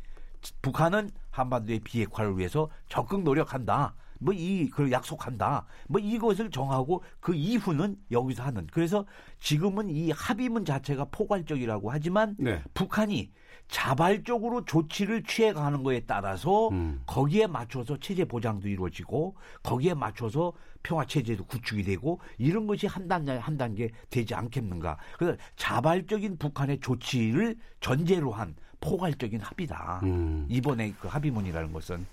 [0.62, 3.94] 북한은 한반도의 비핵화를 위해서 적극 노력한다.
[4.18, 5.66] 뭐 이그 약속한다.
[5.88, 8.66] 뭐 이것을 정하고 그 이후는 여기서 하는.
[8.72, 9.05] 그래서
[9.40, 12.62] 지금은 이 합의문 자체가 포괄적이라고 하지만 네.
[12.74, 13.30] 북한이
[13.68, 17.02] 자발적으로 조치를 취해가는 거에 따라서 음.
[17.06, 20.52] 거기에 맞춰서 체제 보장도 이루어지고 거기에 맞춰서
[20.82, 24.98] 평화 체제도 구축이 되고 이런 것이 한 단계 한 단계 되지 않겠는가.
[25.18, 30.01] 그래서 자발적인 북한의 조치를 전제로 한 포괄적인 합의다.
[30.05, 30.47] 음.
[30.48, 32.06] 이번에 그 합의문이라는 것은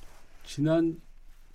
[0.43, 0.97] 지난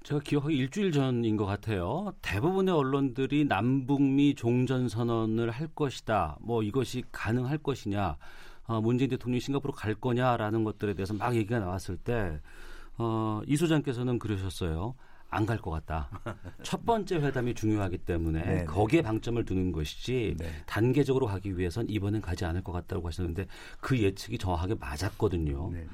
[0.04, 2.12] 제가 기억하기 일주일 전인 것 같아요.
[2.22, 6.38] 대부분의 언론들이 남북미 종전 선언을 할 것이다.
[6.40, 8.16] 뭐 이것이 가능할 것이냐.
[8.68, 12.40] 어, 문재인 대통령이 싱가포르 갈 거냐라는 것들에 대해서 막 얘기가 나왔을 때
[12.98, 14.94] 어, 이 소장께서는 그러셨어요.
[15.30, 16.08] 안 갈 것 같다.
[16.62, 18.64] 첫 번째 회담이 중요하기 때문에 네, 네.
[18.64, 20.36] 거기에 방점을 두는 것이지
[20.66, 23.46] 단계적으로 가기 위해선 이번엔 가지 않을 것 같다고 하셨는데
[23.80, 25.70] 그 예측이 정확하게 맞았거든요.
[25.72, 25.86] 네,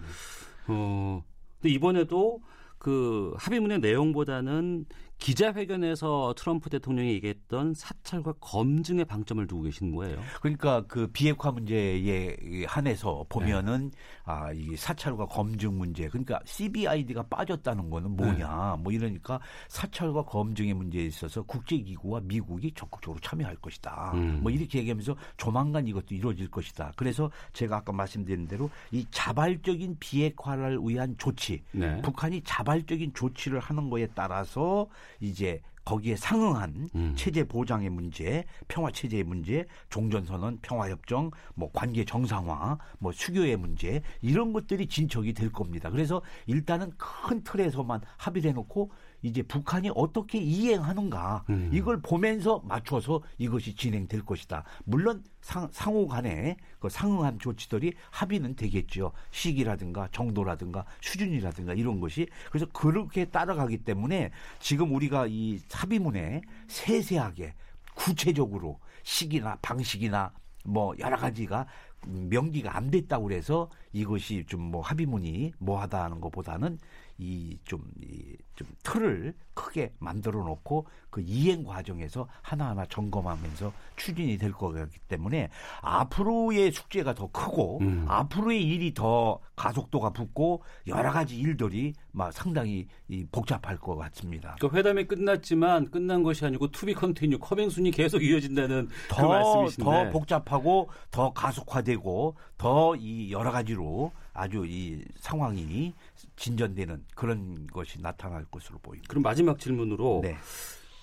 [0.68, 1.24] 어,
[1.60, 2.42] 근데 이번에도
[2.78, 4.86] 그 합의문의 내용보다는
[5.24, 10.18] 기자회견에서 트럼프 대통령이 얘기했던 사찰과 검증에 방점을 두고 계시는 거예요.
[10.42, 12.36] 그러니까 그 비핵화 문제에
[12.66, 13.90] 한해서 보면은
[14.24, 21.06] 아, 이 사찰과 검증 문제 그러니까 CBID가 빠졌다는 거는 뭐냐 뭐 이러니까 사찰과 검증의 문제에
[21.06, 24.12] 있어서 국제기구와 미국이 적극적으로 참여할 것이다.
[24.12, 24.40] 음.
[24.42, 26.92] 뭐 이렇게 얘기하면서 조만간 이것도 이루어질 것이다.
[26.96, 32.02] 그래서 제가 아까 말씀드린 대로 이 자발적인 비핵화를 위한 조치 네.
[32.02, 34.86] 북한이 자발적인 조치를 하는 거에 따라서
[35.20, 43.12] 이제 거기에 상응한 체제 보장의 문제, 평화 체제의 문제, 종전선언, 평화협정, 뭐 관계 정상화, 뭐
[43.12, 45.90] 수교의 문제 이런 것들이 진척이 될 겁니다.
[45.90, 48.90] 그래서 일단은 큰 틀에서만 합의를 해놓고
[49.24, 54.64] 이제 북한이 어떻게 이행하는가 이걸 보면서 맞춰서 이것이 진행될 것이다.
[54.84, 59.12] 물론 상, 상호 간에 그 상응한 조치들이 합의는 되겠죠.
[59.30, 64.30] 시기라든가 정도라든가 수준이라든가 이런 것이 그래서 그렇게 따라가기 때문에
[64.60, 67.54] 지금 우리가 이 합의문에 세세하게
[67.94, 70.32] 구체적으로 시기나 방식이나
[70.66, 71.66] 뭐 여러 가지가
[72.06, 76.78] 명기가 안 됐다고 그래서 이것이 좀 뭐 합의문이 뭐하다는 것보다는
[77.18, 84.80] 이좀 이 좀 틀을 크게 만들어 놓고 그 이행 과정에서 하나하나 점검하면서 추진이 될 거기
[85.06, 85.48] 때문에
[85.80, 93.24] 앞으로의 숙제가 더 크고 앞으로의 일이 더 가속도가 붙고 여러 가지 일들이 막 상당히 이
[93.30, 94.56] 복잡할 것 같습니다.
[94.60, 99.28] 그 회담이 끝났지만 끝난 것이 아니고 to be continue coming soon이 계속 이어진다는 그 더,
[99.28, 105.92] 말씀이신데 더 복잡하고 더 가속화되고 더 이 여러 가지로 아주 이 상황이
[106.36, 109.08] 진전되는 그런 것이 나타날 것으로 보입니다.
[109.08, 110.36] 그럼 마지막 질문으로 네.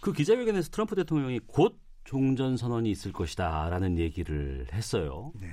[0.01, 5.31] 그 기자회견에서 트럼프 대통령이 곧 종전 선언이 있을 것이다라는 얘기를 했어요.
[5.39, 5.47] 네.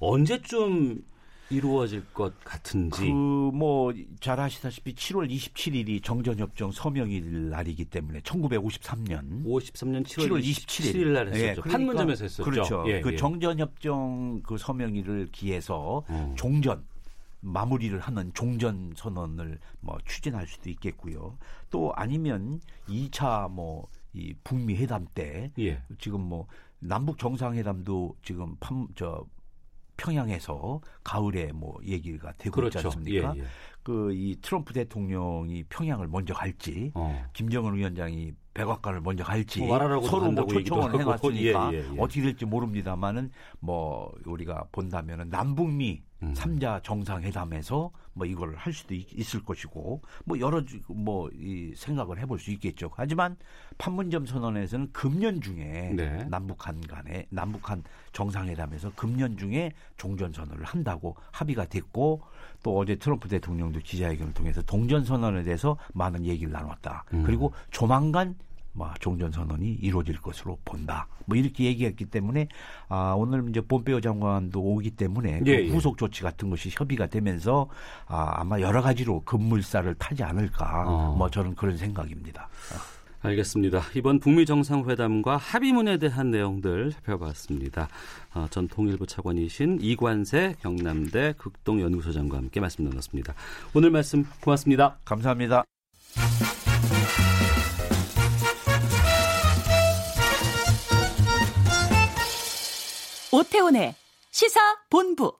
[0.00, 1.02] 언제쯤
[1.50, 3.00] 이루어질 것 같은지.
[3.00, 10.94] 그 뭐 잘 아시다시피 7월 27일이 정전협정 서명일 날이기 때문에 1953년 53년 7월, 7월 27일,
[10.94, 11.42] 27일 날 했었죠.
[11.42, 12.44] 예, 그러니까 판문점에서 했었죠.
[12.50, 12.84] 그렇죠.
[12.86, 13.16] 예, 그 예.
[13.16, 16.04] 정전협정 그 서명일을 기해서
[16.36, 16.84] 종전
[17.40, 21.38] 마무리를 하는 종전 선언을 뭐 추진할 수도 있겠고요.
[21.70, 23.88] 또 아니면 2차 뭐
[24.18, 25.82] 이 북미 회담 때 예.
[25.98, 26.46] 지금 뭐
[26.78, 29.24] 남북 정상회담도 지금 팜, 저
[29.96, 32.78] 평양에서 가을에 뭐 얘기가 되고 그렇죠.
[32.78, 33.32] 있지 않습니까?
[33.34, 33.44] 예, 예.
[33.82, 37.24] 그이 트럼프 대통령이 평양을 먼저 갈지 어.
[37.32, 40.98] 김정은 위원장이 백악관을 먼저 갈지 뭐 서로 뭐 초청을 하고.
[41.32, 41.98] 해놨으니까 예, 예, 예.
[41.98, 43.30] 어떻게 될지 모릅니다만은
[43.60, 46.34] 뭐 우리가 본다면은 남북미 음.
[46.34, 52.18] 삼 3자 정상회담에서 뭐 이걸 할 수도 있, 을 것이고 뭐 여러 뭐 이 생각을
[52.18, 52.90] 해볼 수 있겠죠.
[52.94, 53.36] 하지만
[53.78, 56.24] 판문점 선언에서는 금년 중에 네.
[56.28, 60.97] 남북한 간에 남북한 정상회담에서 금년 중에 종전 선언을 한다고
[61.32, 62.22] 합의가 됐고
[62.62, 67.04] 또 어제 트럼프 대통령도 기자회견을 통해서 동전 선언에 대해서 많은 얘기를 나눴다.
[67.14, 67.22] 음.
[67.24, 68.36] 그리고 조만간
[68.72, 71.08] 뭐 종전 선언이 이루어질 것으로 본다.
[71.26, 72.48] 뭐 이렇게 얘기했기 때문에
[72.88, 75.68] 아 오늘 이제 본베어 장관도 오기 때문에 그 예, 예.
[75.68, 77.68] 후속 조치 같은 것이 협의가 되면서
[78.06, 80.84] 아 아마 여러 가지로 급물살을 타지 않을까.
[80.86, 81.14] 어.
[81.16, 82.48] 뭐 저는 그런 생각입니다.
[83.20, 83.82] 알겠습니다.
[83.94, 87.88] 이번 북미 정상회담과 합의문에 대한 내용들 살펴봤습니다.
[88.34, 93.34] 어, 전 통일부 차관이신 이관세 경남대 극동연구소장과 함께 말씀 나눴습니다.
[93.74, 94.98] 오늘 말씀 고맙습니다.
[95.04, 95.64] 감사합니다.
[103.32, 103.94] 오태훈의
[104.30, 105.36] 시사 본부.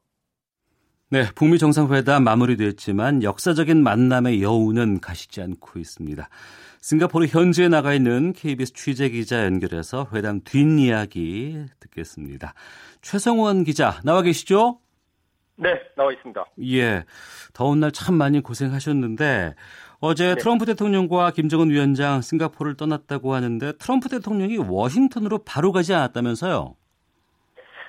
[1.10, 6.28] 네, 북미 정상회담 마무리됐지만 역사적인 만남의 여우는 가시지 않고 있습니다.
[6.88, 12.54] 싱가포르 현지에 나가 있는 KBS 취재 기자 연결해서 회담 뒷이야기 듣겠습니다.
[13.02, 14.78] 최성원 기자 나와 계시죠?
[15.56, 16.46] 네, 나와 있습니다.
[16.72, 17.04] 예,
[17.52, 19.54] 더운 날 참 많이 고생하셨는데
[20.00, 20.34] 어제 네.
[20.36, 26.74] 트럼프 대통령과 김정은 위원장 싱가포르를 떠났다고 하는데 트럼프 대통령이 워싱턴으로 바로 가지 않았다면서요?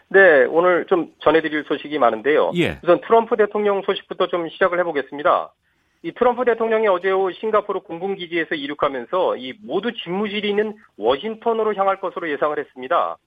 [0.09, 2.51] 네, 오늘 좀 전해드릴 소식이 많은데요.
[2.57, 2.79] 예.
[2.83, 5.53] 우선 트럼프 대통령 소식부터 좀 시작을 해보겠습니다.
[6.01, 12.29] 이 트럼프 대통령이 어제 오후 싱가포르 공군기지에서 이륙하면서 이 모두 집무실이 있는 워싱턴으로 향할 것으로
[12.29, 13.17] 예상을 했습니다.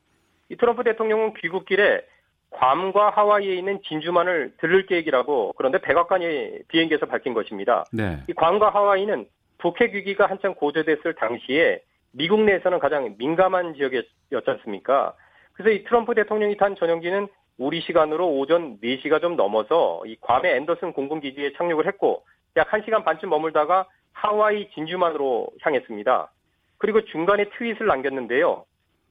[0.48, 2.02] 이 트럼프 대통령은 귀국길에
[2.50, 7.84] 괌과 하와이에 있는 진주만을 들를 계획이라고 그런데 백악관이 비행기에서 밝힌 것입니다.
[7.92, 8.18] 네.
[8.28, 9.26] 이 괌과 하와이는
[9.58, 11.82] 북핵 위기가 한창 고조됐을 당시에
[12.12, 14.10] 미국 내에서는 가장 민감한 지역이었지
[14.46, 15.14] 않습니까?
[15.54, 17.28] 그래서 이 트럼프 대통령이 탄 전용기는
[17.58, 22.24] 우리 시간으로 오전 4시가 좀 넘어서 이 괌의 앤더슨 공군기지에 착륙을 했고
[22.56, 26.30] 약 1시간 반쯤 머물다가 하와이 진주만으로 향했습니다.
[26.78, 28.64] 그리고 중간에 트윗을 남겼는데요.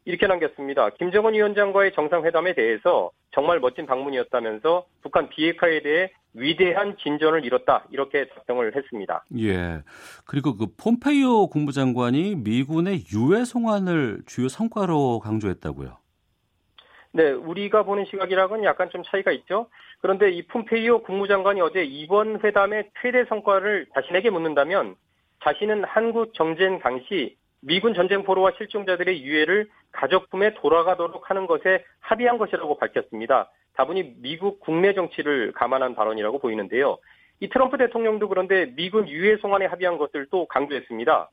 [0.06, 0.90] 이렇게 남겼습니다.
[0.92, 7.86] 김정은 위원장과의 정상회담에 대해서 정말 멋진 방문이었다면서 북한 비핵화에 대해 위대한 진전을 이뤘다.
[7.92, 9.26] 이렇게 답변을 했습니다.
[9.40, 9.84] 예.
[10.26, 15.98] 그리고 그 폼페이오 국무장관이 미군의 유해 송환을 주요 성과로 강조했다고요.
[17.14, 19.68] 네, 우리가 보는 시각이랑은 약간 좀 차이가 있죠.
[20.02, 24.96] 그런데 이 폼페이오 국무장관이 어제 이번 회담의 최대 성과를 자신에게 묻는다면
[25.44, 32.78] 자신은 한국 정쟁 당시 미군 전쟁 포로와 실종자들의 유해를 가족품에 돌아가도록 하는 것에 합의한 것이라고
[32.78, 33.52] 밝혔습니다.
[33.76, 36.98] 다분히 미국 국내 정치를 감안한 발언이라고 보이는데요.
[37.40, 41.30] 이 트럼프 대통령도 그런데 미군 유해 송환에 합의한 것을 또 강조했습니다.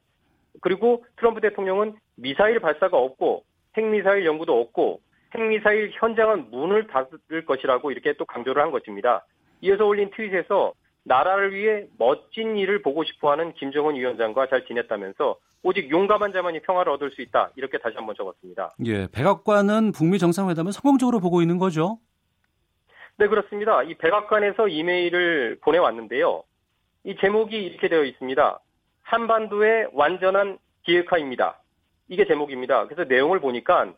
[0.60, 3.44] 그리고 트럼프 대통령은 미사일 발사가 없고
[3.76, 5.00] 핵미사일 연구도 없고
[5.34, 9.24] 핵미사일 현장은 문을 닫을 것이라고 이렇게 또 강조를 한 것입니다.
[9.60, 10.72] 이어서 올린 트윗에서
[11.04, 17.10] 나라를 위해 멋진 일을 보고 싶어하는 김정은 위원장과 잘 지냈다면서 오직 용감한 자만이 평화를 얻을
[17.10, 18.74] 수 있다 이렇게 다시 한번 적었습니다.
[18.84, 21.98] 예, 백악관은 북미 정상회담을 성공적으로 보고 있는 거죠?
[23.16, 23.82] 네 그렇습니다.
[23.82, 26.44] 이 백악관에서 이메일을 보내왔는데요.
[27.04, 28.60] 이 제목이 이렇게 되어 있습니다.
[29.02, 31.58] 한반도의 완전한 비핵화입니다.
[32.08, 32.86] 이게 제목입니다.
[32.86, 33.92] 그래서 내용을 보니까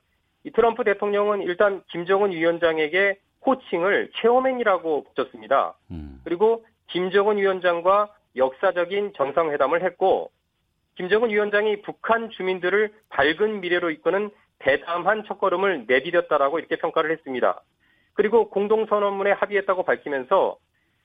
[0.45, 5.75] 이 트럼프 대통령은 일단 김정은 위원장에게 호칭을 체어맨이라고 붙였습니다.
[6.25, 10.31] 그리고 김정은 위원장과 역사적인 정상회담을 했고
[10.97, 17.61] 김정은 위원장이 북한 주민들을 밝은 미래로 이끄는 대담한 첫걸음을 내디뎠다라고 이렇게 평가를 했습니다.
[18.13, 20.59] 그리고 공동선언문에 합의했다고 밝히면서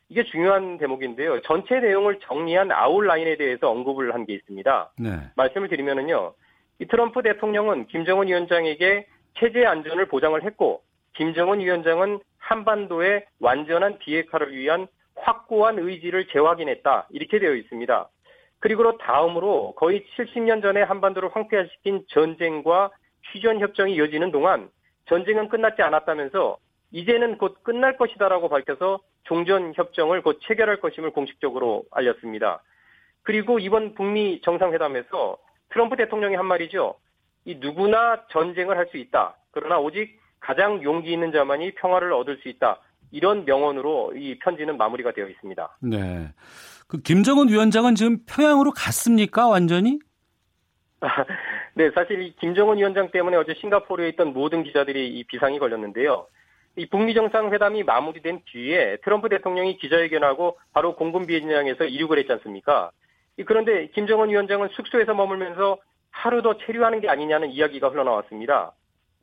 [0.10, 1.42] 이게 중요한 대목인데요.
[1.44, 4.92] 전체 내용을 정리한 아웃라인에 대해서 언급을 한 게 있습니다.
[5.00, 5.10] 네.
[5.36, 6.34] 말씀을 드리면은요.
[6.80, 9.08] 이 트럼프 대통령은 김정은 위원장에게
[9.40, 10.82] 체제 안전을 보장을 했고
[11.16, 17.08] 김정은 위원장은 한반도의 완전한 비핵화를 위한 확고한 의지를 재확인했다.
[17.12, 18.10] 이렇게 되어 있습니다.
[18.60, 22.92] 그리고 다음으로 거의 70년 전에 한반도를 황폐화시킨 전쟁과
[23.24, 24.70] 휴전 협정이 이어지는 동안
[25.08, 26.58] 전쟁은 끝났지 않았다면서
[26.92, 32.62] 이제는 곧 끝날 것이다라고 밝혀서 종전 협정을 곧 체결할 것임을 공식적으로 알렸습니다.
[33.24, 35.38] 그리고 이번 북미 정상회담에서
[35.70, 36.96] 트럼프 대통령이 한 말이죠.
[37.46, 39.36] 이 누구나 전쟁을 할 수 있다.
[39.52, 42.80] 그러나 오직 가장 용기 있는 자만이 평화를 얻을 수 있다.
[43.12, 45.78] 이런 명언으로 이 편지는 마무리가 되어 있습니다.
[45.82, 46.32] 네.
[46.88, 49.48] 그 김정은 위원장은 지금 평양으로 갔습니까?
[49.48, 50.00] 완전히?
[51.76, 56.28] 네, 사실 이 김정은 위원장 때문에 어제 싱가포르에 있던 모든 기자들이 이 비상이 걸렸는데요.
[56.78, 62.92] 이 북미 정상회담이 마무리된 뒤에 트럼프 대통령이 기자회견하고 바로 공군 비행장에서 이륙을 했지 않습니까?
[63.46, 65.78] 그런데 김정은 위원장은 숙소에서 머물면서
[66.16, 68.72] 하루 더 체류하는 게 아니냐는 이야기가 흘러나왔습니다.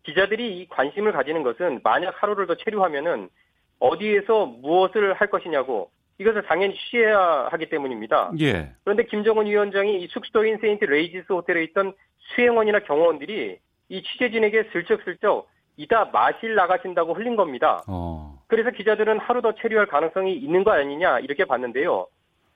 [0.02, 3.31] 기자들이 이 관심을 가지는 것은 만약 하루를 더 체류하면은
[3.78, 8.32] 어디에서 무엇을 할 것이냐고 이것을 당연히 취재해야 하기 때문입니다.
[8.40, 8.73] 예.
[8.85, 11.94] 그런데 김정은 위원장이 이 숙소인 세인트 레지스 호텔에 있던
[12.35, 13.59] 수행원이나 경호원들이
[13.89, 15.48] 이 취재진에게 슬쩍슬쩍
[15.78, 17.82] 이따 마실 나가신다고 흘린 겁니다.
[17.89, 18.39] 어.
[18.48, 22.06] 그래서 기자들은 하루 더 체류할 가능성이 있는 거 아니냐 이렇게 봤는데요.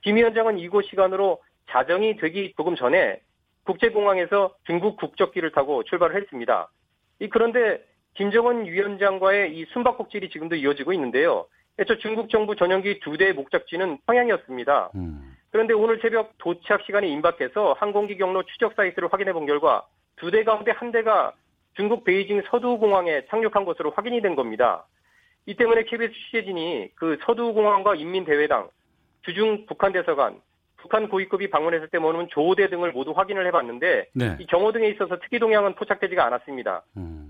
[0.01, 3.19] 김 위원장은 이곳 시간으로 자정이 되기 조금 전에
[3.67, 6.69] 국제공항에서 중국 국적기를 타고 출발을 했습니다.
[7.19, 7.83] 이 그런데
[8.15, 11.45] 김정은 위원장과의 이 숨바꼭질이 지금도 이어지고 있는데요.
[11.79, 14.91] 애초 중국 정부 전용기 두 대의 목적지는 평양이었습니다.
[15.51, 19.85] 그런데 오늘 새벽 도착 시간이 임박해서 항공기 경로 추적 사이트를 확인해 본 결과
[20.17, 21.33] 두 대 가운데 한 대가
[21.75, 24.85] 중국 베이징 서우두공항에 착륙한 것으로 확인이 된 겁니다.
[25.45, 28.69] 이 때문에 KBS 취재진이 그 서우두공항과 인민대회당,
[29.21, 30.41] 주중 북한 대사관,
[30.77, 34.37] 북한 고위급이 방문했을 때 머문 조어대 등을 모두 확인을 해봤는데 네.
[34.39, 36.83] 이 경호 등에 있어서 특이 동향은 포착되지가 않았습니다.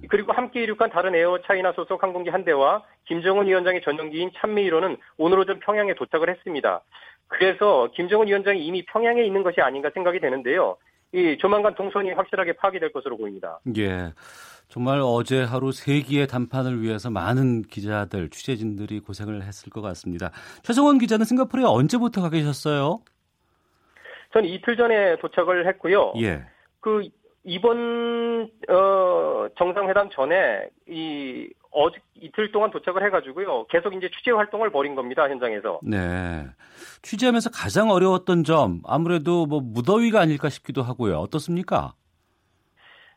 [0.09, 4.97] 그리고 함께 이륙한 다른 에어 차이나 소속 항공기 한 대와 김정은 위원장의 전용기인 참매 1호는
[5.17, 6.81] 오늘 오전 평양에 도착을 했습니다.
[7.27, 10.77] 그래서 김정은 위원장이 이미 평양에 있는 것이 아닌가 생각이 되는데요.
[11.13, 13.59] 이 조만간 동선이 확실하게 파악이 될 것으로 보입니다.
[13.77, 14.13] 예.
[14.69, 20.31] 정말 어제 하루 세기의 단판을 위해서 많은 기자들, 취재진들이 고생을 했을 것 같습니다.
[20.63, 22.99] 최성원 기자는 싱가포르에 언제부터 가 계셨어요?
[24.33, 26.13] 저는 이틀 전에 도착을 했고요.
[26.21, 26.43] 예.
[26.79, 27.07] 그
[27.43, 33.67] 이번 어 정상회담 전에 이 어제 이틀 동안 도착을 해가지고요.
[33.67, 35.79] 계속 이제 취재 활동을 벌인 겁니다 현장에서.
[35.83, 36.45] 네.
[37.01, 41.17] 취재하면서 가장 어려웠던 점 아무래도 뭐 무더위가 아닐까 싶기도 하고요.
[41.19, 41.93] 어떻습니까?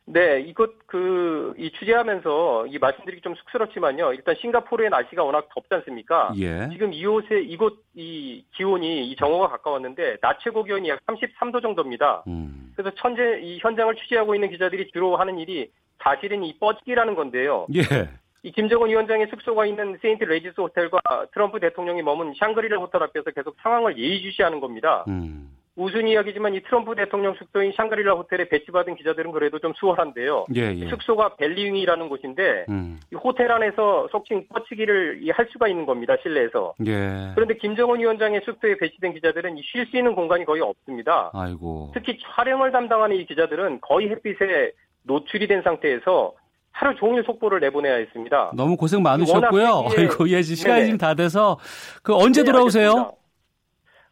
[0.07, 4.13] 네, 이것 그 이 취재하면서 이 말씀드리기 좀 쑥스럽지만요.
[4.15, 6.33] 일단 싱가포르의 날씨가 워낙 덥지 않습니까?
[6.39, 6.69] 예.
[6.73, 12.25] 지금 이곳에 이곳 이 기온이 이 정오가 가까웠는데 낮 최고 기온이 약 33도 정도입니다.
[12.29, 12.73] 음.
[12.77, 17.67] 그래서 현재 이 현장을 취재하고 있는 기자들이 주로 하는 일이 사실은 이 뻗치기라는 건데요.
[17.75, 17.83] 예.
[18.43, 20.99] 이 김정은 위원장의 숙소가 있는 세인트 레지스 호텔과
[21.35, 25.05] 트럼프 대통령이 머문 샹그리라 호텔 앞에서 계속 상황을 예의주시하는 겁니다.
[25.09, 25.51] 음.
[25.77, 30.47] 우스운 이야기지만 이 트럼프 대통령 숙소인 샹그릴라 호텔에 배치받은 기자들은 그래도 좀 수월한데요.
[30.57, 30.89] 예, 예.
[30.89, 33.01] 숙소가 벨리윙이라는 곳인데 음.
[33.13, 36.17] 이 호텔 안에서 속칭 뻗치기를 이할 수가 있는 겁니다.
[36.23, 36.75] 실내에서.
[36.87, 37.33] 예.
[37.35, 41.31] 그런데 김정은 위원장의 숙소에 배치된 기자들은 쉴 수 있는 공간이 거의 없습니다.
[41.33, 41.93] 아이고.
[41.95, 44.73] 특히 촬영을 담당하는 이 기자들은 거의 햇빛에
[45.05, 46.35] 노출이 된 상태에서
[46.73, 48.53] 하루 종일 속보를 내보내야 했습니다.
[48.55, 49.87] 너무 고생 많으셨고요.
[49.97, 50.85] 아이고, 예, 시간이.
[50.85, 51.59] 지금 다 돼서
[52.03, 52.91] 그 언제 네, 돌아오세요?
[52.91, 53.21] 알겠습니다.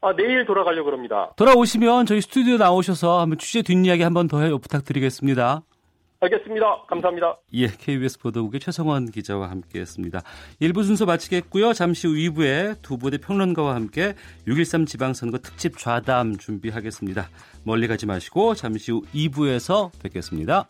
[0.00, 1.32] 아, 내일 돌아가려고 합니다.
[1.36, 5.62] 돌아오시면 저희 스튜디오 나오셔서 한번 취재 뒷이야기 한번 더 부탁드리겠습니다.
[6.20, 6.82] 알겠습니다.
[6.88, 7.36] 감사합니다.
[7.54, 10.20] 예, KBS 보도국의 최성원 기자와 함께했습니다.
[10.60, 11.72] 1부 순서 마치겠고요.
[11.72, 14.14] 잠시 후 2부에 두 부대 평론가와 함께
[14.48, 17.28] 6.13 지방선거 특집 좌담 준비하겠습니다.
[17.62, 20.66] 멀리 가지 마시고 잠시 후 2부에서 뵙겠습니다.